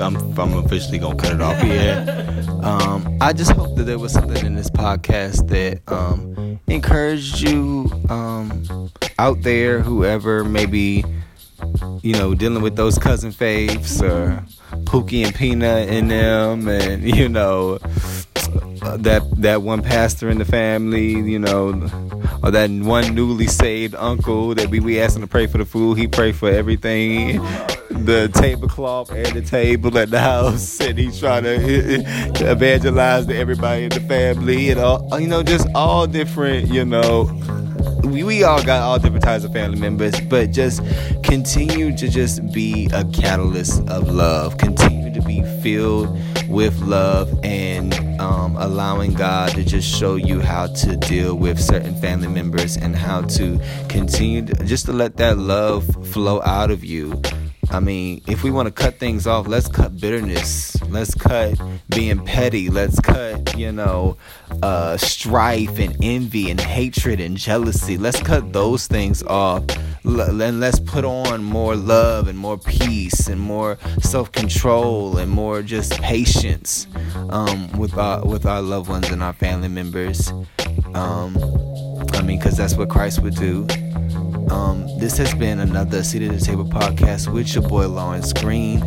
I'm, 0.00 0.16
I'm 0.38 0.54
officially 0.54 0.98
gonna 0.98 1.16
cut 1.16 1.32
it 1.34 1.42
off 1.42 1.60
here. 1.60 2.02
Um, 2.62 3.18
I 3.20 3.34
just 3.34 3.50
hope 3.50 3.76
that 3.76 3.82
there 3.82 3.98
was 3.98 4.10
something 4.10 4.42
in 4.46 4.54
this 4.54 4.70
podcast 4.70 5.48
that 5.48 5.82
um, 5.92 6.58
encouraged 6.66 7.42
you 7.42 7.90
um, 8.08 8.90
out 9.18 9.42
there, 9.42 9.80
whoever 9.80 10.44
maybe, 10.44 11.04
you 12.02 12.12
know, 12.12 12.34
dealing 12.34 12.62
with 12.62 12.76
those 12.76 12.98
cousin 12.98 13.32
Faith 13.32 14.02
or 14.02 14.44
Pookie 14.84 15.24
and 15.24 15.34
Peanut 15.34 15.88
in 15.88 16.08
them, 16.08 16.68
and 16.68 17.02
you 17.02 17.28
know, 17.28 17.78
that 18.98 19.22
that 19.38 19.62
one 19.62 19.82
pastor 19.82 20.28
in 20.28 20.38
the 20.38 20.44
family, 20.44 21.12
you 21.12 21.38
know, 21.38 21.68
or 22.42 22.50
that 22.50 22.70
one 22.70 23.14
newly 23.14 23.46
saved 23.46 23.94
uncle 23.96 24.54
that 24.54 24.68
we 24.68 24.80
we 24.80 24.94
him 24.94 25.20
to 25.20 25.26
pray 25.26 25.46
for 25.46 25.58
the 25.58 25.64
food, 25.64 25.98
he 25.98 26.06
prayed 26.06 26.36
for 26.36 26.50
everything, 26.50 27.36
the 27.90 28.30
tablecloth 28.34 29.10
and 29.10 29.34
the 29.34 29.42
table 29.42 29.96
at 29.98 30.10
the 30.10 30.20
house, 30.20 30.80
and 30.80 30.98
he's 30.98 31.18
trying 31.18 31.42
to 31.42 31.56
evangelize 32.50 33.26
to 33.26 33.36
everybody 33.36 33.84
in 33.84 33.90
the 33.90 34.00
family, 34.00 34.70
and 34.70 34.80
all 34.80 35.18
you 35.18 35.26
know, 35.26 35.42
just 35.42 35.66
all 35.74 36.06
different, 36.06 36.68
you 36.68 36.84
know. 36.84 37.24
We, 38.04 38.22
we 38.22 38.44
all 38.44 38.62
got 38.62 38.82
all 38.82 38.98
different 38.98 39.24
types 39.24 39.44
of 39.44 39.52
family 39.52 39.78
members, 39.78 40.18
but 40.20 40.50
just 40.50 40.82
continue 41.22 41.96
to 41.96 42.08
just 42.08 42.52
be 42.52 42.88
a 42.92 43.04
catalyst 43.04 43.88
of 43.88 44.08
love. 44.08 44.58
Continue 44.58 45.12
to 45.14 45.22
be 45.22 45.42
filled 45.62 46.16
with 46.48 46.78
love 46.80 47.38
and 47.42 47.94
um, 48.20 48.56
allowing 48.56 49.12
God 49.12 49.50
to 49.50 49.64
just 49.64 49.88
show 49.88 50.16
you 50.16 50.40
how 50.40 50.66
to 50.68 50.96
deal 50.96 51.34
with 51.34 51.60
certain 51.60 51.94
family 51.96 52.28
members 52.28 52.76
and 52.76 52.96
how 52.96 53.22
to 53.22 53.60
continue 53.88 54.44
to, 54.44 54.64
just 54.64 54.86
to 54.86 54.92
let 54.92 55.16
that 55.16 55.38
love 55.38 55.84
flow 56.08 56.40
out 56.42 56.70
of 56.70 56.84
you. 56.84 57.20
I 57.70 57.80
mean, 57.80 58.22
if 58.26 58.42
we 58.42 58.50
want 58.50 58.66
to 58.66 58.72
cut 58.72 58.98
things 58.98 59.26
off, 59.26 59.46
let's 59.46 59.68
cut 59.68 60.00
bitterness. 60.00 60.80
Let's 60.84 61.14
cut 61.14 61.60
being 61.90 62.24
petty. 62.24 62.70
Let's 62.70 62.98
cut, 63.00 63.56
you 63.58 63.72
know, 63.72 64.16
uh, 64.62 64.96
strife 64.96 65.78
and 65.78 65.94
envy 66.02 66.50
and 66.50 66.60
hatred 66.60 67.20
and 67.20 67.36
jealousy. 67.36 67.98
Let's 67.98 68.20
cut 68.22 68.52
those 68.52 68.86
things 68.86 69.22
off. 69.24 69.64
L- 70.06 70.40
and 70.40 70.60
let's 70.60 70.80
put 70.80 71.04
on 71.04 71.44
more 71.44 71.76
love 71.76 72.28
and 72.28 72.38
more 72.38 72.56
peace 72.56 73.28
and 73.28 73.40
more 73.40 73.76
self-control 74.00 75.18
and 75.18 75.30
more 75.30 75.62
just 75.62 75.92
patience 76.00 76.86
um, 77.30 77.70
with 77.72 77.96
our 77.98 78.24
with 78.24 78.46
our 78.46 78.62
loved 78.62 78.88
ones 78.88 79.10
and 79.10 79.22
our 79.22 79.34
family 79.34 79.68
members. 79.68 80.32
Um, 80.94 81.36
I 82.14 82.22
mean, 82.22 82.38
because 82.38 82.56
that's 82.56 82.76
what 82.76 82.88
Christ 82.88 83.20
would 83.22 83.34
do. 83.34 83.66
Um, 84.50 84.86
this 84.98 85.16
has 85.18 85.34
been 85.34 85.60
another 85.60 86.02
Seat 86.02 86.22
at 86.22 86.38
the 86.38 86.44
Table 86.44 86.64
podcast 86.64 87.32
with 87.32 87.54
your 87.54 87.68
boy 87.68 87.88
Lawrence 87.88 88.32
Green. 88.32 88.82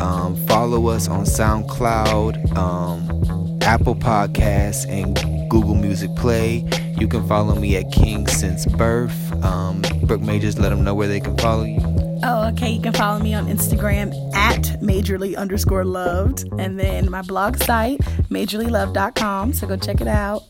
Um, 0.00 0.36
follow 0.46 0.88
us 0.88 1.08
on 1.08 1.24
SoundCloud, 1.24 2.56
um, 2.56 3.58
Apple 3.62 3.94
Podcasts, 3.94 4.86
and 4.88 5.16
Google 5.50 5.74
Music 5.74 6.14
Play. 6.16 6.68
You 6.98 7.08
can 7.08 7.26
follow 7.28 7.54
me 7.54 7.76
at 7.76 7.90
King 7.92 8.26
Since 8.26 8.66
Birth. 8.66 9.32
Um, 9.44 9.82
Brooke 10.02 10.22
Majors, 10.22 10.58
let 10.58 10.70
them 10.70 10.84
know 10.84 10.94
where 10.94 11.08
they 11.08 11.20
can 11.20 11.36
follow 11.38 11.64
you. 11.64 11.80
Oh, 12.22 12.48
okay. 12.52 12.70
You 12.70 12.80
can 12.80 12.92
follow 12.92 13.20
me 13.20 13.34
on 13.34 13.46
Instagram 13.46 14.12
at 14.34 14.80
majorly 14.80 15.36
underscore 15.36 15.84
loved. 15.84 16.48
And 16.58 16.78
then 16.78 17.10
my 17.10 17.22
blog 17.22 17.56
site, 17.62 17.98
majorlylove.com. 18.30 19.52
So 19.52 19.66
go 19.66 19.76
check 19.76 20.00
it 20.00 20.08
out. 20.08 20.42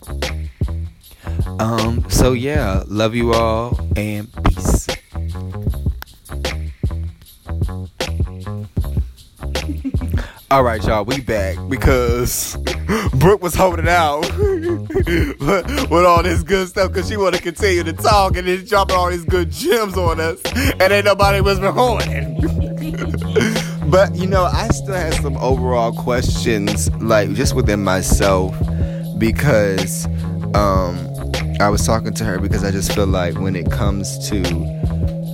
Um, 1.59 2.05
so 2.11 2.33
yeah, 2.33 2.83
love 2.87 3.15
you 3.15 3.33
all 3.33 3.79
and 3.97 4.29
peace. 4.45 4.87
All 10.49 10.63
right, 10.63 10.81
y'all, 10.85 11.05
we 11.05 11.21
back 11.21 11.57
because 11.69 12.57
Brooke 13.15 13.43
was 13.43 13.57
holding 13.57 13.89
out 13.89 14.21
with 14.39 16.07
all 16.07 16.23
this 16.23 16.45
good 16.45 16.69
stuff 16.69 16.93
because 16.93 17.09
she 17.09 17.17
want 17.17 17.35
to 17.35 17.43
continue 17.43 17.83
to 17.83 17.93
talk 17.93 18.37
and 18.37 18.47
then 18.47 18.65
dropping 18.65 18.95
all 18.95 19.11
these 19.11 19.25
good 19.25 19.51
gems 19.51 19.97
on 19.97 20.21
us, 20.21 20.41
and 20.55 20.93
ain't 20.93 21.05
nobody 21.05 21.41
was 21.41 21.59
recording. 21.59 22.37
but 23.91 24.15
you 24.15 24.29
know, 24.29 24.45
I 24.45 24.69
still 24.69 24.95
had 24.95 25.15
some 25.15 25.37
overall 25.39 25.93
questions, 25.93 26.93
like 27.03 27.33
just 27.33 27.57
within 27.57 27.83
myself, 27.83 28.57
because 29.19 30.07
um, 30.55 31.16
I 31.59 31.71
was 31.71 31.87
talking 31.87 32.13
to 32.15 32.25
her 32.25 32.39
because 32.39 32.65
I 32.65 32.71
just 32.71 32.93
feel 32.93 33.07
like 33.07 33.39
when 33.39 33.57
it 33.57 33.71
comes 33.71 34.29
to 34.29 34.43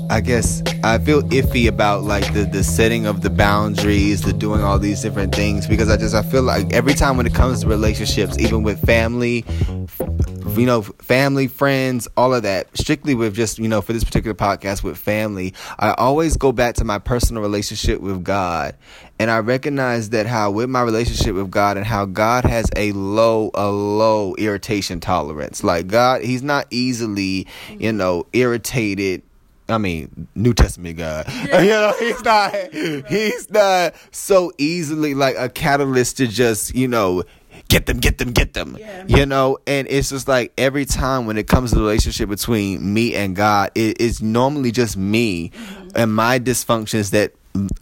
I 0.08 0.20
guess 0.20 0.62
I 0.84 0.98
feel 0.98 1.22
iffy 1.24 1.68
about 1.68 2.04
like 2.04 2.32
the 2.32 2.44
the 2.44 2.62
setting 2.62 3.06
of 3.06 3.22
the 3.22 3.30
boundaries, 3.30 4.22
the 4.22 4.32
doing 4.32 4.62
all 4.62 4.78
these 4.78 5.00
different 5.00 5.34
things 5.34 5.66
because 5.66 5.88
I 5.88 5.96
just 5.96 6.14
I 6.14 6.22
feel 6.22 6.42
like 6.42 6.72
every 6.72 6.94
time 6.94 7.16
when 7.16 7.26
it 7.26 7.34
comes 7.34 7.62
to 7.62 7.66
relationships, 7.66 8.38
even 8.38 8.62
with 8.62 8.78
family, 8.84 9.44
Mm-hmm. 10.52 10.60
you 10.60 10.66
know, 10.66 10.82
family, 10.82 11.48
friends, 11.48 12.08
all 12.16 12.34
of 12.34 12.42
that, 12.44 12.68
strictly 12.76 13.14
with 13.14 13.34
just, 13.34 13.58
you 13.58 13.68
know, 13.68 13.80
for 13.80 13.92
this 13.92 14.04
particular 14.04 14.34
podcast 14.34 14.82
with 14.82 14.96
family, 14.98 15.54
I 15.78 15.92
always 15.92 16.36
go 16.36 16.52
back 16.52 16.76
to 16.76 16.84
my 16.84 16.98
personal 16.98 17.42
relationship 17.42 18.00
with 18.00 18.24
God. 18.24 18.76
And 19.18 19.30
I 19.30 19.38
recognize 19.38 20.10
that 20.10 20.26
how 20.26 20.50
with 20.50 20.68
my 20.68 20.82
relationship 20.82 21.34
with 21.34 21.50
God 21.50 21.76
and 21.76 21.86
how 21.86 22.06
God 22.06 22.44
has 22.44 22.66
a 22.76 22.92
low, 22.92 23.50
a 23.54 23.70
low 23.70 24.34
irritation 24.34 25.00
tolerance. 25.00 25.62
Like 25.62 25.86
God, 25.86 26.22
He's 26.22 26.42
not 26.42 26.66
easily, 26.70 27.46
you 27.68 27.76
mm-hmm. 27.76 27.96
know, 27.96 28.26
irritated 28.32 29.22
I 29.68 29.78
mean, 29.78 30.28
New 30.34 30.54
Testament 30.54 30.98
God. 30.98 31.26
Yeah. 31.42 31.60
you 31.60 31.70
know, 31.70 31.94
he's 31.98 32.24
not 32.24 32.54
he's 33.08 33.50
not 33.50 33.94
so 34.10 34.52
easily 34.58 35.14
like 35.14 35.36
a 35.38 35.48
catalyst 35.48 36.18
to 36.18 36.26
just, 36.26 36.74
you 36.74 36.88
know, 36.88 37.24
get 37.72 37.86
them, 37.86 37.98
get 37.98 38.18
them, 38.18 38.32
get 38.32 38.52
them. 38.52 38.76
Yeah. 38.78 39.04
You 39.08 39.26
know, 39.26 39.58
and 39.66 39.88
it's 39.88 40.10
just 40.10 40.28
like 40.28 40.52
every 40.58 40.84
time 40.84 41.26
when 41.26 41.38
it 41.38 41.48
comes 41.48 41.70
to 41.70 41.76
the 41.76 41.82
relationship 41.82 42.28
between 42.28 42.92
me 42.92 43.14
and 43.14 43.34
God, 43.34 43.70
it, 43.74 43.96
it's 43.98 44.20
normally 44.20 44.72
just 44.72 44.96
me 44.96 45.48
mm-hmm. 45.48 45.88
and 45.94 46.14
my 46.14 46.38
dysfunctions 46.38 47.10
that 47.10 47.32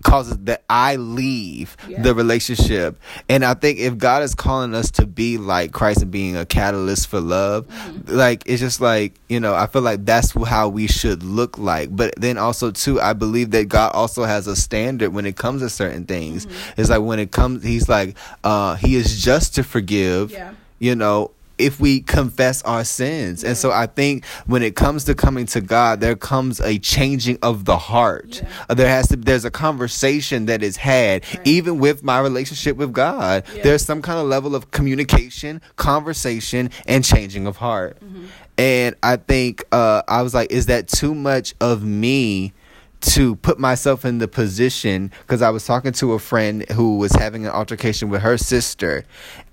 causes 0.02 0.36
that 0.38 0.64
I 0.68 0.96
leave 0.96 1.76
yeah. 1.88 2.02
the 2.02 2.14
relationship. 2.14 3.00
And 3.28 3.44
I 3.44 3.54
think 3.54 3.78
if 3.78 3.96
God 3.98 4.22
is 4.22 4.34
calling 4.34 4.74
us 4.74 4.90
to 4.92 5.06
be 5.06 5.38
like 5.38 5.72
Christ 5.72 6.02
and 6.02 6.10
being 6.10 6.36
a 6.36 6.44
catalyst 6.44 7.08
for 7.08 7.20
love, 7.20 7.68
mm-hmm. 7.68 8.12
like 8.12 8.42
it's 8.46 8.60
just 8.60 8.80
like, 8.80 9.14
you 9.28 9.40
know, 9.40 9.54
I 9.54 9.66
feel 9.66 9.82
like 9.82 10.04
that's 10.04 10.32
how 10.32 10.68
we 10.68 10.86
should 10.86 11.22
look 11.22 11.58
like. 11.58 11.94
But 11.94 12.14
then 12.16 12.38
also 12.38 12.70
too, 12.70 13.00
I 13.00 13.12
believe 13.12 13.50
that 13.52 13.68
God 13.68 13.92
also 13.94 14.24
has 14.24 14.46
a 14.46 14.56
standard 14.56 15.12
when 15.12 15.26
it 15.26 15.36
comes 15.36 15.62
to 15.62 15.68
certain 15.68 16.04
things. 16.04 16.46
Mm-hmm. 16.46 16.80
It's 16.80 16.90
like 16.90 17.02
when 17.02 17.18
it 17.18 17.30
comes 17.30 17.62
he's 17.62 17.88
like 17.88 18.16
uh 18.44 18.74
he 18.76 18.96
is 18.96 19.22
just 19.22 19.54
to 19.56 19.62
forgive. 19.62 20.30
Yeah. 20.30 20.54
You 20.78 20.94
know, 20.94 21.32
if 21.60 21.80
we 21.80 22.00
confess 22.00 22.62
our 22.62 22.84
sins. 22.84 23.42
Yeah. 23.42 23.50
And 23.50 23.58
so 23.58 23.70
I 23.70 23.86
think 23.86 24.24
when 24.46 24.62
it 24.62 24.76
comes 24.76 25.04
to 25.04 25.14
coming 25.14 25.46
to 25.46 25.60
God, 25.60 26.00
there 26.00 26.16
comes 26.16 26.60
a 26.60 26.78
changing 26.78 27.38
of 27.42 27.64
the 27.64 27.78
heart. 27.78 28.42
Yeah. 28.42 28.74
There 28.74 28.88
has 28.88 29.08
to 29.08 29.16
there's 29.16 29.44
a 29.44 29.50
conversation 29.50 30.46
that 30.46 30.62
is 30.62 30.76
had 30.76 31.24
right. 31.34 31.46
even 31.46 31.78
with 31.78 32.02
my 32.02 32.20
relationship 32.20 32.76
with 32.76 32.92
God. 32.92 33.44
Yeah. 33.54 33.62
There's 33.62 33.84
some 33.84 34.02
kind 34.02 34.18
of 34.18 34.26
level 34.26 34.54
of 34.54 34.70
communication, 34.70 35.60
conversation 35.76 36.70
and 36.86 37.04
changing 37.04 37.46
of 37.46 37.56
heart. 37.56 37.98
Mm-hmm. 38.00 38.26
And 38.58 38.94
I 39.02 39.16
think 39.16 39.64
uh, 39.72 40.02
I 40.06 40.22
was 40.22 40.34
like 40.34 40.50
is 40.50 40.66
that 40.66 40.88
too 40.88 41.14
much 41.14 41.54
of 41.60 41.84
me? 41.84 42.52
To 43.00 43.36
put 43.36 43.58
myself 43.58 44.04
in 44.04 44.18
the 44.18 44.28
position 44.28 45.10
because 45.22 45.42
I 45.42 45.50
was 45.50 45.64
talking 45.64 45.92
to 45.92 46.12
a 46.12 46.18
friend 46.18 46.68
who 46.70 46.98
was 46.98 47.12
having 47.12 47.46
an 47.46 47.52
altercation 47.52 48.10
with 48.10 48.22
her 48.22 48.36
sister, 48.36 49.04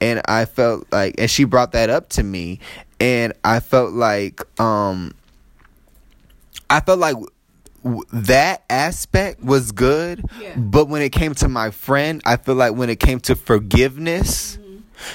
and 0.02 0.22
I 0.26 0.46
felt 0.46 0.86
like, 0.92 1.16
and 1.18 1.30
she 1.30 1.44
brought 1.46 1.72
that 1.72 1.90
up 1.90 2.10
to 2.10 2.24
me, 2.24 2.60
and 3.00 3.34
I 3.44 3.60
felt 3.60 3.94
like, 3.94 4.42
um, 4.60 5.14
I 6.70 6.82
felt 6.82 7.00
like 7.00 7.16
that 8.12 8.64
aspect 8.70 9.42
was 9.42 9.72
good, 9.72 10.26
yeah. 10.42 10.56
but 10.58 10.90
when 10.90 11.02
it 11.02 11.12
came 11.12 11.34
to 11.36 11.48
my 11.48 11.72
friend, 11.72 12.22
I 12.26 12.36
feel 12.38 12.56
like 12.56 12.74
when 12.74 12.90
it 12.90 13.00
came 13.00 13.20
to 13.22 13.36
forgiveness. 13.36 14.58
Mm-hmm 14.58 14.67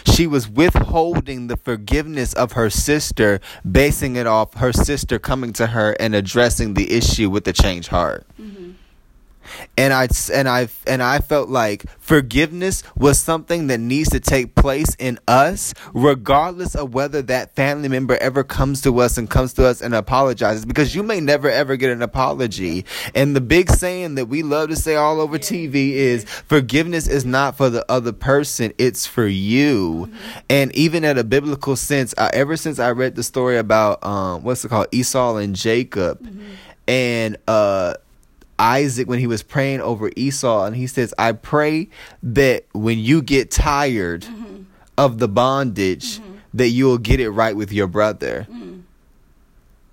she 0.05 0.27
was 0.27 0.49
withholding 0.49 1.47
the 1.47 1.57
forgiveness 1.57 2.33
of 2.35 2.53
her 2.53 2.71
sister, 2.71 3.41
basing 3.71 4.17
it 4.17 4.27
off 4.27 4.55
her 4.55 4.73
sister 4.73 5.19
coming 5.19 5.53
to 5.55 5.69
her 5.69 5.97
and 5.99 6.15
addressing 6.15 6.75
the 6.75 6.93
issue 6.93 7.29
with 7.31 7.45
the 7.45 7.53
change 7.53 7.89
heart. 7.89 8.27
Mm-hmm 8.41 8.62
and 9.77 9.93
I 9.93 10.09
and 10.33 10.49
I 10.49 10.69
and 10.87 11.03
I 11.03 11.21
felt 11.21 11.49
like 11.49 11.85
forgiveness 11.99 12.83
was 12.97 13.19
something 13.19 13.69
that 13.69 13.79
needs 13.79 14.11
to 14.11 14.21
take 14.21 14.55
place 14.55 14.95
in 14.99 15.19
us, 15.27 15.75
regardless 15.95 16.75
of 16.75 16.95
whether 16.95 17.23
that 17.23 17.55
family 17.55 17.89
member 17.89 18.17
ever 18.19 18.45
comes 18.45 18.83
to 18.83 19.01
us 19.01 19.17
and 19.19 19.29
comes 19.29 19.55
to 19.55 19.67
us 19.67 19.81
and 19.81 19.95
apologizes, 19.95 20.65
because 20.65 20.95
you 20.95 21.03
may 21.03 21.21
never 21.21 21.49
ever 21.51 21.77
get 21.77 21.91
an 21.91 22.03
apology. 22.03 22.85
And 23.15 23.35
the 23.35 23.41
big 23.41 23.71
saying 23.71 24.17
that 24.17 24.27
we 24.27 24.43
love 24.43 24.69
to 24.69 24.77
say 24.77 24.97
all 24.97 25.21
over 25.21 25.39
TV 25.39 25.93
is 25.93 26.25
forgiveness 26.25 27.07
is 27.09 27.25
not 27.25 27.57
for 27.57 27.71
the 27.71 27.85
other 27.91 28.13
person; 28.13 28.73
it's 28.79 29.07
for 29.07 29.27
you. 29.27 30.09
Mm-hmm. 30.09 30.39
And 30.51 30.75
even 30.77 31.05
at 31.05 31.19
a 31.19 31.25
biblical 31.25 31.77
sense, 31.77 32.15
uh, 32.19 32.31
ever 32.33 32.57
since 32.57 32.79
I 32.79 32.91
read 32.91 33.15
the 33.15 33.23
story 33.23 33.57
about 33.57 34.05
um, 34.05 34.43
what's 34.43 34.65
it 34.65 34.69
called, 34.69 34.89
Esau 34.93 35.37
and 35.37 35.57
Jacob, 35.57 36.23
mm-hmm. 36.23 36.53
and 36.89 37.37
uh 37.49 37.95
Isaac 38.59 39.09
when 39.09 39.19
he 39.19 39.27
was 39.27 39.43
praying 39.43 39.81
over 39.81 40.11
Esau, 40.17 40.65
and 40.65 40.77
he 40.77 40.87
says, 40.87 41.15
I 41.19 41.33
pray 41.33 41.89
that 42.23 42.67
when 42.73 42.99
you 42.99 43.23
get 43.23 43.51
tired 43.51 44.23
mm-hmm. 44.23 44.63
of 44.97 45.19
the 45.19 45.29
bondage, 45.29 46.19
mm-hmm. 46.19 46.37
that 46.55 46.69
you'll 46.69 46.99
get 46.99 47.21
it 47.21 47.31
right 47.31 47.57
with 47.57 47.73
your 47.73 47.87
brother. 47.87 48.47
Mm-hmm. 48.51 48.81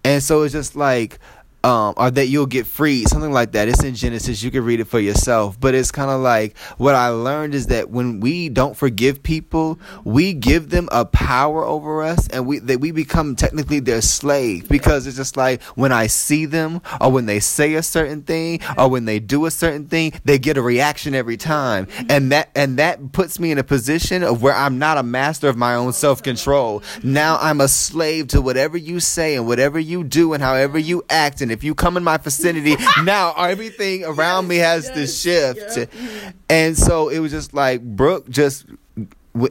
And 0.03 0.23
so 0.23 0.43
it's 0.43 0.53
just 0.53 0.75
like 0.75 1.19
um, 1.63 1.93
or 1.97 2.11
that 2.11 2.27
you'll 2.27 2.45
get 2.45 2.65
free, 2.67 3.05
something 3.05 3.31
like 3.31 3.51
that. 3.53 3.67
It's 3.67 3.83
in 3.83 3.95
Genesis. 3.95 4.41
You 4.41 4.51
can 4.51 4.63
read 4.63 4.79
it 4.79 4.85
for 4.85 4.99
yourself. 4.99 5.59
But 5.59 5.75
it's 5.75 5.91
kind 5.91 6.09
of 6.09 6.21
like 6.21 6.57
what 6.77 6.95
I 6.95 7.09
learned 7.09 7.55
is 7.55 7.67
that 7.67 7.89
when 7.89 8.19
we 8.19 8.49
don't 8.49 8.75
forgive 8.75 9.23
people, 9.23 9.79
we 10.03 10.33
give 10.33 10.69
them 10.69 10.89
a 10.91 11.05
power 11.05 11.65
over 11.65 12.03
us, 12.03 12.27
and 12.29 12.45
we 12.45 12.59
that 12.59 12.79
we 12.79 12.91
become 12.91 13.35
technically 13.35 13.79
their 13.79 14.01
slave 14.01 14.69
because 14.69 15.07
it's 15.07 15.17
just 15.17 15.37
like 15.37 15.61
when 15.75 15.91
I 15.91 16.07
see 16.07 16.45
them, 16.45 16.81
or 17.01 17.11
when 17.11 17.25
they 17.25 17.39
say 17.39 17.75
a 17.75 17.83
certain 17.83 18.21
thing, 18.21 18.61
or 18.77 18.89
when 18.89 19.05
they 19.05 19.19
do 19.19 19.45
a 19.45 19.51
certain 19.51 19.87
thing, 19.87 20.13
they 20.25 20.39
get 20.39 20.57
a 20.57 20.61
reaction 20.61 21.13
every 21.13 21.37
time, 21.37 21.87
and 22.09 22.31
that 22.31 22.49
and 22.55 22.77
that 22.77 23.11
puts 23.11 23.39
me 23.39 23.51
in 23.51 23.57
a 23.57 23.63
position 23.63 24.23
of 24.23 24.41
where 24.41 24.53
I'm 24.53 24.79
not 24.79 24.97
a 24.97 25.03
master 25.03 25.49
of 25.49 25.57
my 25.57 25.75
own 25.75 25.93
self 25.93 26.23
control. 26.23 26.83
Now 27.03 27.37
I'm 27.41 27.61
a 27.61 27.67
slave 27.67 28.27
to 28.29 28.41
whatever 28.41 28.77
you 28.77 28.99
say 28.99 29.35
and 29.35 29.47
whatever 29.47 29.79
you 29.79 30.03
do 30.03 30.33
and 30.33 30.41
however 30.41 30.77
you 30.77 31.03
act. 31.09 31.41
And 31.41 31.48
and 31.49 31.57
if 31.57 31.63
you 31.63 31.73
come 31.73 31.97
in 31.97 32.03
my 32.03 32.17
vicinity, 32.17 32.75
now 33.03 33.33
everything 33.33 34.05
around 34.05 34.43
yes, 34.43 34.49
me 34.49 34.57
has 34.57 34.85
yes, 34.85 34.95
to 34.95 35.07
shift. 35.07 35.91
Yeah. 35.95 36.31
And 36.47 36.77
so 36.77 37.09
it 37.09 37.17
was 37.17 37.31
just 37.31 37.55
like 37.55 37.81
Brooke 37.81 38.29
just 38.29 38.67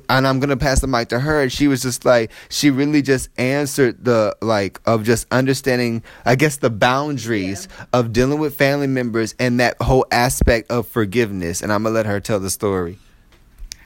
and 0.08 0.26
I'm 0.26 0.38
gonna 0.38 0.56
pass 0.56 0.80
the 0.80 0.86
mic 0.86 1.08
to 1.08 1.18
her. 1.18 1.42
And 1.42 1.52
she 1.52 1.66
was 1.66 1.82
just 1.82 2.04
like, 2.04 2.30
she 2.50 2.70
really 2.70 3.02
just 3.02 3.30
answered 3.36 4.04
the 4.04 4.36
like 4.40 4.80
of 4.86 5.02
just 5.02 5.26
understanding, 5.32 6.04
I 6.24 6.36
guess, 6.36 6.58
the 6.58 6.70
boundaries 6.70 7.66
yeah. 7.76 7.86
of 7.94 8.12
dealing 8.12 8.38
with 8.38 8.54
family 8.54 8.86
members 8.86 9.34
and 9.40 9.58
that 9.58 9.76
whole 9.80 10.06
aspect 10.12 10.70
of 10.70 10.86
forgiveness. 10.86 11.62
And 11.62 11.72
I'm 11.72 11.82
gonna 11.82 11.96
let 11.96 12.06
her 12.06 12.20
tell 12.20 12.38
the 12.38 12.50
story. 12.50 12.98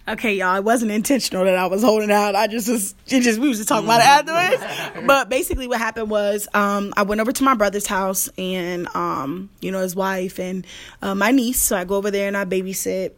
Okay, 0.09 0.35
y'all, 0.35 0.57
it 0.57 0.65
wasn't 0.65 0.91
intentional 0.91 1.45
that 1.45 1.55
I 1.55 1.67
was 1.67 1.83
holding 1.83 2.11
out. 2.11 2.35
I 2.35 2.49
just 2.49 2.69
was, 2.69 2.93
it 3.07 3.21
just, 3.21 3.39
we 3.39 3.49
was 3.49 3.59
just 3.59 3.69
talking 3.69 3.85
about 3.85 4.01
it 4.01 4.29
afterwards. 4.29 5.07
but 5.07 5.29
basically 5.29 5.69
what 5.69 5.79
happened 5.79 6.11
was, 6.11 6.49
um, 6.55 6.93
I 6.97 7.05
went 7.05 7.21
over 7.21 7.31
to 7.31 7.45
my 7.45 7.55
brother's 7.55 7.87
house 7.87 8.29
and, 8.37 8.89
um, 8.97 9.49
you 9.61 9.71
know, 9.71 9.81
his 9.81 9.95
wife 9.95 10.41
and, 10.41 10.67
uh, 11.03 11.15
my 11.15 11.31
niece. 11.31 11.63
So 11.63 11.77
I 11.77 11.85
go 11.85 11.95
over 11.95 12.11
there 12.11 12.27
and 12.27 12.37
I 12.37 12.45
babysit. 12.45 13.13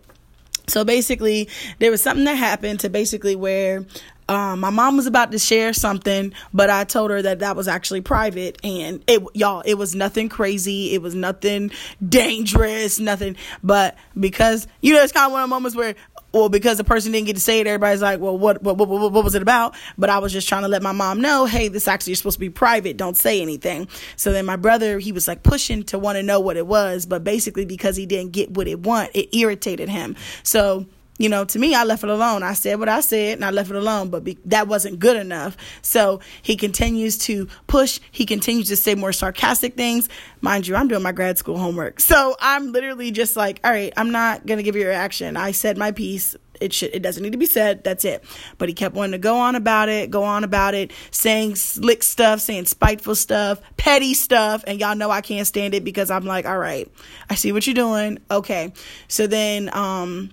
So 0.66 0.84
basically, 0.84 1.48
there 1.78 1.90
was 1.90 2.02
something 2.02 2.24
that 2.26 2.34
happened 2.34 2.80
to 2.80 2.90
basically 2.90 3.36
where 3.36 3.84
um, 4.28 4.60
my 4.60 4.70
mom 4.70 4.96
was 4.96 5.06
about 5.06 5.32
to 5.32 5.38
share 5.38 5.72
something, 5.74 6.32
but 6.52 6.70
I 6.70 6.84
told 6.84 7.10
her 7.10 7.20
that 7.20 7.40
that 7.40 7.56
was 7.56 7.68
actually 7.68 8.00
private, 8.00 8.58
and 8.64 9.04
it, 9.06 9.22
y'all, 9.34 9.60
it 9.60 9.74
was 9.74 9.94
nothing 9.94 10.30
crazy, 10.30 10.94
it 10.94 11.02
was 11.02 11.14
nothing 11.14 11.70
dangerous, 12.06 12.98
nothing. 12.98 13.36
But 13.62 13.96
because 14.18 14.66
you 14.80 14.94
know, 14.94 15.02
it's 15.02 15.12
kind 15.12 15.26
of 15.26 15.32
one 15.32 15.42
of 15.42 15.48
the 15.48 15.54
moments 15.54 15.76
where 15.76 15.94
well, 16.34 16.48
because 16.48 16.78
the 16.78 16.84
person 16.84 17.12
didn't 17.12 17.26
get 17.26 17.36
to 17.36 17.40
say 17.40 17.60
it, 17.60 17.66
everybody's 17.66 18.02
like, 18.02 18.20
well, 18.20 18.36
what, 18.36 18.62
what, 18.62 18.76
what, 18.76 18.88
what, 18.88 19.24
was 19.24 19.34
it 19.34 19.42
about? 19.42 19.76
But 19.96 20.10
I 20.10 20.18
was 20.18 20.32
just 20.32 20.48
trying 20.48 20.62
to 20.62 20.68
let 20.68 20.82
my 20.82 20.92
mom 20.92 21.20
know, 21.20 21.46
hey, 21.46 21.68
this 21.68 21.86
actually 21.86 22.12
is 22.12 22.18
supposed 22.18 22.36
to 22.36 22.40
be 22.40 22.50
private. 22.50 22.96
Don't 22.96 23.16
say 23.16 23.40
anything. 23.40 23.88
So 24.16 24.32
then 24.32 24.44
my 24.44 24.56
brother, 24.56 24.98
he 24.98 25.12
was 25.12 25.28
like 25.28 25.44
pushing 25.44 25.84
to 25.84 25.98
want 25.98 26.16
to 26.16 26.22
know 26.22 26.40
what 26.40 26.56
it 26.56 26.66
was, 26.66 27.06
but 27.06 27.22
basically 27.22 27.64
because 27.64 27.96
he 27.96 28.04
didn't 28.04 28.32
get 28.32 28.50
what 28.50 28.66
it 28.66 28.80
want, 28.80 29.12
it 29.14 29.34
irritated 29.34 29.88
him. 29.88 30.16
So 30.42 30.86
you 31.18 31.28
know, 31.28 31.44
to 31.44 31.58
me, 31.58 31.74
I 31.74 31.84
left 31.84 32.02
it 32.02 32.10
alone. 32.10 32.42
I 32.42 32.54
said 32.54 32.78
what 32.80 32.88
I 32.88 33.00
said 33.00 33.34
and 33.34 33.44
I 33.44 33.50
left 33.50 33.70
it 33.70 33.76
alone, 33.76 34.08
but 34.10 34.24
be- 34.24 34.38
that 34.46 34.66
wasn't 34.66 34.98
good 34.98 35.16
enough. 35.16 35.56
So 35.80 36.20
he 36.42 36.56
continues 36.56 37.18
to 37.18 37.46
push. 37.68 38.00
He 38.10 38.26
continues 38.26 38.68
to 38.68 38.76
say 38.76 38.96
more 38.96 39.12
sarcastic 39.12 39.76
things. 39.76 40.08
Mind 40.40 40.66
you, 40.66 40.74
I'm 40.74 40.88
doing 40.88 41.02
my 41.02 41.12
grad 41.12 41.38
school 41.38 41.56
homework. 41.56 42.00
So 42.00 42.36
I'm 42.40 42.72
literally 42.72 43.12
just 43.12 43.36
like, 43.36 43.60
all 43.62 43.70
right, 43.70 43.92
I'm 43.96 44.10
not 44.10 44.44
going 44.44 44.58
to 44.58 44.64
give 44.64 44.74
you 44.74 44.84
a 44.84 44.88
reaction. 44.88 45.36
I 45.36 45.52
said 45.52 45.78
my 45.78 45.92
piece. 45.92 46.34
It 46.60 46.72
should, 46.72 46.94
it 46.94 47.02
doesn't 47.02 47.22
need 47.22 47.32
to 47.32 47.38
be 47.38 47.46
said. 47.46 47.84
That's 47.84 48.04
it. 48.04 48.24
But 48.58 48.68
he 48.68 48.74
kept 48.74 48.94
wanting 48.94 49.12
to 49.12 49.18
go 49.18 49.36
on 49.38 49.54
about 49.54 49.88
it, 49.88 50.10
go 50.10 50.22
on 50.22 50.44
about 50.44 50.74
it, 50.74 50.92
saying 51.10 51.56
slick 51.56 52.02
stuff, 52.02 52.40
saying 52.40 52.66
spiteful 52.66 53.16
stuff, 53.16 53.60
petty 53.76 54.14
stuff. 54.14 54.64
And 54.66 54.80
y'all 54.80 54.94
know 54.96 55.10
I 55.10 55.20
can't 55.20 55.46
stand 55.46 55.74
it 55.74 55.84
because 55.84 56.10
I'm 56.10 56.24
like, 56.24 56.46
all 56.46 56.58
right, 56.58 56.90
I 57.28 57.34
see 57.34 57.52
what 57.52 57.66
you're 57.66 57.74
doing. 57.74 58.18
Okay. 58.30 58.72
So 59.08 59.26
then, 59.26 59.68
um, 59.74 60.30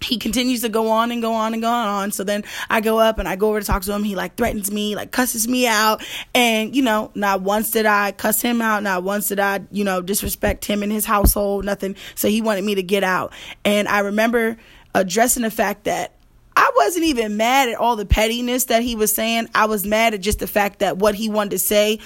he 0.00 0.18
continues 0.18 0.62
to 0.62 0.68
go 0.68 0.90
on 0.90 1.10
and 1.10 1.20
go 1.20 1.32
on 1.32 1.52
and 1.52 1.62
go 1.62 1.70
on. 1.70 2.12
So 2.12 2.24
then 2.24 2.44
I 2.70 2.80
go 2.80 2.98
up 2.98 3.18
and 3.18 3.28
I 3.28 3.36
go 3.36 3.50
over 3.50 3.60
to 3.60 3.66
talk 3.66 3.82
to 3.82 3.92
him. 3.92 4.04
He 4.04 4.14
like 4.14 4.36
threatens 4.36 4.70
me, 4.70 4.94
like 4.94 5.10
cusses 5.10 5.48
me 5.48 5.66
out. 5.66 6.02
And, 6.34 6.74
you 6.74 6.82
know, 6.82 7.10
not 7.14 7.42
once 7.42 7.70
did 7.70 7.86
I 7.86 8.12
cuss 8.12 8.40
him 8.40 8.62
out. 8.62 8.82
Not 8.82 9.02
once 9.02 9.28
did 9.28 9.40
I, 9.40 9.60
you 9.70 9.84
know, 9.84 10.00
disrespect 10.00 10.64
him 10.64 10.82
and 10.82 10.92
his 10.92 11.04
household, 11.04 11.64
nothing. 11.64 11.96
So 12.14 12.28
he 12.28 12.42
wanted 12.42 12.64
me 12.64 12.76
to 12.76 12.82
get 12.82 13.04
out. 13.04 13.32
And 13.64 13.88
I 13.88 14.00
remember 14.00 14.56
addressing 14.94 15.42
the 15.42 15.50
fact 15.50 15.84
that 15.84 16.14
I 16.56 16.72
wasn't 16.76 17.04
even 17.04 17.36
mad 17.36 17.68
at 17.68 17.76
all 17.76 17.94
the 17.94 18.06
pettiness 18.06 18.64
that 18.64 18.82
he 18.82 18.96
was 18.96 19.14
saying. 19.14 19.48
I 19.54 19.66
was 19.66 19.86
mad 19.86 20.14
at 20.14 20.20
just 20.20 20.40
the 20.40 20.48
fact 20.48 20.80
that 20.80 20.96
what 20.96 21.14
he 21.14 21.28
wanted 21.28 21.50
to 21.50 21.58
say, 21.60 22.00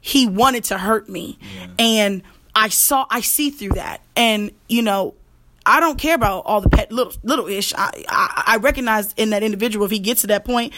he 0.00 0.26
wanted 0.26 0.64
to 0.64 0.78
hurt 0.78 1.08
me. 1.08 1.38
Yeah. 1.40 1.66
And 1.78 2.22
I 2.54 2.68
saw, 2.68 3.06
I 3.08 3.20
see 3.22 3.50
through 3.50 3.70
that. 3.70 4.02
And, 4.14 4.50
you 4.68 4.82
know, 4.82 5.14
I 5.68 5.80
don't 5.80 5.98
care 5.98 6.14
about 6.14 6.46
all 6.46 6.62
the 6.62 6.70
pet 6.70 6.90
little 6.90 7.12
little 7.22 7.46
ish. 7.46 7.74
I, 7.74 8.04
I 8.08 8.42
I 8.46 8.56
recognize 8.56 9.12
in 9.16 9.30
that 9.30 9.42
individual 9.42 9.84
if 9.84 9.90
he 9.90 9.98
gets 9.98 10.22
to 10.22 10.26
that 10.28 10.44
point, 10.44 10.72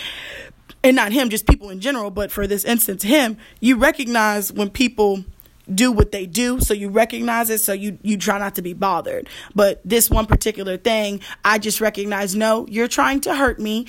and 0.82 0.96
not 0.96 1.12
him, 1.12 1.30
just 1.30 1.46
people 1.46 1.70
in 1.70 1.80
general. 1.80 2.10
But 2.10 2.32
for 2.32 2.46
this 2.46 2.64
instance, 2.64 3.04
him, 3.04 3.38
you 3.60 3.76
recognize 3.76 4.52
when 4.52 4.68
people 4.68 5.24
do 5.72 5.92
what 5.92 6.10
they 6.10 6.26
do 6.26 6.58
so 6.58 6.74
you 6.74 6.88
recognize 6.88 7.48
it 7.48 7.58
so 7.58 7.72
you 7.72 7.96
you 8.02 8.16
try 8.16 8.40
not 8.40 8.56
to 8.56 8.62
be 8.62 8.72
bothered 8.72 9.28
but 9.54 9.80
this 9.84 10.10
one 10.10 10.26
particular 10.26 10.76
thing 10.76 11.20
i 11.44 11.58
just 11.58 11.80
recognize 11.80 12.34
no 12.34 12.66
you're 12.68 12.88
trying 12.88 13.20
to 13.20 13.32
hurt 13.32 13.60
me 13.60 13.86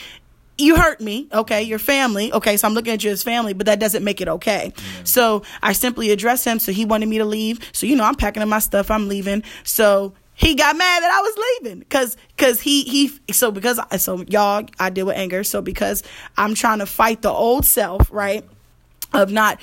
you 0.60 0.76
hurt 0.76 1.02
me 1.02 1.28
okay 1.34 1.64
your 1.64 1.80
family 1.80 2.32
okay 2.34 2.56
so 2.56 2.68
i'm 2.68 2.76
looking 2.76 2.94
at 2.94 3.04
you 3.04 3.10
as 3.10 3.24
family 3.24 3.54
but 3.54 3.66
that 3.66 3.80
doesn't 3.80 4.04
make 4.04 4.22
it 4.22 4.28
okay 4.28 4.72
yeah. 4.76 5.04
so 5.04 5.42
i 5.64 5.74
simply 5.74 6.12
address 6.12 6.44
him 6.44 6.60
so 6.60 6.72
he 6.72 6.86
wanted 6.86 7.10
me 7.10 7.18
to 7.18 7.26
leave 7.26 7.60
so 7.74 7.88
you 7.88 7.96
know 7.96 8.04
i'm 8.04 8.16
packing 8.16 8.44
up 8.44 8.50
my 8.50 8.60
stuff 8.60 8.92
i'm 8.92 9.08
leaving 9.08 9.42
so 9.64 10.14
he 10.42 10.56
got 10.56 10.76
mad 10.76 11.04
that 11.04 11.12
I 11.12 11.22
was 11.22 11.60
leaving. 11.62 11.80
Because 11.80 12.18
because 12.36 12.60
he 12.60 12.84
he 12.84 13.12
so 13.32 13.52
because 13.52 13.80
I, 13.92 13.98
so 13.98 14.26
y'all 14.28 14.66
I 14.80 14.90
deal 14.90 15.06
with 15.06 15.16
anger. 15.16 15.44
So 15.44 15.62
because 15.62 16.04
I'm 16.36 16.56
trying 16.56 16.80
to 16.80 16.88
fight 16.88 17.22
the 17.22 17.30
old 17.30 17.64
self 17.64 18.12
right 18.12 18.44
of 19.14 19.32
not 19.32 19.62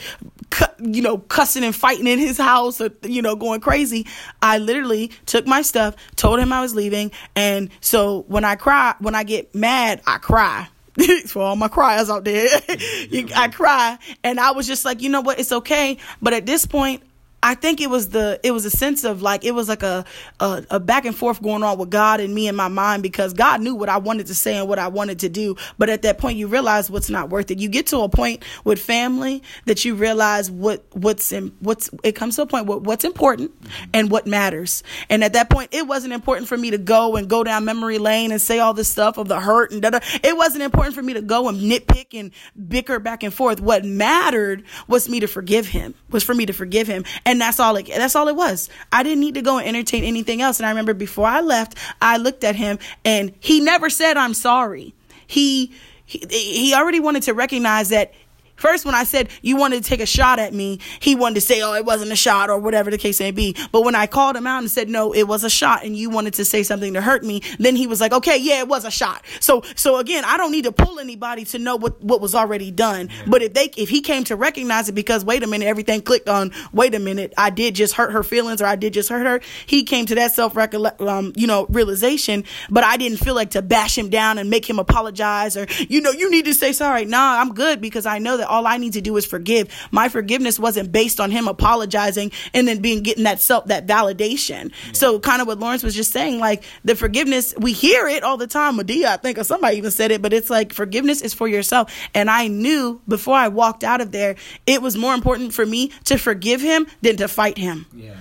you 0.78 1.02
know 1.02 1.18
cussing 1.18 1.64
and 1.64 1.74
fighting 1.74 2.06
in 2.06 2.18
his 2.18 2.38
house 2.38 2.80
or 2.80 2.90
you 3.02 3.22
know 3.22 3.34
going 3.34 3.60
crazy 3.60 4.06
I 4.42 4.58
literally 4.58 5.10
took 5.26 5.46
my 5.46 5.62
stuff 5.62 5.96
told 6.16 6.38
him 6.38 6.52
I 6.52 6.60
was 6.60 6.74
leaving. 6.74 7.10
And 7.34 7.70
so 7.80 8.24
when 8.28 8.44
I 8.44 8.54
cry 8.54 8.94
when 9.00 9.16
I 9.16 9.24
get 9.24 9.54
mad 9.54 10.00
I 10.06 10.18
cry 10.18 10.68
for 11.26 11.42
all 11.42 11.56
my 11.56 11.68
cries 11.68 12.08
out 12.10 12.24
there. 12.24 12.48
I 12.68 13.48
cry. 13.52 13.98
And 14.22 14.38
I 14.38 14.52
was 14.52 14.66
just 14.66 14.84
like 14.84 15.02
you 15.02 15.08
know 15.08 15.22
what? 15.22 15.40
It's 15.40 15.52
okay. 15.52 15.98
But 16.22 16.34
at 16.34 16.46
this 16.46 16.66
point 16.66 17.02
I 17.42 17.54
think 17.54 17.80
it 17.80 17.88
was 17.88 18.08
the 18.08 18.40
it 18.42 18.50
was 18.50 18.64
a 18.64 18.70
sense 18.70 19.04
of 19.04 19.22
like 19.22 19.44
it 19.44 19.52
was 19.52 19.68
like 19.68 19.84
a, 19.84 20.04
a, 20.40 20.64
a 20.70 20.80
back 20.80 21.04
and 21.04 21.14
forth 21.14 21.40
going 21.40 21.62
on 21.62 21.78
with 21.78 21.88
God 21.88 22.18
and 22.18 22.34
me 22.34 22.48
in 22.48 22.56
my 22.56 22.66
mind 22.66 23.02
because 23.02 23.32
God 23.32 23.60
knew 23.60 23.76
what 23.76 23.88
I 23.88 23.98
wanted 23.98 24.26
to 24.26 24.34
say 24.34 24.56
and 24.56 24.68
what 24.68 24.80
I 24.80 24.88
wanted 24.88 25.20
to 25.20 25.28
do. 25.28 25.54
But 25.78 25.88
at 25.88 26.02
that 26.02 26.18
point, 26.18 26.36
you 26.36 26.48
realize 26.48 26.90
what's 26.90 27.08
not 27.08 27.30
worth 27.30 27.52
it. 27.52 27.60
You 27.60 27.68
get 27.68 27.86
to 27.88 28.00
a 28.00 28.08
point 28.08 28.42
with 28.64 28.80
family 28.80 29.44
that 29.66 29.84
you 29.84 29.94
realize 29.94 30.50
what 30.50 30.84
what's 30.92 31.30
in, 31.30 31.54
what's 31.60 31.90
it 32.02 32.16
comes 32.16 32.36
to 32.36 32.42
a 32.42 32.46
point 32.46 32.66
where 32.66 32.78
what's 32.78 33.04
important 33.04 33.52
and 33.94 34.10
what 34.10 34.26
matters. 34.26 34.82
And 35.08 35.22
at 35.22 35.34
that 35.34 35.48
point, 35.48 35.72
it 35.72 35.86
wasn't 35.86 36.14
important 36.14 36.48
for 36.48 36.56
me 36.56 36.72
to 36.72 36.78
go 36.78 37.14
and 37.14 37.28
go 37.28 37.44
down 37.44 37.64
memory 37.64 37.98
lane 37.98 38.32
and 38.32 38.42
say 38.42 38.58
all 38.58 38.74
this 38.74 38.90
stuff 38.90 39.16
of 39.16 39.28
the 39.28 39.38
hurt 39.38 39.70
and 39.70 39.80
da 39.80 39.90
da. 39.90 40.00
It 40.24 40.36
wasn't 40.36 40.64
important 40.64 40.96
for 40.96 41.02
me 41.02 41.14
to 41.14 41.22
go 41.22 41.48
and 41.48 41.58
nitpick 41.58 42.18
and 42.18 42.32
bicker 42.68 42.98
back 42.98 43.22
and 43.22 43.32
forth. 43.32 43.60
What 43.60 43.84
mattered 43.84 44.64
was 44.88 45.08
me 45.08 45.20
to 45.20 45.28
forgive 45.28 45.68
him. 45.68 45.94
Was 46.10 46.24
for 46.24 46.34
me 46.34 46.44
to 46.46 46.52
forgive 46.52 46.88
him 46.88 47.04
and 47.28 47.38
that's 47.38 47.60
all 47.60 47.76
it 47.76 47.86
that's 47.86 48.16
all 48.16 48.26
it 48.28 48.36
was. 48.36 48.70
I 48.90 49.02
didn't 49.02 49.20
need 49.20 49.34
to 49.34 49.42
go 49.42 49.58
and 49.58 49.68
entertain 49.68 50.02
anything 50.02 50.40
else. 50.40 50.58
And 50.58 50.66
I 50.66 50.70
remember 50.70 50.94
before 50.94 51.26
I 51.26 51.42
left, 51.42 51.76
I 52.00 52.16
looked 52.16 52.42
at 52.42 52.56
him 52.56 52.78
and 53.04 53.34
he 53.38 53.60
never 53.60 53.90
said 53.90 54.16
I'm 54.16 54.32
sorry. 54.32 54.94
He 55.26 55.72
he, 56.06 56.24
he 56.30 56.74
already 56.74 57.00
wanted 57.00 57.24
to 57.24 57.34
recognize 57.34 57.90
that 57.90 58.14
First, 58.58 58.84
when 58.84 58.94
I 58.94 59.04
said 59.04 59.28
you 59.40 59.56
wanted 59.56 59.82
to 59.82 59.88
take 59.88 60.00
a 60.00 60.06
shot 60.06 60.38
at 60.38 60.52
me, 60.52 60.80
he 61.00 61.14
wanted 61.14 61.36
to 61.36 61.40
say, 61.40 61.62
oh, 61.62 61.74
it 61.74 61.84
wasn't 61.84 62.10
a 62.10 62.16
shot 62.16 62.50
or 62.50 62.58
whatever 62.58 62.90
the 62.90 62.98
case 62.98 63.20
may 63.20 63.30
be. 63.30 63.56
But 63.70 63.84
when 63.84 63.94
I 63.94 64.06
called 64.06 64.36
him 64.36 64.46
out 64.46 64.58
and 64.58 64.70
said, 64.70 64.88
no, 64.88 65.12
it 65.12 65.22
was 65.22 65.44
a 65.44 65.50
shot 65.50 65.84
and 65.84 65.96
you 65.96 66.10
wanted 66.10 66.34
to 66.34 66.44
say 66.44 66.64
something 66.64 66.94
to 66.94 67.00
hurt 67.00 67.24
me, 67.24 67.42
then 67.58 67.76
he 67.76 67.86
was 67.86 68.00
like, 68.00 68.12
okay, 68.12 68.36
yeah, 68.36 68.58
it 68.58 68.68
was 68.68 68.84
a 68.84 68.90
shot. 68.90 69.24
So, 69.40 69.62
so 69.76 69.98
again, 69.98 70.24
I 70.26 70.36
don't 70.36 70.50
need 70.50 70.64
to 70.64 70.72
pull 70.72 70.98
anybody 70.98 71.44
to 71.46 71.58
know 71.58 71.76
what, 71.76 72.02
what 72.02 72.20
was 72.20 72.34
already 72.34 72.72
done. 72.72 73.10
But 73.28 73.42
if 73.42 73.54
they, 73.54 73.70
if 73.76 73.88
he 73.88 74.00
came 74.00 74.24
to 74.24 74.34
recognize 74.34 74.88
it 74.88 74.92
because 74.92 75.24
wait 75.24 75.44
a 75.44 75.46
minute, 75.46 75.66
everything 75.66 76.02
clicked 76.02 76.28
on, 76.28 76.52
wait 76.72 76.96
a 76.96 76.98
minute, 76.98 77.32
I 77.38 77.50
did 77.50 77.76
just 77.76 77.94
hurt 77.94 78.12
her 78.12 78.24
feelings 78.24 78.60
or 78.60 78.66
I 78.66 78.74
did 78.74 78.92
just 78.92 79.08
hurt 79.08 79.26
her. 79.26 79.40
He 79.66 79.84
came 79.84 80.06
to 80.06 80.16
that 80.16 80.32
self 80.32 80.56
um, 81.00 81.32
you 81.36 81.46
know, 81.46 81.66
realization, 81.66 82.42
but 82.70 82.82
I 82.82 82.96
didn't 82.96 83.18
feel 83.18 83.36
like 83.36 83.50
to 83.50 83.62
bash 83.62 83.96
him 83.96 84.10
down 84.10 84.38
and 84.38 84.50
make 84.50 84.68
him 84.68 84.80
apologize 84.80 85.56
or, 85.56 85.66
you 85.88 86.00
know, 86.00 86.10
you 86.10 86.28
need 86.28 86.46
to 86.46 86.54
say 86.54 86.72
sorry. 86.72 87.04
Nah, 87.04 87.40
I'm 87.40 87.54
good 87.54 87.80
because 87.80 88.04
I 88.04 88.18
know 88.18 88.36
that 88.36 88.47
all 88.48 88.66
I 88.66 88.76
need 88.76 88.94
to 88.94 89.00
do 89.00 89.16
is 89.16 89.26
forgive. 89.26 89.68
My 89.90 90.08
forgiveness 90.08 90.58
wasn't 90.58 90.92
based 90.92 91.20
on 91.20 91.30
him 91.30 91.48
apologizing 91.48 92.32
and 92.54 92.66
then 92.66 92.80
being 92.80 93.02
getting 93.02 93.24
that 93.24 93.40
self 93.40 93.66
that 93.66 93.86
validation. 93.86 94.70
Yeah. 94.86 94.92
So 94.92 95.20
kind 95.20 95.40
of 95.40 95.46
what 95.46 95.58
Lawrence 95.58 95.82
was 95.82 95.94
just 95.94 96.12
saying, 96.12 96.38
like 96.38 96.64
the 96.84 96.96
forgiveness, 96.96 97.54
we 97.58 97.72
hear 97.72 98.08
it 98.08 98.22
all 98.22 98.36
the 98.36 98.46
time. 98.46 98.78
Madea, 98.78 99.06
I 99.06 99.16
think, 99.16 99.38
or 99.38 99.44
somebody 99.44 99.76
even 99.76 99.90
said 99.90 100.10
it, 100.10 100.22
but 100.22 100.32
it's 100.32 100.50
like 100.50 100.72
forgiveness 100.72 101.22
is 101.22 101.34
for 101.34 101.48
yourself. 101.48 101.92
And 102.14 102.30
I 102.30 102.48
knew 102.48 103.00
before 103.06 103.36
I 103.36 103.48
walked 103.48 103.84
out 103.84 104.00
of 104.00 104.12
there, 104.12 104.36
it 104.66 104.82
was 104.82 104.96
more 104.96 105.14
important 105.14 105.52
for 105.52 105.66
me 105.66 105.88
to 106.04 106.18
forgive 106.18 106.60
him 106.60 106.86
than 107.02 107.16
to 107.18 107.28
fight 107.28 107.58
him. 107.58 107.86
Yeah. 107.94 108.14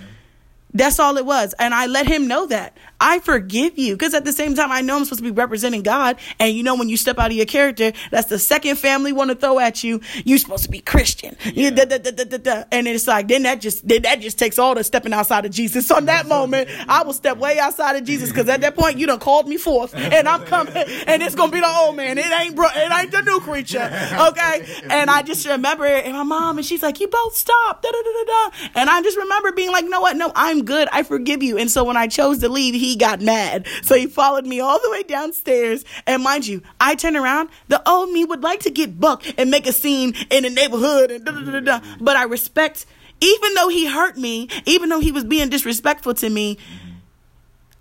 That's 0.73 0.99
all 0.99 1.17
it 1.17 1.25
was. 1.25 1.53
And 1.57 1.73
I 1.73 1.87
let 1.87 2.07
him 2.07 2.27
know 2.27 2.45
that. 2.47 2.77
I 2.99 3.19
forgive 3.19 3.77
you. 3.77 3.93
Because 3.93 4.13
at 4.13 4.25
the 4.25 4.31
same 4.31 4.55
time, 4.55 4.71
I 4.71 4.81
know 4.81 4.97
I'm 4.97 5.05
supposed 5.05 5.23
to 5.23 5.23
be 5.23 5.31
representing 5.31 5.83
God. 5.83 6.17
And 6.39 6.53
you 6.53 6.63
know, 6.63 6.75
when 6.75 6.89
you 6.89 6.97
step 6.97 7.19
out 7.19 7.31
of 7.31 7.37
your 7.37 7.45
character, 7.45 7.93
that's 8.11 8.29
the 8.29 8.39
second 8.39 8.77
family 8.77 9.13
want 9.13 9.29
to 9.29 9.35
throw 9.35 9.59
at 9.59 9.83
you. 9.83 10.01
You're 10.25 10.37
supposed 10.37 10.63
to 10.63 10.71
be 10.71 10.79
Christian. 10.79 11.35
Yeah. 11.45 11.69
Da, 11.71 11.85
da, 11.85 11.97
da, 11.97 12.63
and 12.71 12.87
it's 12.87 13.07
like, 13.07 13.27
then 13.27 13.43
that 13.43 13.61
just, 13.61 13.87
then 13.87 14.03
that 14.03 14.21
just 14.21 14.39
takes 14.39 14.57
all 14.59 14.75
the 14.75 14.83
stepping 14.83 15.13
outside 15.13 15.45
of 15.45 15.51
Jesus. 15.51 15.87
So 15.87 15.97
in 15.97 16.05
that 16.05 16.27
moment, 16.27 16.69
I 16.87 17.03
will 17.03 17.13
step 17.13 17.37
way 17.37 17.59
outside 17.59 17.95
of 17.95 18.03
Jesus. 18.03 18.29
Because 18.29 18.49
at 18.49 18.61
that 18.61 18.75
point, 18.75 18.97
you 18.97 19.07
done 19.07 19.19
called 19.19 19.47
me 19.47 19.57
forth 19.57 19.93
and 19.95 20.27
I'm 20.27 20.43
coming 20.45 20.75
and 20.75 21.21
it's 21.21 21.35
going 21.35 21.49
to 21.51 21.53
be 21.53 21.61
the 21.61 21.67
old 21.67 21.95
man. 21.95 22.17
It 22.17 22.25
ain't, 22.25 22.55
bro, 22.55 22.67
it 22.73 22.91
ain't 22.91 23.11
the 23.11 23.21
new 23.21 23.39
creature. 23.39 23.91
Okay. 24.27 24.65
And 24.89 25.09
I 25.09 25.21
just 25.21 25.45
remember 25.47 25.85
it 25.85 26.05
and 26.05 26.13
my 26.13 26.23
mom 26.23 26.57
and 26.57 26.65
she's 26.65 26.81
like, 26.81 26.99
you 26.99 27.07
both 27.07 27.35
stop. 27.35 27.81
Da, 27.81 27.89
da, 27.89 27.97
da, 28.01 28.11
da, 28.11 28.23
da. 28.25 28.69
And 28.75 28.89
I 28.89 29.01
just 29.01 29.17
remember 29.17 29.51
being 29.51 29.71
like, 29.71 29.85
no, 29.85 30.01
what? 30.01 30.17
No, 30.17 30.31
I'm 30.35 30.65
good. 30.65 30.87
I 30.91 31.03
forgive 31.03 31.43
you. 31.43 31.57
And 31.57 31.69
so 31.69 31.83
when 31.83 31.97
I 31.97 32.07
chose 32.07 32.39
to 32.39 32.49
leave, 32.49 32.73
he 32.73 32.86
got 32.95 33.21
mad. 33.21 33.67
So 33.81 33.95
he 33.95 34.07
followed 34.07 34.45
me 34.45 34.59
all 34.59 34.79
the 34.79 34.89
way 34.91 35.03
downstairs. 35.03 35.83
And 36.05 36.23
mind 36.23 36.47
you, 36.47 36.61
I 36.79 36.95
turned 36.95 37.17
around. 37.17 37.49
The 37.67 37.87
old 37.87 38.11
me 38.11 38.25
would 38.25 38.43
like 38.43 38.61
to 38.61 38.69
get 38.69 38.99
buck 38.99 39.23
and 39.37 39.51
make 39.51 39.67
a 39.67 39.73
scene 39.73 40.15
in 40.29 40.43
the 40.43 40.49
neighborhood 40.49 41.11
and 41.11 41.25
da 41.25 41.31
da 41.31 41.51
da 41.51 41.59
da. 41.59 41.79
But 41.99 42.15
I 42.15 42.23
respect, 42.23 42.85
even 43.21 43.53
though 43.55 43.69
he 43.69 43.87
hurt 43.87 44.17
me, 44.17 44.49
even 44.65 44.89
though 44.89 44.99
he 44.99 45.11
was 45.11 45.23
being 45.23 45.49
disrespectful 45.49 46.13
to 46.15 46.29
me. 46.29 46.57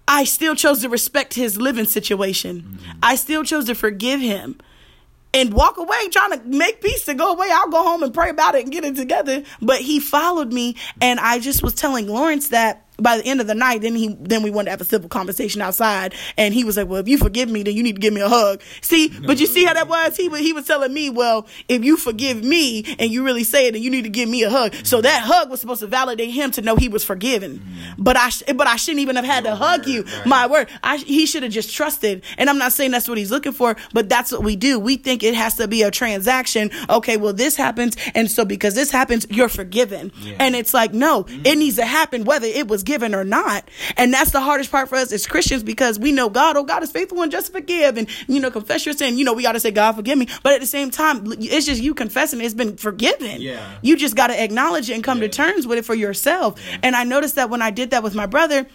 I 0.09 0.23
still 0.23 0.55
chose 0.55 0.83
to 0.83 0.89
respect 0.89 1.35
his 1.35 1.61
living 1.61 1.85
situation. 1.85 2.79
I 3.03 3.17
still 3.17 3.43
chose 3.43 3.65
to 3.65 3.75
forgive 3.75 4.21
him 4.21 4.61
and 5.37 5.53
walk 5.53 5.77
away 5.77 6.09
trying 6.09 6.31
to 6.31 6.43
make 6.47 6.81
peace 6.81 7.05
to 7.05 7.15
go 7.15 7.33
away. 7.33 7.49
I'll 7.53 7.69
go 7.69 7.83
home 7.83 8.03
and 8.03 8.15
pray 8.15 8.31
about 8.31 8.55
it 8.55 8.63
and 8.65 8.73
get 8.73 8.85
it 8.85 8.97
together. 8.97 9.43
But 9.61 9.81
he 9.81 10.01
followed 10.01 10.53
me 10.53 10.77
and 11.01 11.21
I 11.21 11.39
just 11.39 11.63
was 11.63 11.75
telling 11.75 12.09
Lawrence 12.09 12.49
that 12.49 12.86
by 12.99 13.19
the 13.19 13.25
end 13.25 13.41
of 13.41 13.47
the 13.47 13.55
night, 13.55 13.83
then 13.83 13.95
he 13.95 14.17
then 14.21 14.43
we 14.43 14.51
wanted 14.51 14.67
to 14.67 14.71
have 14.71 14.81
a 14.81 14.85
civil 14.85 15.09
conversation 15.09 15.61
outside, 15.61 16.15
and 16.37 16.55
he 16.55 16.65
was 16.65 16.77
like, 16.77 16.89
"Well, 16.89 17.01
if 17.01 17.09
you 17.09 17.19
forgive 17.19 17.51
me, 17.51 17.63
then 17.63 17.75
you 17.75 17.83
need 17.83 17.97
to 17.97 18.01
give 18.01 18.13
me 18.13 18.21
a 18.21 18.29
hug." 18.29 18.63
See, 18.81 19.09
but 19.09 19.39
you 19.39 19.47
see 19.47 19.65
how 19.65 19.75
that 19.75 19.89
was? 19.89 20.17
He 20.17 20.29
was 20.29 20.41
he 20.41 20.53
was 20.53 20.67
telling 20.67 20.93
me, 20.93 21.11
"Well, 21.11 21.47
if 21.69 21.85
you 21.85 21.97
forgive 21.97 22.43
me 22.43 22.85
and 22.99 23.11
you 23.11 23.25
really 23.25 23.45
say 23.45 23.69
it, 23.69 23.73
then 23.73 23.83
you 23.83 23.91
need 23.91 24.05
to 24.05 24.11
give 24.11 24.29
me 24.29 24.43
a 24.43 24.51
hug." 24.51 24.75
So 24.85 25.01
that 25.01 25.23
hug 25.23 25.51
was 25.51 25.61
supposed 25.61 25.81
to 25.81 25.87
validate 25.87 26.31
him 26.31 26.51
to 26.53 26.63
know 26.63 26.77
he 26.77 26.89
was 26.89 27.05
forgiven. 27.05 27.63
But 27.99 28.17
I 28.17 28.31
but 28.55 28.67
I 28.67 28.77
shouldn't 28.77 29.01
even 29.01 29.17
have 29.17 29.25
had 29.25 29.45
to 29.45 29.55
hug 29.55 29.87
you. 29.87 30.05
My 30.25 30.47
word, 30.47 30.69
I, 30.83 30.97
he 30.97 31.27
should 31.27 31.43
have 31.43 31.53
just 31.53 31.75
trusted. 31.75 32.23
And 32.39 32.49
I'm 32.49 32.59
not 32.59 32.73
saying 32.73 32.93
that's 32.93 33.09
what 33.09 33.19
he's 33.19 33.31
looking 33.31 33.53
for, 33.53 33.77
but 33.93 34.09
that's 34.09 34.33
what 34.33 34.43
we 34.43 34.57
do. 34.57 34.79
We 34.79 34.97
think 34.97 35.23
it 35.23 35.35
has 35.35 35.55
to 35.57 35.69
be 35.69 35.83
a 35.83 35.91
transaction. 35.91 36.71
Okay, 36.89 37.17
well 37.17 37.33
this 37.33 37.57
happens, 37.57 37.97
and 38.15 38.31
so 38.31 38.45
because 38.45 38.75
this 38.75 38.91
happens, 38.91 39.27
you're 39.31 39.49
forgiven. 39.49 40.13
Yeah. 40.21 40.37
And 40.41 40.57
it's 40.57 40.73
like 40.73 40.95
no, 40.95 41.25
mm-hmm. 41.25 41.45
it 41.45 41.59
needs 41.59 41.77
to 41.77 41.85
happen 41.85 42.25
whether 42.25 42.47
it 42.47 42.69
was 42.69 42.83
given 42.87 43.15
or 43.15 43.25
not. 43.25 43.69
And 43.99 44.15
that's 44.15 44.31
the 44.31 44.41
hardest 44.41 44.71
part 44.71 44.89
for 44.89 44.95
us 44.95 45.13
as 45.13 45.27
Christians 45.27 45.63
because 45.63 45.99
we 45.99 46.13
know 46.13 46.31
God, 46.31 46.57
oh, 46.57 46.65
God 46.65 46.83
is 46.83 46.91
faithful 46.91 47.21
and 47.21 47.31
just 47.31 47.53
forgive. 47.53 47.99
And, 47.99 48.09
you 48.27 48.41
know, 48.41 48.51
confess 48.51 48.87
your 48.87 48.95
sin. 48.95 49.19
You 49.19 49.25
know, 49.25 49.35
we 49.35 49.43
got 49.43 49.53
to 49.53 49.61
say, 49.61 49.71
God, 49.71 49.93
forgive 49.97 50.17
me. 50.17 50.29
But 50.43 50.55
at 50.55 50.61
the 50.61 50.67
same 50.67 50.91
time, 50.91 51.27
it's 51.39 51.67
just 51.67 51.83
you 51.83 51.93
confessing 51.95 52.41
it's 52.41 52.55
been 52.55 52.79
forgiven. 52.79 53.43
Yeah. 53.43 53.79
You 53.83 53.97
just 53.97 54.17
got 54.17 54.29
to 54.29 54.43
acknowledge 54.43 54.89
it 54.89 54.95
and 54.95 55.05
come 55.05 55.19
yeah. 55.19 55.29
to 55.29 55.29
terms 55.29 55.67
with 55.67 55.79
it 55.79 55.85
for 55.85 55.95
yourself. 55.95 56.59
Yeah. 56.71 56.79
And 56.85 56.97
I 56.97 57.05
noticed 57.05 57.35
that 57.35 57.51
when 57.51 57.61
I 57.61 57.71
did 57.71 57.91
that 57.91 58.03
with 58.03 58.15
my 58.15 58.27
brother, 58.27 58.67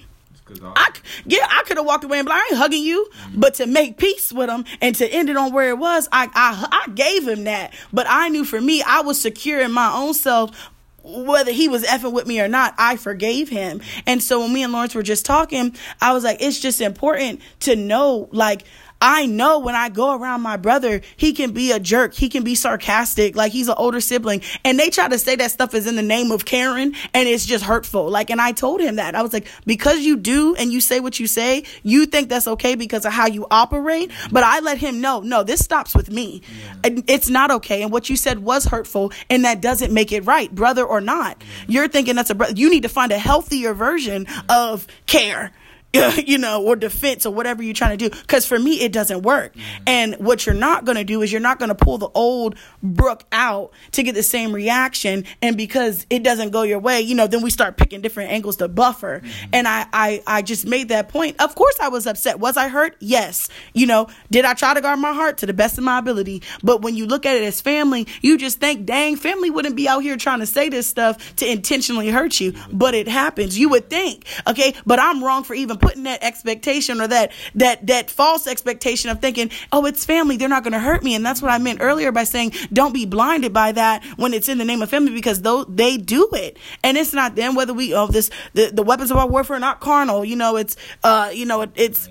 I, 0.62 0.90
yeah, 1.26 1.48
I 1.50 1.64
could 1.66 1.78
have 1.78 1.86
walked 1.86 2.04
away 2.04 2.20
and 2.20 2.26
be 2.26 2.30
like, 2.30 2.42
I 2.42 2.48
ain't 2.52 2.58
hugging 2.58 2.84
you, 2.84 3.06
mm-hmm. 3.06 3.40
but 3.40 3.54
to 3.56 3.68
make 3.68 3.98
peace 3.98 4.34
with 4.34 4.50
him 4.50 4.66
and 4.82 4.96
to 4.96 5.08
end 5.08 5.30
it 5.30 5.38
on 5.38 5.54
where 5.54 5.70
it 5.70 5.78
was, 5.78 6.10
I, 6.12 6.28
I 6.34 6.68
I 6.88 6.92
gave 6.92 7.28
him 7.28 7.46
that. 7.46 7.74
But 7.94 8.06
I 8.10 8.30
knew 8.30 8.44
for 8.44 8.60
me, 8.60 8.84
I 8.86 9.02
was 9.02 9.20
secure 9.22 9.62
in 9.62 9.72
my 9.72 9.94
own 9.94 10.14
self 10.14 10.72
whether 11.04 11.52
he 11.52 11.68
was 11.68 11.84
effing 11.84 12.14
with 12.14 12.28
me 12.28 12.40
or 12.42 12.48
not, 12.48 12.74
I 12.78 12.98
forgave 12.98 13.50
him. 13.50 13.82
And 14.06 14.22
so 14.22 14.42
when 14.42 14.54
me 14.54 14.64
and 14.64 14.74
Lawrence 14.74 14.96
were 14.96 15.04
just 15.04 15.26
talking, 15.26 15.76
I 16.00 16.14
was 16.14 16.24
like, 16.24 16.42
it's 16.42 16.60
just 16.60 16.82
important 16.82 17.42
to 17.62 17.76
know, 17.76 18.30
like, 18.32 18.64
I 19.02 19.26
know 19.26 19.60
when 19.60 19.74
I 19.74 19.90
go 19.90 20.16
around 20.16 20.42
my 20.42 20.58
brother, 20.58 21.02
he 21.18 21.34
can 21.34 21.52
be 21.52 21.72
a 21.72 21.80
jerk. 21.80 22.14
He 22.14 22.30
can 22.30 22.44
be 22.44 22.54
sarcastic. 22.54 23.36
Like 23.36 23.52
he's 23.52 23.68
an 23.68 23.74
older 23.78 24.00
sibling. 24.00 24.44
And 24.64 24.80
they 24.80 24.92
try 24.92 25.08
to 25.08 25.18
say 25.18 25.36
that 25.38 25.50
stuff 25.50 25.74
is 25.74 25.88
in 25.88 25.96
the 25.96 26.04
name 26.04 26.32
of 26.32 26.46
Karen 26.46 26.94
and 27.14 27.28
it's 27.28 27.46
just 27.46 27.64
hurtful. 27.64 28.10
Like, 28.10 28.30
and 28.30 28.40
I 28.40 28.52
told 28.52 28.80
him 28.80 28.98
that. 28.98 29.16
I 29.16 29.24
was 29.24 29.34
like, 29.34 29.48
because 29.66 30.02
you 30.02 30.18
do 30.18 30.56
and 30.56 30.72
you 30.72 30.80
say 30.80 31.00
what 31.00 31.20
you 31.20 31.26
say, 31.26 31.64
you 31.82 32.06
think 32.06 32.30
that's 32.30 32.48
okay 32.48 32.76
because 32.76 33.06
of 33.06 33.12
how 33.12 33.26
you 33.26 33.48
operate. 33.50 34.12
But 34.32 34.44
I 34.44 34.60
let 34.60 34.78
him 34.78 35.02
know, 35.02 35.22
no, 35.22 35.44
this 35.44 35.62
stops 35.62 35.96
with 35.96 36.12
me. 36.12 36.44
Yeah. 36.84 37.00
It's 37.08 37.30
not 37.30 37.50
okay. 37.52 37.82
And 37.82 37.92
what 37.92 38.10
you 38.10 38.16
said 38.16 38.40
was 38.40 38.66
hurtful 38.66 39.12
and 39.30 39.46
that 39.46 39.62
doesn't 39.62 39.92
make 39.92 40.12
it 40.12 40.26
right, 40.26 40.54
brother 40.54 40.86
or 40.86 41.02
not. 41.02 41.44
You're 41.68 41.88
thinking 41.88 42.16
that's 42.16 42.30
a 42.30 42.36
brother. 42.36 42.54
You 42.54 42.70
need 42.70 42.84
to 42.84 42.90
find 42.90 43.12
a 43.12 43.18
healthier 43.18 43.74
version 43.74 44.28
of 44.48 44.86
care 45.08 45.52
you 46.26 46.38
know, 46.38 46.64
or 46.64 46.76
defense 46.76 47.26
or 47.26 47.34
whatever 47.34 47.62
you're 47.62 47.74
trying 47.74 47.98
to 47.98 48.10
do. 48.10 48.16
Because 48.22 48.46
for 48.46 48.58
me, 48.58 48.82
it 48.82 48.92
doesn't 48.92 49.24
work. 49.24 49.54
Mm-hmm. 49.54 49.84
And 49.88 50.16
what 50.16 50.46
you're 50.46 50.56
not 50.56 50.86
going 50.86 50.98
to 50.98 51.04
do 51.04 51.22
is 51.22 51.32
you're 51.32 51.42
not 51.42 51.60
going 51.60 51.70
to 51.70 51.76
pull 51.76 51.98
the 51.98 52.10
old 52.14 52.56
Brooke 52.82 53.26
out 53.32 53.74
to 53.92 54.04
get 54.04 54.16
the 54.16 54.24
same 54.24 54.54
reaction. 54.54 55.26
And 55.42 55.58
because 55.58 56.06
it 56.10 56.24
doesn't 56.24 56.52
go 56.52 56.62
your 56.64 56.80
way, 56.80 57.02
you 57.02 57.16
know, 57.16 57.28
then 57.28 57.42
we 57.42 57.50
start 57.50 57.78
picking 57.78 58.02
different 58.02 58.32
angles 58.32 58.58
to 58.58 58.68
buffer. 58.68 59.20
Mm-hmm. 59.20 59.50
And 59.54 59.68
I, 59.68 59.86
I, 59.92 60.24
I 60.26 60.42
just 60.42 60.66
made 60.66 60.90
that 60.90 61.10
point. 61.10 61.42
Of 61.42 61.56
course, 61.56 61.78
I 61.82 61.90
was 61.90 62.08
upset. 62.08 62.40
Was 62.40 62.56
I 62.56 62.70
hurt? 62.70 62.96
Yes. 63.00 63.50
You 63.74 63.86
know, 63.86 64.08
did 64.30 64.46
I 64.46 64.54
try 64.54 64.74
to 64.74 64.82
guard 64.82 65.00
my 65.00 65.14
heart 65.14 65.40
to 65.40 65.46
the 65.46 65.54
best 65.54 65.78
of 65.78 65.84
my 65.84 66.00
ability? 66.00 66.42
But 66.64 66.82
when 66.82 66.96
you 66.96 67.06
look 67.06 67.26
at 67.26 67.36
it 67.36 67.44
as 67.44 67.60
family, 67.60 68.08
you 68.22 68.38
just 68.38 68.60
think, 68.60 68.86
dang, 68.86 69.18
family 69.18 69.50
wouldn't 69.50 69.76
be 69.76 69.90
out 69.90 70.00
here 70.00 70.16
trying 70.16 70.40
to 70.40 70.46
say 70.46 70.70
this 70.70 70.88
stuff 70.88 71.36
to 71.38 71.52
intentionally 71.52 72.10
hurt 72.10 72.40
you. 72.40 72.54
But 72.72 72.94
it 72.94 73.10
happens. 73.10 73.60
You 73.60 73.70
would 73.70 73.90
think, 73.90 74.26
okay, 74.48 74.74
but 74.86 75.00
I'm 75.00 75.22
wrong 75.24 75.44
for 75.44 75.54
even 75.54 75.78
putting 75.82 76.04
that 76.04 76.24
expectation 76.24 77.02
or 77.02 77.08
that 77.08 77.32
that 77.56 77.88
that 77.88 78.10
false 78.10 78.48
expectation 78.48 79.10
of 79.10 79.20
thinking, 79.20 79.52
oh, 79.72 79.86
it's 79.86 80.06
family, 80.06 80.38
they're 80.38 80.50
not 80.50 80.64
going 80.64 80.74
to 80.74 80.80
hurt 80.80 81.04
me, 81.04 81.16
and 81.16 81.26
that's 81.26 81.42
what 81.42 81.52
I 81.52 81.58
meant 81.58 81.80
earlier 81.82 82.12
by 82.12 82.24
saying 82.24 82.54
don't 82.72 82.94
be 82.94 83.06
blinded 83.06 83.54
by 83.54 83.72
that 83.74 84.04
when 84.18 84.34
it's 84.34 84.50
in 84.50 84.58
the 84.58 84.66
name 84.66 84.82
of 84.82 84.90
family 84.90 85.14
because 85.14 85.42
though 85.42 85.64
they 85.64 85.98
do 85.98 86.30
it, 86.34 86.58
and 86.84 86.98
it's 86.98 87.14
not 87.14 87.36
them 87.36 87.56
whether 87.56 87.74
we 87.74 87.94
oh 87.94 88.08
this 88.08 88.30
the, 88.54 88.72
the 88.74 88.84
weapons 88.84 89.12
of 89.12 89.18
our 89.18 89.28
warfare 89.28 89.58
are 89.58 89.60
not 89.60 89.80
carnal, 89.80 90.24
you 90.24 90.36
know 90.36 90.56
it's 90.56 90.76
uh 91.04 91.32
you 91.34 91.46
know 91.46 91.62
it, 91.62 91.72
it's 91.76 92.08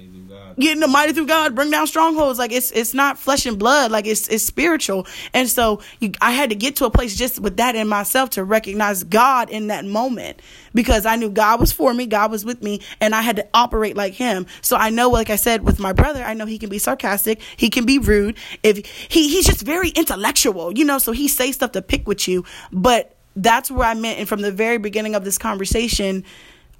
getting 0.60 0.80
the 0.80 0.88
mighty 0.88 1.12
through 1.12 1.26
God, 1.26 1.54
bring 1.54 1.70
down 1.70 1.86
strongholds. 1.86 2.38
Like 2.38 2.52
it's 2.52 2.70
it's 2.70 2.94
not 2.94 3.18
flesh 3.18 3.46
and 3.46 3.58
blood, 3.58 3.90
like 3.90 4.06
it's 4.06 4.28
it's 4.28 4.44
spiritual. 4.44 5.06
And 5.34 5.48
so 5.48 5.80
you, 5.98 6.12
I 6.20 6.30
had 6.30 6.50
to 6.50 6.56
get 6.56 6.76
to 6.76 6.84
a 6.84 6.90
place 6.90 7.16
just 7.16 7.40
with 7.40 7.56
that 7.56 7.74
in 7.74 7.88
myself 7.88 8.30
to 8.30 8.44
recognize 8.44 9.02
God 9.02 9.50
in 9.50 9.66
that 9.68 9.84
moment 9.84 10.40
because 10.74 11.06
I 11.06 11.16
knew 11.16 11.30
God 11.30 11.60
was 11.60 11.72
for 11.72 11.92
me, 11.92 12.06
God 12.06 12.30
was 12.30 12.44
with 12.44 12.62
me, 12.62 12.80
and 13.00 13.14
I 13.14 13.22
had 13.22 13.36
to 13.36 13.48
operate 13.54 13.96
like 13.96 14.14
Him. 14.14 14.46
So 14.62 14.76
I 14.76 14.90
know, 14.90 15.10
like 15.10 15.30
I 15.30 15.36
said, 15.36 15.64
with 15.64 15.80
my 15.80 15.92
brother, 15.92 16.22
I 16.22 16.34
know 16.34 16.46
he 16.46 16.58
can 16.58 16.68
be 16.68 16.78
sarcastic, 16.78 17.40
he 17.56 17.70
can 17.70 17.84
be 17.84 17.98
rude. 17.98 18.36
If 18.62 18.86
he 18.86 19.28
he's 19.28 19.46
just 19.46 19.62
very 19.62 19.90
intellectual, 19.90 20.76
you 20.76 20.84
know, 20.84 20.98
so 20.98 21.12
he 21.12 21.28
say 21.28 21.52
stuff 21.52 21.72
to 21.72 21.82
pick 21.82 22.06
with 22.06 22.28
you, 22.28 22.44
but 22.72 23.16
that's 23.36 23.70
where 23.70 23.86
I 23.86 23.94
meant. 23.94 24.18
And 24.18 24.28
from 24.28 24.42
the 24.42 24.52
very 24.52 24.78
beginning 24.78 25.14
of 25.14 25.24
this 25.24 25.38
conversation, 25.38 26.24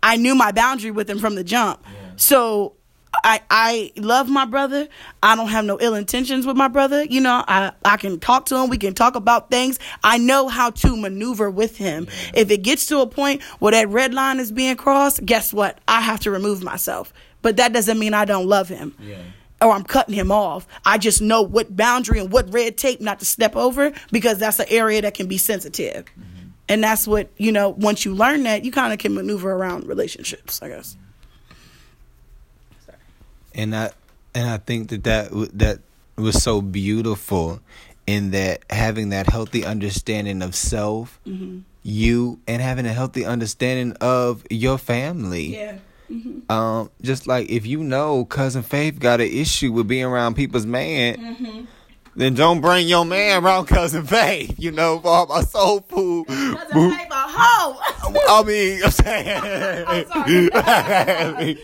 I 0.03 0.17
knew 0.17 0.35
my 0.35 0.53
boundary 0.53 0.91
with 0.91 1.09
him 1.09 1.19
from 1.19 1.35
the 1.35 1.45
jump. 1.45 1.81
Yeah. 1.85 2.11
So 2.17 2.75
I 3.13 3.41
I 3.51 3.93
love 3.97 4.29
my 4.29 4.45
brother. 4.45 4.89
I 5.23 5.37
don't 5.37 5.49
have 5.49 5.65
no 5.65 5.79
ill 5.81 5.95
intentions 5.95 6.47
with 6.47 6.57
my 6.57 6.69
brother. 6.69 7.05
You 7.05 7.21
know, 7.21 7.45
I 7.47 7.73
I 7.85 7.97
can 7.97 8.21
talk 8.21 8.47
to 8.47 8.57
him. 8.57 8.71
We 8.71 8.79
can 8.79 8.95
talk 8.95 9.17
about 9.17 9.51
things. 9.51 9.79
I 10.05 10.19
know 10.19 10.49
how 10.49 10.71
to 10.71 10.97
maneuver 10.97 11.51
with 11.51 11.77
him. 11.77 12.09
If 12.35 12.51
it 12.51 12.59
gets 12.59 12.87
to 12.87 13.01
a 13.01 13.07
point 13.07 13.43
where 13.59 13.73
that 13.73 13.89
red 13.89 14.15
line 14.15 14.39
is 14.39 14.53
being 14.53 14.77
crossed, 14.77 15.25
guess 15.25 15.53
what? 15.53 15.79
I 15.89 16.01
have 16.01 16.21
to 16.21 16.31
remove 16.31 16.63
myself. 16.63 17.13
But 17.43 17.57
that 17.57 17.73
doesn't 17.73 17.99
mean 17.99 18.15
I 18.15 18.25
don't 18.25 18.47
love 18.47 18.69
him. 18.69 18.95
Yeah. 19.01 19.23
Or 19.63 19.73
I'm 19.73 19.85
cutting 19.85 20.15
him 20.15 20.33
off. 20.33 20.67
I 20.87 20.97
just 20.97 21.21
know 21.21 21.43
what 21.43 21.77
boundary 21.77 22.21
and 22.21 22.33
what 22.33 22.53
red 22.53 22.79
tape 22.79 23.01
not 23.01 23.19
to 23.19 23.27
step 23.27 23.57
over 23.57 23.93
because 24.11 24.39
that's 24.39 24.59
an 24.59 24.67
area 24.71 25.03
that 25.03 25.15
can 25.15 25.27
be 25.27 25.37
sensitive. 25.37 26.07
Mm-hmm. 26.07 26.49
And 26.69 26.83
that's 26.83 27.07
what, 27.07 27.31
you 27.37 27.53
know, 27.53 27.71
once 27.71 28.05
you 28.05 28.15
learn 28.15 28.45
that, 28.45 28.65
you 28.65 28.73
kind 28.73 28.93
of 28.93 28.99
can 28.99 29.15
maneuver 29.15 29.53
around 29.53 29.87
relationships, 29.87 30.63
I 30.63 30.69
guess 30.69 30.97
and 33.55 33.75
I 33.75 33.91
and 34.35 34.49
I 34.49 34.59
think 34.59 34.91
that 34.91 35.05
that 35.05 35.31
that 35.55 35.81
was 36.17 36.43
so 36.43 36.61
beautiful 36.61 37.61
in 38.07 38.31
that 38.33 38.65
having 38.71 39.11
that 39.11 39.29
healthy 39.29 39.65
understanding 39.65 40.43
of 40.43 40.55
self, 40.55 41.21
mm-hmm. 41.27 41.61
you, 41.83 42.41
and 42.47 42.63
having 42.63 42.87
a 42.87 42.93
healthy 42.93 43.25
understanding 43.25 43.97
of 44.01 44.45
your 44.51 44.79
family. 44.79 45.57
Yeah. 45.57 45.79
Mm-hmm. 46.11 46.51
Um, 46.51 46.91
just 47.03 47.29
like 47.29 47.49
if 47.51 47.67
you 47.67 47.85
know 47.85 48.25
cousin 48.25 48.65
Faith 48.65 48.99
got 48.99 49.21
an 49.21 49.29
issue 49.29 49.71
with 49.71 49.87
being 49.87 50.05
around 50.05 50.35
people's 50.35 50.67
man, 50.67 51.17
mm-hmm 51.17 51.65
then 52.21 52.35
don't 52.35 52.61
bring 52.61 52.87
your 52.87 53.05
man 53.05 53.43
around 53.43 53.67
cousin 53.67 54.05
Faith. 54.05 54.55
You 54.59 54.73
know, 54.73 55.01
for 55.01 55.09
all 55.09 55.27
my 55.27 55.43
soul 55.43 55.81
food. 55.81 56.27
Cousin 56.27 56.91
Faith 56.91 57.09
a 57.11 57.15
hoe. 57.15 57.81
I 58.29 58.43
mean, 58.45 58.83
I'm 58.85 58.91
saying. 58.91 60.51
I'm 60.55 61.57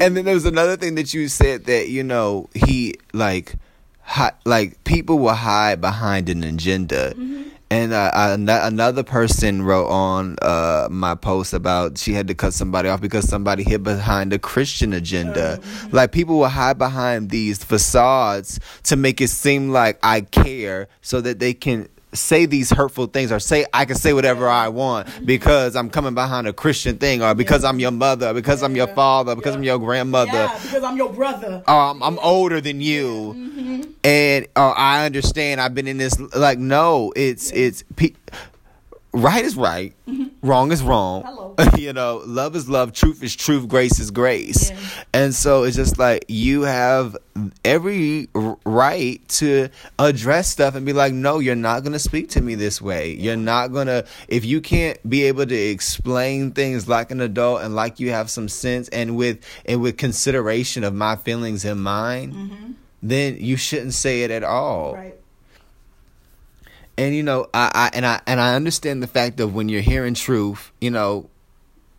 and 0.00 0.16
then 0.16 0.24
there 0.24 0.34
was 0.34 0.46
another 0.46 0.76
thing 0.76 0.96
that 0.96 1.14
you 1.14 1.28
said 1.28 1.66
that 1.66 1.88
you 1.88 2.02
know 2.02 2.48
he 2.54 2.96
like, 3.12 3.54
hi, 4.00 4.32
like 4.44 4.82
people 4.84 5.18
will 5.18 5.34
hide 5.34 5.80
behind 5.80 6.28
an 6.28 6.42
agenda. 6.42 7.14
Mm-hmm 7.14 7.51
and 7.72 7.92
uh, 7.94 8.60
another 8.64 9.02
person 9.02 9.62
wrote 9.62 9.88
on 9.88 10.36
uh, 10.42 10.88
my 10.90 11.14
post 11.14 11.54
about 11.54 11.96
she 11.96 12.12
had 12.12 12.28
to 12.28 12.34
cut 12.34 12.52
somebody 12.52 12.90
off 12.90 13.00
because 13.00 13.26
somebody 13.26 13.62
hid 13.62 13.82
behind 13.82 14.32
a 14.34 14.38
Christian 14.38 14.92
agenda. 14.92 15.58
Mm-hmm. 15.58 15.96
Like 15.96 16.12
people 16.12 16.38
will 16.38 16.48
hide 16.48 16.76
behind 16.76 17.30
these 17.30 17.64
facades 17.64 18.60
to 18.84 18.96
make 18.96 19.22
it 19.22 19.28
seem 19.28 19.70
like 19.70 19.98
I 20.02 20.20
care, 20.20 20.88
so 21.00 21.22
that 21.22 21.38
they 21.38 21.54
can 21.54 21.88
say 22.14 22.46
these 22.46 22.70
hurtful 22.70 23.06
things 23.06 23.32
or 23.32 23.40
say 23.40 23.64
I 23.72 23.84
can 23.84 23.96
say 23.96 24.12
whatever 24.12 24.48
I 24.48 24.68
want 24.68 25.08
because 25.24 25.76
I'm 25.76 25.90
coming 25.90 26.14
behind 26.14 26.46
a 26.46 26.52
Christian 26.52 26.98
thing 26.98 27.22
or 27.22 27.34
because 27.34 27.64
I'm 27.64 27.78
your 27.78 27.90
mother, 27.90 28.34
because 28.34 28.60
yeah. 28.60 28.66
I'm 28.66 28.76
your 28.76 28.88
father, 28.88 29.34
because 29.34 29.52
yeah. 29.52 29.58
I'm 29.58 29.64
your 29.64 29.78
grandmother, 29.78 30.32
yeah, 30.32 30.58
because 30.62 30.84
I'm 30.84 30.96
your 30.96 31.12
brother. 31.12 31.62
I'm, 31.66 32.02
I'm 32.02 32.18
older 32.18 32.60
than 32.60 32.80
you, 32.80 33.34
mm-hmm. 33.36 33.90
and 34.04 34.46
uh, 34.56 34.70
I 34.70 35.06
understand. 35.06 35.60
I've 35.60 35.74
been 35.74 35.88
in 35.88 35.98
this. 35.98 36.18
Like, 36.34 36.58
no, 36.58 37.12
it's 37.16 37.50
it's. 37.52 37.84
Pe- 37.96 38.12
right 39.12 39.44
is 39.44 39.56
right, 39.56 39.94
mm-hmm. 40.06 40.46
wrong 40.46 40.72
is 40.72 40.82
wrong. 40.82 41.56
you 41.78 41.92
know, 41.92 42.22
love 42.26 42.56
is 42.56 42.68
love, 42.68 42.92
truth 42.92 43.22
is 43.22 43.36
truth, 43.36 43.68
grace 43.68 43.98
is 43.98 44.10
grace. 44.10 44.70
Yeah. 44.70 44.78
And 45.12 45.34
so 45.34 45.64
it's 45.64 45.76
just 45.76 45.98
like 45.98 46.24
you 46.28 46.62
have 46.62 47.16
every 47.64 48.28
right 48.64 49.26
to 49.28 49.68
address 49.98 50.48
stuff 50.48 50.74
and 50.74 50.86
be 50.86 50.92
like, 50.92 51.12
no, 51.12 51.38
you're 51.38 51.54
not 51.54 51.82
going 51.82 51.92
to 51.92 51.98
speak 51.98 52.30
to 52.30 52.40
me 52.40 52.54
this 52.54 52.80
way. 52.80 53.12
You're 53.14 53.36
not 53.36 53.72
going 53.72 53.86
to, 53.86 54.06
if 54.28 54.44
you 54.44 54.60
can't 54.60 54.98
be 55.08 55.24
able 55.24 55.46
to 55.46 55.54
explain 55.54 56.52
things 56.52 56.88
like 56.88 57.10
an 57.10 57.20
adult 57.20 57.62
and 57.62 57.74
like 57.74 58.00
you 58.00 58.10
have 58.10 58.30
some 58.30 58.48
sense 58.48 58.88
and 58.88 59.16
with, 59.16 59.44
and 59.66 59.82
with 59.82 59.96
consideration 59.96 60.84
of 60.84 60.94
my 60.94 61.16
feelings 61.16 61.64
in 61.64 61.78
mind, 61.78 62.34
mm-hmm. 62.34 62.72
then 63.02 63.36
you 63.38 63.56
shouldn't 63.56 63.94
say 63.94 64.22
it 64.22 64.30
at 64.30 64.44
all. 64.44 64.94
Right. 64.94 65.18
And 66.98 67.14
you 67.14 67.22
know, 67.22 67.48
I, 67.54 67.70
I 67.74 67.90
and 67.96 68.06
I 68.06 68.20
and 68.26 68.40
I 68.40 68.54
understand 68.54 69.02
the 69.02 69.06
fact 69.06 69.40
of 69.40 69.54
when 69.54 69.68
you're 69.68 69.80
hearing 69.80 70.14
truth, 70.14 70.72
you 70.80 70.90
know, 70.90 71.30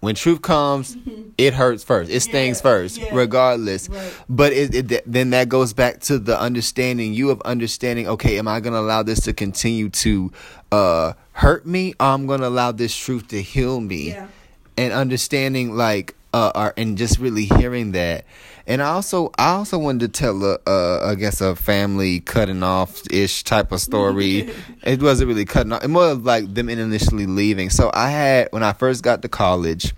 when 0.04 0.16
truth 0.16 0.42
comes, 0.42 0.98
it 1.38 1.54
hurts 1.54 1.82
first. 1.82 2.12
It 2.12 2.20
stings 2.20 2.58
yeah, 2.58 2.62
first, 2.62 2.98
yeah. 2.98 3.16
regardless. 3.16 3.88
Right. 3.88 4.14
But 4.28 4.52
it, 4.52 4.92
it, 4.92 5.04
then 5.10 5.30
that 5.30 5.48
goes 5.48 5.72
back 5.72 6.02
to 6.02 6.20
the 6.20 6.38
understanding 6.38 7.14
you 7.14 7.32
of 7.32 7.42
understanding. 7.44 8.10
Okay, 8.10 8.38
am 8.38 8.46
I 8.46 8.60
going 8.60 8.74
to 8.74 8.80
allow 8.80 9.02
this 9.04 9.22
to 9.22 9.32
continue 9.32 9.88
to 9.90 10.30
uh, 10.74 11.14
hurt 11.32 11.66
me, 11.66 11.94
or 12.02 12.08
I'm 12.08 12.28
going 12.28 12.42
to 12.42 12.48
allow 12.48 12.74
this 12.74 12.94
truth 12.94 13.30
to 13.30 13.42
heal 13.42 13.80
me? 13.80 14.10
Yeah. 14.10 14.28
And 14.76 14.92
understanding, 14.92 15.78
like, 15.78 16.16
uh, 16.34 16.52
or, 16.54 16.74
and 16.76 16.98
just 16.98 17.18
really 17.20 17.46
hearing 17.46 17.94
that. 17.94 18.26
And 18.66 18.82
I 18.82 18.92
also, 18.92 19.32
I 19.38 19.52
also 19.52 19.78
wanted 19.78 20.14
to 20.14 20.20
tell 20.20 20.44
a, 20.44 20.58
uh, 20.66 21.16
guess 21.16 21.42
a 21.42 21.56
family 21.56 22.22
cutting 22.22 22.64
off 22.64 23.02
ish 23.12 23.44
type 23.44 23.72
of 23.72 23.82
story. 23.82 24.50
it 24.84 25.02
wasn't 25.02 25.28
really 25.28 25.46
cutting 25.46 25.74
off. 25.74 25.84
It 25.84 25.90
more 25.90 26.14
like 26.14 26.54
them 26.54 26.70
initially 26.70 27.26
leaving. 27.26 27.70
So 27.70 27.92
I 27.94 28.10
had 28.10 28.48
when 28.52 28.64
I 28.64 28.74
first 28.74 29.04
got 29.04 29.22
to 29.24 29.28
college. 29.28 29.94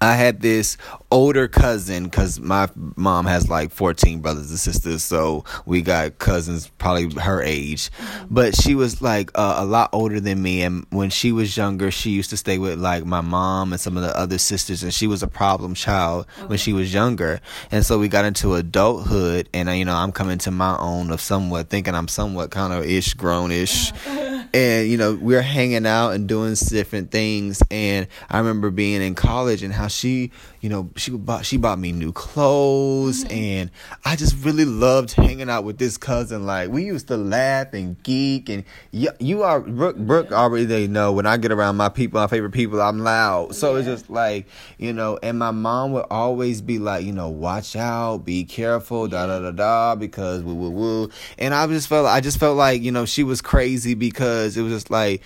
I 0.00 0.14
had 0.14 0.40
this 0.40 0.76
older 1.10 1.48
cousin 1.48 2.04
because 2.04 2.38
my 2.38 2.68
mom 2.96 3.26
has 3.26 3.48
like 3.48 3.70
14 3.70 4.20
brothers 4.20 4.50
and 4.50 4.58
sisters, 4.58 5.02
so 5.02 5.44
we 5.66 5.82
got 5.82 6.18
cousins 6.18 6.68
probably 6.78 7.10
her 7.22 7.42
age. 7.42 7.90
But 8.30 8.54
she 8.54 8.74
was 8.74 9.02
like 9.02 9.30
uh, 9.34 9.56
a 9.58 9.64
lot 9.64 9.90
older 9.92 10.20
than 10.20 10.42
me, 10.42 10.62
and 10.62 10.86
when 10.90 11.10
she 11.10 11.32
was 11.32 11.56
younger, 11.56 11.90
she 11.90 12.10
used 12.10 12.30
to 12.30 12.36
stay 12.36 12.58
with 12.58 12.78
like 12.78 13.04
my 13.04 13.20
mom 13.20 13.72
and 13.72 13.80
some 13.80 13.96
of 13.96 14.02
the 14.02 14.16
other 14.16 14.38
sisters, 14.38 14.82
and 14.82 14.92
she 14.92 15.06
was 15.06 15.22
a 15.22 15.28
problem 15.28 15.74
child 15.74 16.26
okay. 16.38 16.46
when 16.46 16.58
she 16.58 16.72
was 16.72 16.92
younger. 16.92 17.40
And 17.70 17.84
so 17.84 17.98
we 17.98 18.08
got 18.08 18.24
into 18.24 18.54
adulthood, 18.54 19.48
and 19.52 19.68
uh, 19.68 19.72
you 19.72 19.84
know, 19.84 19.96
I'm 19.96 20.12
coming 20.12 20.38
to 20.38 20.50
my 20.50 20.76
own 20.78 21.10
of 21.10 21.20
somewhat 21.20 21.68
thinking 21.68 21.94
I'm 21.94 22.08
somewhat 22.08 22.50
kind 22.50 22.72
of 22.72 22.84
ish 22.84 23.14
grown 23.14 23.50
ish. 23.50 23.92
and 24.54 24.88
you 24.88 24.96
know 24.96 25.14
we're 25.14 25.42
hanging 25.42 25.86
out 25.86 26.10
and 26.10 26.28
doing 26.28 26.54
different 26.54 27.10
things 27.10 27.62
and 27.70 28.06
i 28.30 28.38
remember 28.38 28.70
being 28.70 29.02
in 29.02 29.14
college 29.14 29.62
and 29.62 29.72
how 29.72 29.87
she 29.88 30.30
you 30.60 30.68
know 30.68 30.88
she 30.96 31.10
bought 31.10 31.44
she 31.44 31.56
bought 31.56 31.78
me 31.78 31.92
new 31.92 32.12
clothes 32.12 33.24
Mm-hmm. 33.24 33.32
and 33.34 33.70
i 34.04 34.16
just 34.16 34.44
really 34.44 34.64
loved 34.64 35.12
hanging 35.12 35.48
out 35.48 35.64
with 35.64 35.78
this 35.78 35.96
cousin. 35.96 36.46
Like 36.46 36.70
we 36.70 36.84
used 36.84 37.08
to 37.08 37.16
laugh 37.16 37.72
and 37.72 38.00
geek 38.02 38.48
and 38.48 38.64
you, 38.90 39.10
you 39.18 39.42
are 39.42 39.60
brooke, 39.60 39.96
brooke 39.96 40.32
already 40.32 40.64
they 40.64 40.86
know 40.86 41.12
when 41.12 41.26
i 41.26 41.36
get 41.36 41.52
around 41.52 41.76
my 41.76 41.88
people 41.88 42.20
my 42.20 42.26
favorite 42.26 42.52
people 42.52 42.80
i'm 42.80 42.98
loud. 43.00 43.54
So 43.54 43.76
it's 43.76 43.86
just 43.86 44.10
like 44.10 44.46
you 44.78 44.92
know 44.92 45.18
and 45.22 45.38
my 45.38 45.50
mom 45.50 45.92
would 45.92 46.06
always 46.10 46.60
be 46.60 46.78
like 46.78 47.04
you 47.04 47.12
know 47.12 47.28
watch 47.28 47.76
out 47.76 48.24
be 48.24 48.44
careful 48.44 49.08
da 49.08 49.26
da 49.26 49.38
da 49.40 49.50
da 49.50 49.94
because 49.94 50.42
woo 50.42 50.54
woo 50.54 50.70
woo. 50.70 51.10
And 51.38 51.54
i 51.54 51.66
just 51.66 51.88
felt 51.88 52.06
i 52.06 52.20
just 52.20 52.38
felt 52.38 52.56
like 52.56 52.82
you 52.82 52.92
know 52.92 53.04
she 53.04 53.22
was 53.24 53.40
crazy 53.40 53.94
because 53.94 54.56
it 54.56 54.62
was 54.62 54.72
just 54.72 54.90
like 54.90 55.22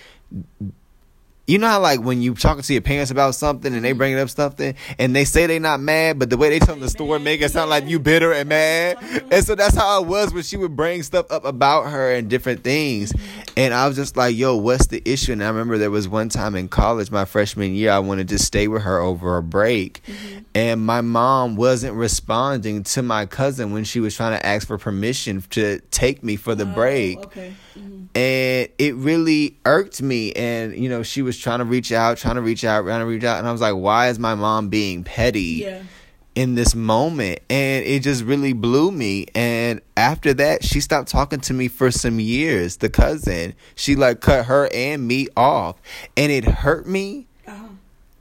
you 1.47 1.59
know 1.59 1.67
how 1.67 1.81
like 1.81 2.01
when 2.01 2.23
you 2.23 2.35
talking 2.35 2.63
to 2.63 2.73
your 2.73 2.83
parents 2.83 3.11
about 3.11 3.35
something 3.35 3.75
and 3.75 3.85
they 3.85 3.93
bringing 3.93 4.19
up 4.19 4.31
something 4.31 4.75
and 4.99 5.15
they 5.15 5.25
say 5.25 5.47
they 5.47 5.59
not 5.59 5.81
mad, 5.81 6.19
but 6.19 6.31
the 6.31 6.37
way 6.37 6.51
they 6.51 6.61
tell 6.61 6.77
the 6.77 6.89
story 6.89 7.19
make 7.19 7.41
it 7.41 7.51
sound 7.51 7.69
like 7.69 7.87
you 7.87 7.99
bitter 7.99 8.33
and 8.33 8.49
mad. 8.49 8.97
And 9.31 9.45
so 9.45 9.55
that's 9.55 9.77
how 9.77 10.03
it 10.03 10.07
was 10.07 10.33
when 10.33 10.45
she 10.45 10.57
would 10.57 10.77
bring 10.77 11.03
stuff 11.03 11.31
up 11.31 11.45
about 11.45 11.91
her 11.91 12.13
and 12.13 12.31
different 12.31 12.63
things. 12.63 13.13
And 13.57 13.75
I 13.75 13.89
was 13.89 13.97
just 13.97 14.17
like, 14.17 14.37
yo, 14.37 14.57
what's 14.57 14.87
the 14.87 15.03
issue? 15.05 15.33
And 15.33 15.43
I 15.43 15.49
remember 15.49 15.79
there 15.79 15.91
was 15.91 16.09
one 16.09 16.29
time 16.29 16.55
in 16.55 16.69
college, 16.69 17.11
my 17.11 17.25
freshman 17.25 17.75
year, 17.75 17.91
I 17.91 17.99
wanted 17.99 18.29
to 18.29 18.39
stay 18.39 18.69
with 18.69 18.83
her 18.83 19.01
over 19.01 19.37
a 19.37 19.43
break. 19.43 20.01
And 20.55 20.85
my 20.85 21.01
mom 21.01 21.57
wasn't 21.57 21.95
responding 21.95 22.85
to 22.85 23.03
my 23.03 23.27
cousin 23.27 23.73
when 23.73 23.85
she 23.85 24.01
was 24.01 24.15
trying 24.15 24.39
to 24.39 24.47
ask 24.47 24.67
for 24.67 24.79
permission 24.79 25.43
to 25.51 25.81
take 25.91 26.23
me 26.23 26.37
for 26.37 26.55
the 26.55 26.67
break 26.67 27.19
Okay. 27.19 27.53
Mhm. 27.79 28.02
And 28.15 28.69
it 28.79 28.95
really 28.97 29.57
irked 29.65 30.03
me. 30.03 30.33
And 30.33 30.75
you 30.77 30.89
know 30.89 31.03
she 31.03 31.23
was 31.23 31.39
trying 31.39 31.61
to 31.61 31.65
reach 31.65 31.93
out 31.93 32.19
trying 32.19 32.35
to 32.37 32.43
reach 32.43 32.65
out 32.65 32.83
trying 32.85 33.01
to 33.01 33.07
reach 33.07 33.25
out. 33.25 33.39
And 33.39 33.49
i 33.49 33.53
was 33.53 33.61
like 33.61 33.75
why 33.75 34.09
is 34.09 34.19
my 34.19 34.35
mom 34.35 34.69
being 34.69 35.05
petty 35.05 35.63
Yeah. 35.65 35.83
in 36.35 36.55
this 36.55 36.75
moment? 36.75 37.41
And 37.51 37.85
it 37.85 38.01
just 38.03 38.23
really 38.25 38.53
blew 38.53 38.91
me. 38.93 39.27
And 39.35 39.81
after 39.97 40.35
that 40.35 40.65
she 40.65 40.81
stopped 40.81 41.09
talking 41.09 41.41
to 41.41 41.55
me 41.55 41.69
for 41.69 41.91
some 41.91 42.21
years 42.21 42.77
the 42.79 42.91
cousin. 42.91 43.55
She 43.75 43.97
like 43.97 44.21
cut 44.21 44.47
her 44.47 44.69
and 44.75 45.07
me 45.09 45.29
off. 45.37 45.77
And 46.17 46.31
it 46.31 46.45
hurt 46.45 46.87
me 46.87 47.27
Uh-huh. 47.47 47.69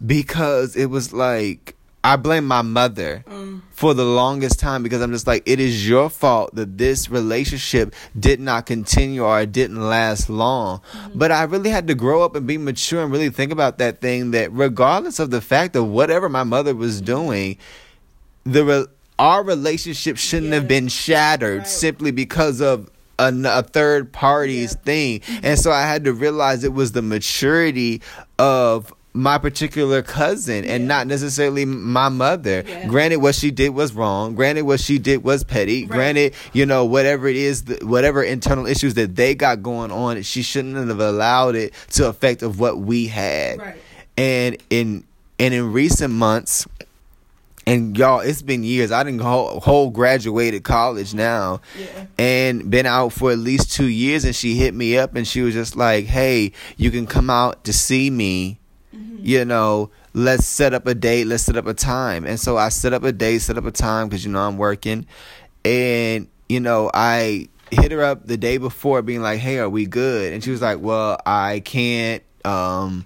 because 0.05 0.75
it 0.75 0.87
was 0.89 1.11
like 1.13 1.75
I 2.03 2.15
blame 2.15 2.47
my 2.47 2.63
mother 2.63 3.23
Mm. 3.29 3.61
for 3.71 3.93
the 3.93 4.03
longest 4.05 4.59
time 4.59 4.81
because 4.81 5.01
I'm 5.01 5.11
just 5.11 5.27
like 5.27 5.43
it 5.45 5.59
is 5.59 5.87
your 5.87 6.09
fault 6.09 6.55
that 6.55 6.77
this 6.77 7.09
relationship 7.09 7.93
did 8.19 8.39
not 8.39 8.65
continue 8.65 9.23
or 9.23 9.41
it 9.41 9.51
didn't 9.51 9.79
last 9.81 10.29
long. 10.29 10.79
Mm-hmm. 10.93 11.19
But 11.19 11.31
I 11.31 11.43
really 11.43 11.69
had 11.69 11.87
to 11.87 11.95
grow 11.95 12.23
up 12.23 12.35
and 12.35 12.47
be 12.47 12.57
mature 12.57 13.03
and 13.03 13.11
really 13.11 13.29
think 13.29 13.51
about 13.51 13.77
that 13.77 14.01
thing 14.01 14.31
that 14.31 14.51
regardless 14.51 15.19
of 15.19 15.29
the 15.29 15.41
fact 15.41 15.75
of 15.75 15.87
whatever 15.87 16.27
my 16.27 16.43
mother 16.43 16.73
was 16.73 17.01
doing, 17.01 17.57
the 18.45 18.65
re- 18.65 18.85
our 19.19 19.43
relationship 19.43 20.17
shouldn't 20.17 20.53
have 20.53 20.67
been 20.67 20.87
shattered 20.87 21.59
Right. 21.59 21.67
simply 21.67 22.09
because 22.11 22.61
of 22.61 22.89
a 23.19 23.61
third 23.61 24.11
party's 24.11 24.71
Yeah. 24.71 24.83
thing. 24.83 25.21
And 25.43 25.59
so 25.59 25.71
I 25.71 25.83
had 25.83 26.05
to 26.05 26.13
realize 26.13 26.63
it 26.63 26.73
was 26.73 26.93
the 26.93 27.03
maturity 27.03 28.01
of 28.39 28.91
my 29.13 29.37
particular 29.37 30.01
cousin 30.01 30.63
and 30.63 30.83
Yeah. 30.83 30.87
not 30.87 31.07
necessarily 31.07 31.65
my 31.65 32.07
mother. 32.09 32.63
Yeah. 32.65 32.87
Granted, 32.87 33.17
what 33.17 33.35
she 33.35 33.51
did 33.51 33.69
was 33.69 33.93
wrong. 33.93 34.35
Granted, 34.35 34.61
what 34.63 34.79
she 34.79 34.99
did 34.99 35.23
was 35.23 35.43
petty. 35.43 35.81
Right. 35.81 35.89
Granted, 35.91 36.33
you 36.53 36.65
know, 36.65 36.85
whatever 36.85 37.27
it 37.27 37.35
is, 37.35 37.63
whatever 37.81 38.23
internal 38.23 38.65
issues 38.65 38.93
that 38.93 39.15
they 39.17 39.35
got 39.35 39.61
going 39.61 39.91
on, 39.91 40.21
she 40.21 40.41
shouldn't 40.41 40.75
have 40.87 40.99
allowed 41.01 41.55
it 41.55 41.73
to 41.91 42.07
affect 42.07 42.41
of 42.41 42.59
what 42.59 42.79
we 42.79 43.07
had. 43.07 43.59
Right. 43.59 43.75
And 44.17 44.57
in 44.69 45.03
and 45.39 45.53
in 45.53 45.73
recent 45.73 46.13
months, 46.13 46.65
and 47.67 47.97
y'all, 47.97 48.19
it's 48.21 48.41
been 48.41 48.63
years. 48.63 48.91
I 48.91 49.03
didn't 49.03 49.21
whole, 49.21 49.59
whole 49.59 49.89
graduated 49.91 50.63
college 50.63 51.13
now, 51.13 51.61
Yeah. 51.79 52.05
and 52.17 52.69
been 52.71 52.85
out 52.85 53.13
for 53.13 53.31
at 53.31 53.37
least 53.39 53.71
two 53.73 53.85
years. 53.87 54.23
And 54.25 54.35
she 54.35 54.55
hit 54.55 54.73
me 54.73 54.97
up, 54.97 55.15
and 55.15 55.27
she 55.27 55.41
was 55.41 55.53
just 55.53 55.75
like, 55.75 56.05
"Hey, 56.05 56.53
you 56.77 56.91
can 56.91 57.05
come 57.07 57.29
out 57.29 57.63
to 57.65 57.73
see 57.73 58.09
me. 58.09 58.57
You 59.21 59.45
know, 59.45 59.91
let's 60.13 60.45
set 60.45 60.73
up 60.73 60.87
a 60.87 60.95
date. 60.95 61.27
Let's 61.27 61.43
set 61.43 61.57
up 61.57 61.67
a 61.67 61.73
time." 61.73 62.25
And 62.25 62.39
so 62.39 62.57
I 62.57 62.69
set 62.69 62.93
up 62.93 63.03
a 63.03 63.11
date, 63.11 63.39
set 63.39 63.57
up 63.57 63.65
a 63.65 63.71
time 63.71 64.09
because 64.09 64.25
you 64.25 64.31
know 64.31 64.39
I'm 64.39 64.57
working, 64.57 65.05
and 65.63 66.27
you 66.49 66.59
know 66.59 66.89
I 66.93 67.47
hit 67.71 67.91
her 67.91 68.03
up 68.03 68.27
the 68.27 68.37
day 68.37 68.57
before, 68.57 69.01
being 69.01 69.21
like, 69.21 69.39
"Hey, 69.39 69.59
are 69.59 69.69
we 69.69 69.85
good?" 69.85 70.33
And 70.33 70.43
she 70.43 70.51
was 70.51 70.61
like, 70.61 70.79
"Well, 70.81 71.19
I 71.25 71.61
can't." 71.61 72.23
um 72.43 73.05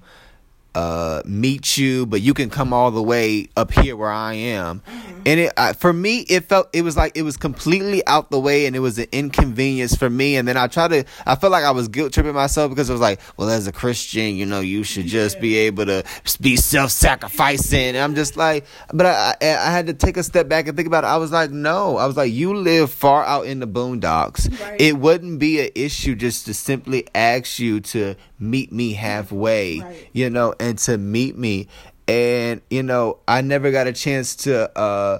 uh 0.75 1.21
meet 1.25 1.77
you 1.77 2.05
but 2.05 2.21
you 2.21 2.33
can 2.33 2.49
come 2.49 2.73
all 2.73 2.91
the 2.91 3.01
way 3.01 3.47
up 3.55 3.71
here 3.71 3.95
where 3.95 4.11
i 4.11 4.33
am. 4.33 4.81
And 5.25 5.39
it 5.39 5.53
I, 5.57 5.73
for 5.73 5.91
me 5.93 6.19
it 6.19 6.43
felt 6.45 6.69
it 6.73 6.81
was 6.83 6.95
like 6.97 7.13
it 7.15 7.21
was 7.23 7.37
completely 7.37 8.05
out 8.05 8.29
the 8.29 8.39
way 8.39 8.65
and 8.67 8.75
it 8.75 8.79
was 8.79 8.99
an 8.99 9.07
inconvenience 9.11 9.95
for 9.95 10.09
me. 10.09 10.35
And 10.35 10.47
then 10.47 10.57
i 10.57 10.67
tried 10.67 10.89
to 10.89 11.05
i 11.25 11.35
felt 11.35 11.51
like 11.51 11.63
i 11.63 11.71
was 11.71 11.87
guilt 11.87 12.13
tripping 12.13 12.33
myself 12.33 12.69
because 12.69 12.89
it 12.89 12.93
was 12.93 13.01
like 13.01 13.19
well 13.37 13.49
as 13.49 13.67
a 13.67 13.71
christian 13.71 14.35
you 14.35 14.45
know 14.45 14.59
you 14.59 14.83
should 14.83 15.05
just 15.07 15.39
be 15.39 15.55
able 15.57 15.85
to 15.85 16.03
be 16.41 16.55
self-sacrificing. 16.57 17.95
And 17.95 17.97
i'm 17.97 18.15
just 18.15 18.35
like 18.37 18.65
but 18.93 19.05
I, 19.05 19.35
I 19.41 19.47
i 19.67 19.71
had 19.71 19.87
to 19.87 19.93
take 19.93 20.17
a 20.17 20.23
step 20.23 20.47
back 20.49 20.67
and 20.67 20.75
think 20.75 20.87
about 20.87 21.03
it. 21.05 21.07
I 21.07 21.17
was 21.17 21.31
like 21.31 21.51
no 21.51 21.97
i 21.97 22.05
was 22.05 22.17
like 22.17 22.31
you 22.33 22.53
live 22.55 22.91
far 22.91 23.23
out 23.23 23.45
in 23.45 23.59
the 23.59 23.67
boondocks. 23.67 24.49
Right. 24.61 24.79
it 24.81 24.97
wouldn't 24.97 25.39
be 25.39 25.61
an 25.61 25.69
issue 25.75 26.15
just 26.15 26.45
to 26.47 26.53
simply 26.53 27.07
ask 27.15 27.59
you 27.59 27.79
to 27.95 28.15
meet 28.39 28.71
me 28.71 28.93
halfway 28.93 29.79
Right. 29.79 30.09
you 30.13 30.29
know, 30.29 30.53
and 30.59 30.64
to 30.73 30.97
meet 30.97 31.37
me. 31.37 31.67
And, 32.07 32.61
you 32.69 32.83
know, 32.83 33.17
I 33.27 33.41
never 33.41 33.71
got 33.71 33.87
a 33.87 33.93
chance 33.93 34.35
to 34.37 34.75
uh 34.77 35.19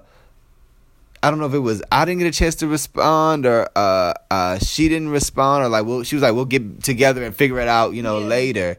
I 1.23 1.31
don't 1.31 1.39
know 1.39 1.47
if 1.47 1.53
it 1.53 1.59
was 1.59 1.81
I 1.91 2.05
didn't 2.05 2.19
get 2.19 2.27
a 2.27 2.37
chance 2.37 2.55
to 2.55 2.67
respond 2.67 3.45
or 3.47 3.67
uh 3.75 4.13
uh 4.29 4.59
she 4.59 4.87
didn't 4.89 5.09
respond 5.09 5.63
or 5.65 5.69
like 5.69 5.85
well 5.85 6.03
she 6.03 6.15
was 6.15 6.21
like 6.21 6.35
we'll 6.35 6.45
get 6.45 6.83
together 6.83 7.23
and 7.23 7.35
figure 7.35 7.59
it 7.59 7.67
out, 7.67 7.93
you 7.93 8.03
know, 8.03 8.19
Yeah. 8.19 8.27
later. 8.27 8.77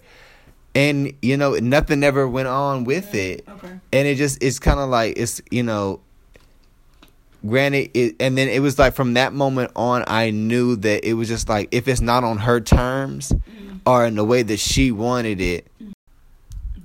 And 0.74 1.12
you 1.22 1.36
know, 1.36 1.54
nothing 1.54 2.04
ever 2.04 2.28
went 2.28 2.46
on 2.48 2.84
with 2.84 3.14
it. 3.14 3.44
Okay. 3.48 3.80
And 3.92 4.06
it 4.06 4.16
just 4.16 4.40
it's 4.42 4.58
kind 4.60 4.78
of 4.78 4.88
like 4.90 5.14
it's, 5.16 5.40
you 5.50 5.62
know, 5.64 6.00
granted 7.44 7.90
it 7.94 8.16
and 8.20 8.36
then 8.36 8.48
it 8.48 8.60
was 8.60 8.78
like 8.78 8.94
from 8.94 9.14
that 9.14 9.32
moment 9.32 9.70
on 9.76 10.04
I 10.06 10.30
knew 10.30 10.76
that 10.76 11.04
it 11.08 11.14
was 11.14 11.28
just 11.28 11.48
like 11.48 11.68
if 11.72 11.86
it's 11.88 12.00
not 12.00 12.24
on 12.24 12.38
her 12.38 12.60
terms 12.60 13.32
or 13.86 14.04
in 14.06 14.16
the 14.16 14.24
way 14.24 14.42
that 14.42 14.58
she 14.58 14.90
wanted 14.90 15.40
it 15.40 15.66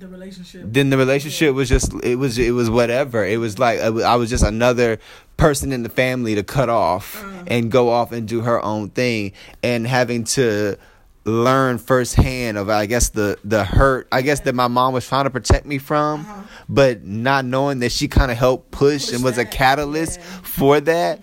The 0.02 0.08
relationship. 0.08 0.62
then 0.66 0.90
the 0.90 0.96
relationship 0.98 1.54
was 1.54 1.68
just 1.68 1.92
it 2.02 2.16
was 2.16 2.36
it 2.38 2.50
was 2.50 2.68
whatever 2.68 3.24
it 3.24 3.38
was 3.38 3.58
like 3.58 3.78
I 3.80 4.16
was 4.16 4.28
just 4.30 4.42
another 4.44 4.98
person 5.36 5.70
in 5.72 5.82
the 5.84 5.88
family 5.88 6.34
to 6.34 6.42
cut 6.42 6.68
off 6.68 7.22
Uh. 7.22 7.44
and 7.46 7.70
go 7.70 7.90
off 7.90 8.10
and 8.10 8.26
do 8.26 8.40
her 8.40 8.60
own 8.64 8.90
thing 8.90 9.32
and 9.62 9.86
having 9.86 10.24
to 10.36 10.76
learn 11.24 11.78
firsthand 11.78 12.58
of 12.58 12.68
I 12.68 12.86
guess 12.86 13.10
the 13.10 13.38
the 13.44 13.62
hurt 13.64 14.08
I 14.10 14.22
guess 14.22 14.40
that 14.40 14.54
my 14.56 14.66
mom 14.66 14.92
was 14.92 15.06
trying 15.06 15.24
to 15.24 15.30
protect 15.30 15.66
me 15.66 15.78
from 15.78 16.22
Uh-huh. 16.22 16.42
but 16.68 17.04
not 17.04 17.44
knowing 17.44 17.78
that 17.78 17.92
she 17.92 18.08
kind 18.08 18.30
of 18.32 18.36
helped 18.36 18.72
push, 18.72 19.04
Push 19.06 19.14
and 19.14 19.22
was 19.22 19.38
a 19.38 19.44
catalyst 19.44 20.18
yeah. 20.18 20.26
for 20.42 20.80
that 20.80 21.20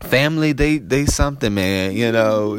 family 0.00 0.52
they 0.52 0.78
they 0.78 1.04
something 1.04 1.52
man 1.52 1.92
you 1.92 2.10
know 2.10 2.56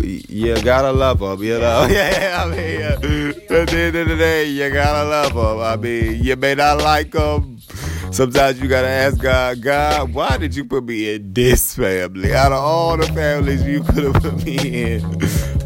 you 0.00 0.60
gotta 0.62 0.92
love 0.92 1.20
them, 1.20 1.42
you 1.42 1.58
know. 1.58 1.86
Yeah, 1.94 2.44
I 2.44 2.50
mean, 2.50 2.80
yeah. 2.80 2.92
at 2.92 3.68
the 3.68 3.78
end 3.78 3.96
of 3.96 4.08
the 4.08 4.16
day, 4.16 4.46
you 4.46 4.70
gotta 4.70 5.08
love 5.08 5.34
them. 5.34 5.60
I 5.60 5.76
mean, 5.76 6.22
you 6.22 6.36
may 6.36 6.54
not 6.54 6.78
like 6.78 7.12
them. 7.12 7.58
Sometimes 8.10 8.60
you 8.60 8.68
gotta 8.68 8.88
ask 8.88 9.20
God, 9.20 9.60
God, 9.60 10.14
why 10.14 10.36
did 10.36 10.54
you 10.54 10.64
put 10.64 10.84
me 10.84 11.14
in 11.14 11.32
this 11.32 11.74
family? 11.74 12.32
Out 12.34 12.52
of 12.52 12.58
all 12.58 12.96
the 12.96 13.06
families 13.08 13.64
you 13.64 13.82
could 13.82 14.04
have 14.04 14.14
put 14.22 14.44
me 14.44 14.92
in, 14.92 15.18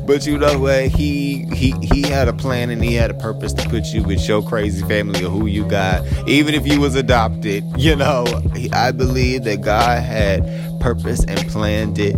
but 0.06 0.26
you 0.26 0.38
know 0.38 0.58
what? 0.58 0.86
He 0.86 1.44
he 1.54 1.74
he 1.82 2.02
had 2.02 2.28
a 2.28 2.32
plan 2.32 2.70
and 2.70 2.82
he 2.82 2.94
had 2.94 3.10
a 3.10 3.14
purpose 3.14 3.52
to 3.54 3.68
put 3.68 3.84
you 3.86 4.02
with 4.02 4.26
your 4.26 4.42
crazy 4.42 4.82
family 4.86 5.22
of 5.24 5.32
who 5.32 5.46
you 5.46 5.66
got. 5.66 6.06
Even 6.26 6.54
if 6.54 6.66
you 6.66 6.80
was 6.80 6.94
adopted, 6.94 7.64
you 7.76 7.94
know, 7.94 8.24
I 8.72 8.92
believe 8.92 9.44
that 9.44 9.60
God 9.60 10.02
had 10.02 10.42
purpose 10.80 11.24
and 11.26 11.38
planned 11.48 11.98
it 11.98 12.16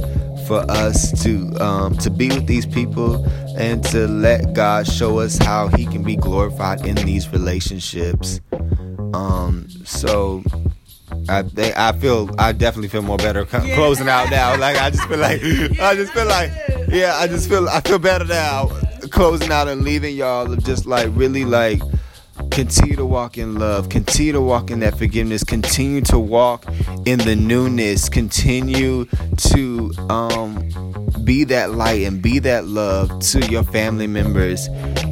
for 0.50 0.68
us 0.68 1.12
to 1.22 1.32
um, 1.64 1.96
to 1.98 2.10
be 2.10 2.26
with 2.28 2.48
these 2.48 2.66
people 2.66 3.24
and 3.56 3.84
to 3.84 4.08
let 4.08 4.52
God 4.52 4.84
show 4.84 5.20
us 5.20 5.38
how 5.38 5.68
He 5.68 5.86
can 5.86 6.02
be 6.02 6.16
glorified 6.16 6.84
in 6.84 6.96
these 6.96 7.28
relationships. 7.28 8.40
Um, 9.14 9.68
so 9.84 10.42
I 11.28 11.42
they, 11.42 11.72
I 11.74 11.92
feel 11.92 12.30
I 12.36 12.50
definitely 12.50 12.88
feel 12.88 13.02
more 13.02 13.16
better 13.16 13.44
co- 13.44 13.62
Yeah. 13.62 13.76
closing 13.76 14.08
out 14.08 14.28
now. 14.30 14.56
Like 14.58 14.76
I 14.76 14.90
just 14.90 15.04
feel 15.06 15.18
like 15.18 15.40
I 15.80 15.94
just 15.94 16.12
feel 16.12 16.26
like 16.26 16.50
yeah 16.88 17.14
I 17.16 17.28
just 17.28 17.48
feel 17.48 17.68
I 17.68 17.80
feel 17.80 18.00
better 18.00 18.24
now 18.24 18.66
closing 19.12 19.52
out 19.52 19.68
and 19.68 19.82
leaving 19.82 20.16
y'all 20.16 20.52
of 20.52 20.64
just 20.64 20.84
like 20.84 21.08
really 21.12 21.44
like 21.44 21.80
Continue 22.50 22.96
to 22.96 23.04
walk 23.06 23.38
in 23.38 23.58
love. 23.58 23.88
Continue 23.88 24.32
to 24.32 24.40
walk 24.40 24.70
in 24.70 24.80
that 24.80 24.98
forgiveness. 24.98 25.44
Continue 25.44 26.00
to 26.02 26.18
walk 26.18 26.64
in 27.06 27.18
the 27.20 27.36
newness. 27.36 28.08
Continue 28.08 29.06
to 29.36 29.92
um, 30.08 30.68
be 31.24 31.44
that 31.44 31.72
light 31.72 32.02
and 32.02 32.20
be 32.22 32.38
that 32.40 32.66
love 32.66 33.20
to 33.20 33.40
your 33.50 33.62
family 33.62 34.06
members 34.06 34.68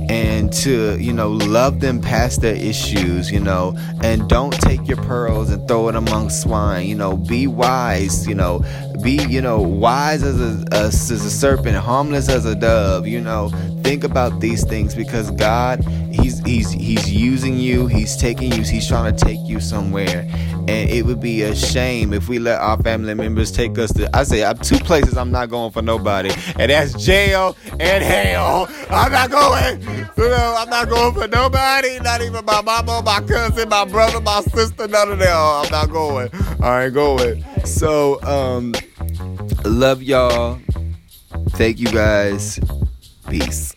and 0.08 0.52
to 0.52 0.98
you 0.98 1.12
know 1.12 1.30
love 1.30 1.80
them 1.80 2.00
past 2.00 2.40
their 2.40 2.54
issues 2.54 3.30
you 3.30 3.38
know 3.38 3.76
and 4.02 4.28
don't 4.28 4.54
take 4.54 4.88
your 4.88 4.96
pearls 4.96 5.50
and 5.50 5.68
throw 5.68 5.88
it 5.88 5.94
among 5.94 6.30
swine 6.30 6.86
you 6.86 6.94
know 6.94 7.16
be 7.16 7.46
wise 7.46 8.26
you 8.26 8.34
know 8.34 8.60
be 9.02 9.22
you 9.28 9.40
know 9.40 9.60
wise 9.60 10.22
as 10.22 10.40
a, 10.40 10.64
as 10.74 11.10
a 11.10 11.30
serpent 11.30 11.76
harmless 11.76 12.28
as 12.28 12.44
a 12.44 12.54
dove 12.54 13.06
you 13.06 13.20
know. 13.20 13.50
Think 13.82 14.04
about 14.04 14.40
these 14.40 14.64
things 14.64 14.94
because 14.94 15.30
god 15.32 15.84
he's 16.12 16.40
he's 16.40 16.70
he's 16.70 17.10
using 17.10 17.56
you 17.56 17.86
he's 17.86 18.16
taking 18.16 18.52
you 18.52 18.62
he's 18.62 18.86
trying 18.86 19.14
to 19.14 19.24
take 19.24 19.38
you 19.44 19.60
somewhere. 19.60 20.26
And 20.68 20.90
it 20.90 21.06
would 21.06 21.20
be 21.20 21.42
a 21.42 21.56
shame 21.56 22.12
if 22.12 22.28
we 22.28 22.38
let 22.38 22.60
our 22.60 22.76
family 22.82 23.14
members 23.14 23.50
take 23.50 23.78
us 23.78 23.90
to 23.94 24.14
i 24.14 24.22
say 24.22 24.44
i'm 24.44 24.58
two 24.58 24.78
places 24.78 25.16
i'm 25.16 25.30
not 25.30 25.48
going 25.48 25.70
for 25.70 25.80
nobody 25.80 26.30
and 26.58 26.70
that's 26.70 26.92
jail 27.02 27.56
and 27.80 28.04
hell. 28.04 28.68
I'm 28.90 29.10
not 29.10 29.30
going 29.30 29.80
you 29.80 30.28
know 30.28 30.54
i'm 30.58 30.68
not 30.68 30.88
going 30.90 31.14
for 31.14 31.26
nobody 31.28 31.98
not 32.00 32.20
even 32.20 32.44
my 32.44 32.60
mama 32.60 33.02
my 33.02 33.20
cousin 33.20 33.68
my 33.70 33.86
brother 33.86 34.20
my 34.20 34.42
sister 34.42 34.86
none 34.88 35.12
of 35.12 35.18
them 35.18 35.28
oh, 35.30 35.62
i'm 35.64 35.70
not 35.70 35.90
going. 35.90 36.28
I 36.60 36.84
ain't 36.84 36.94
going 36.94 37.44
so 37.68 38.20
um 38.22 38.74
love 39.64 40.02
y'all. 40.02 40.58
Thank 41.50 41.78
you 41.78 41.88
guys. 41.88 42.58
Peace. 43.28 43.74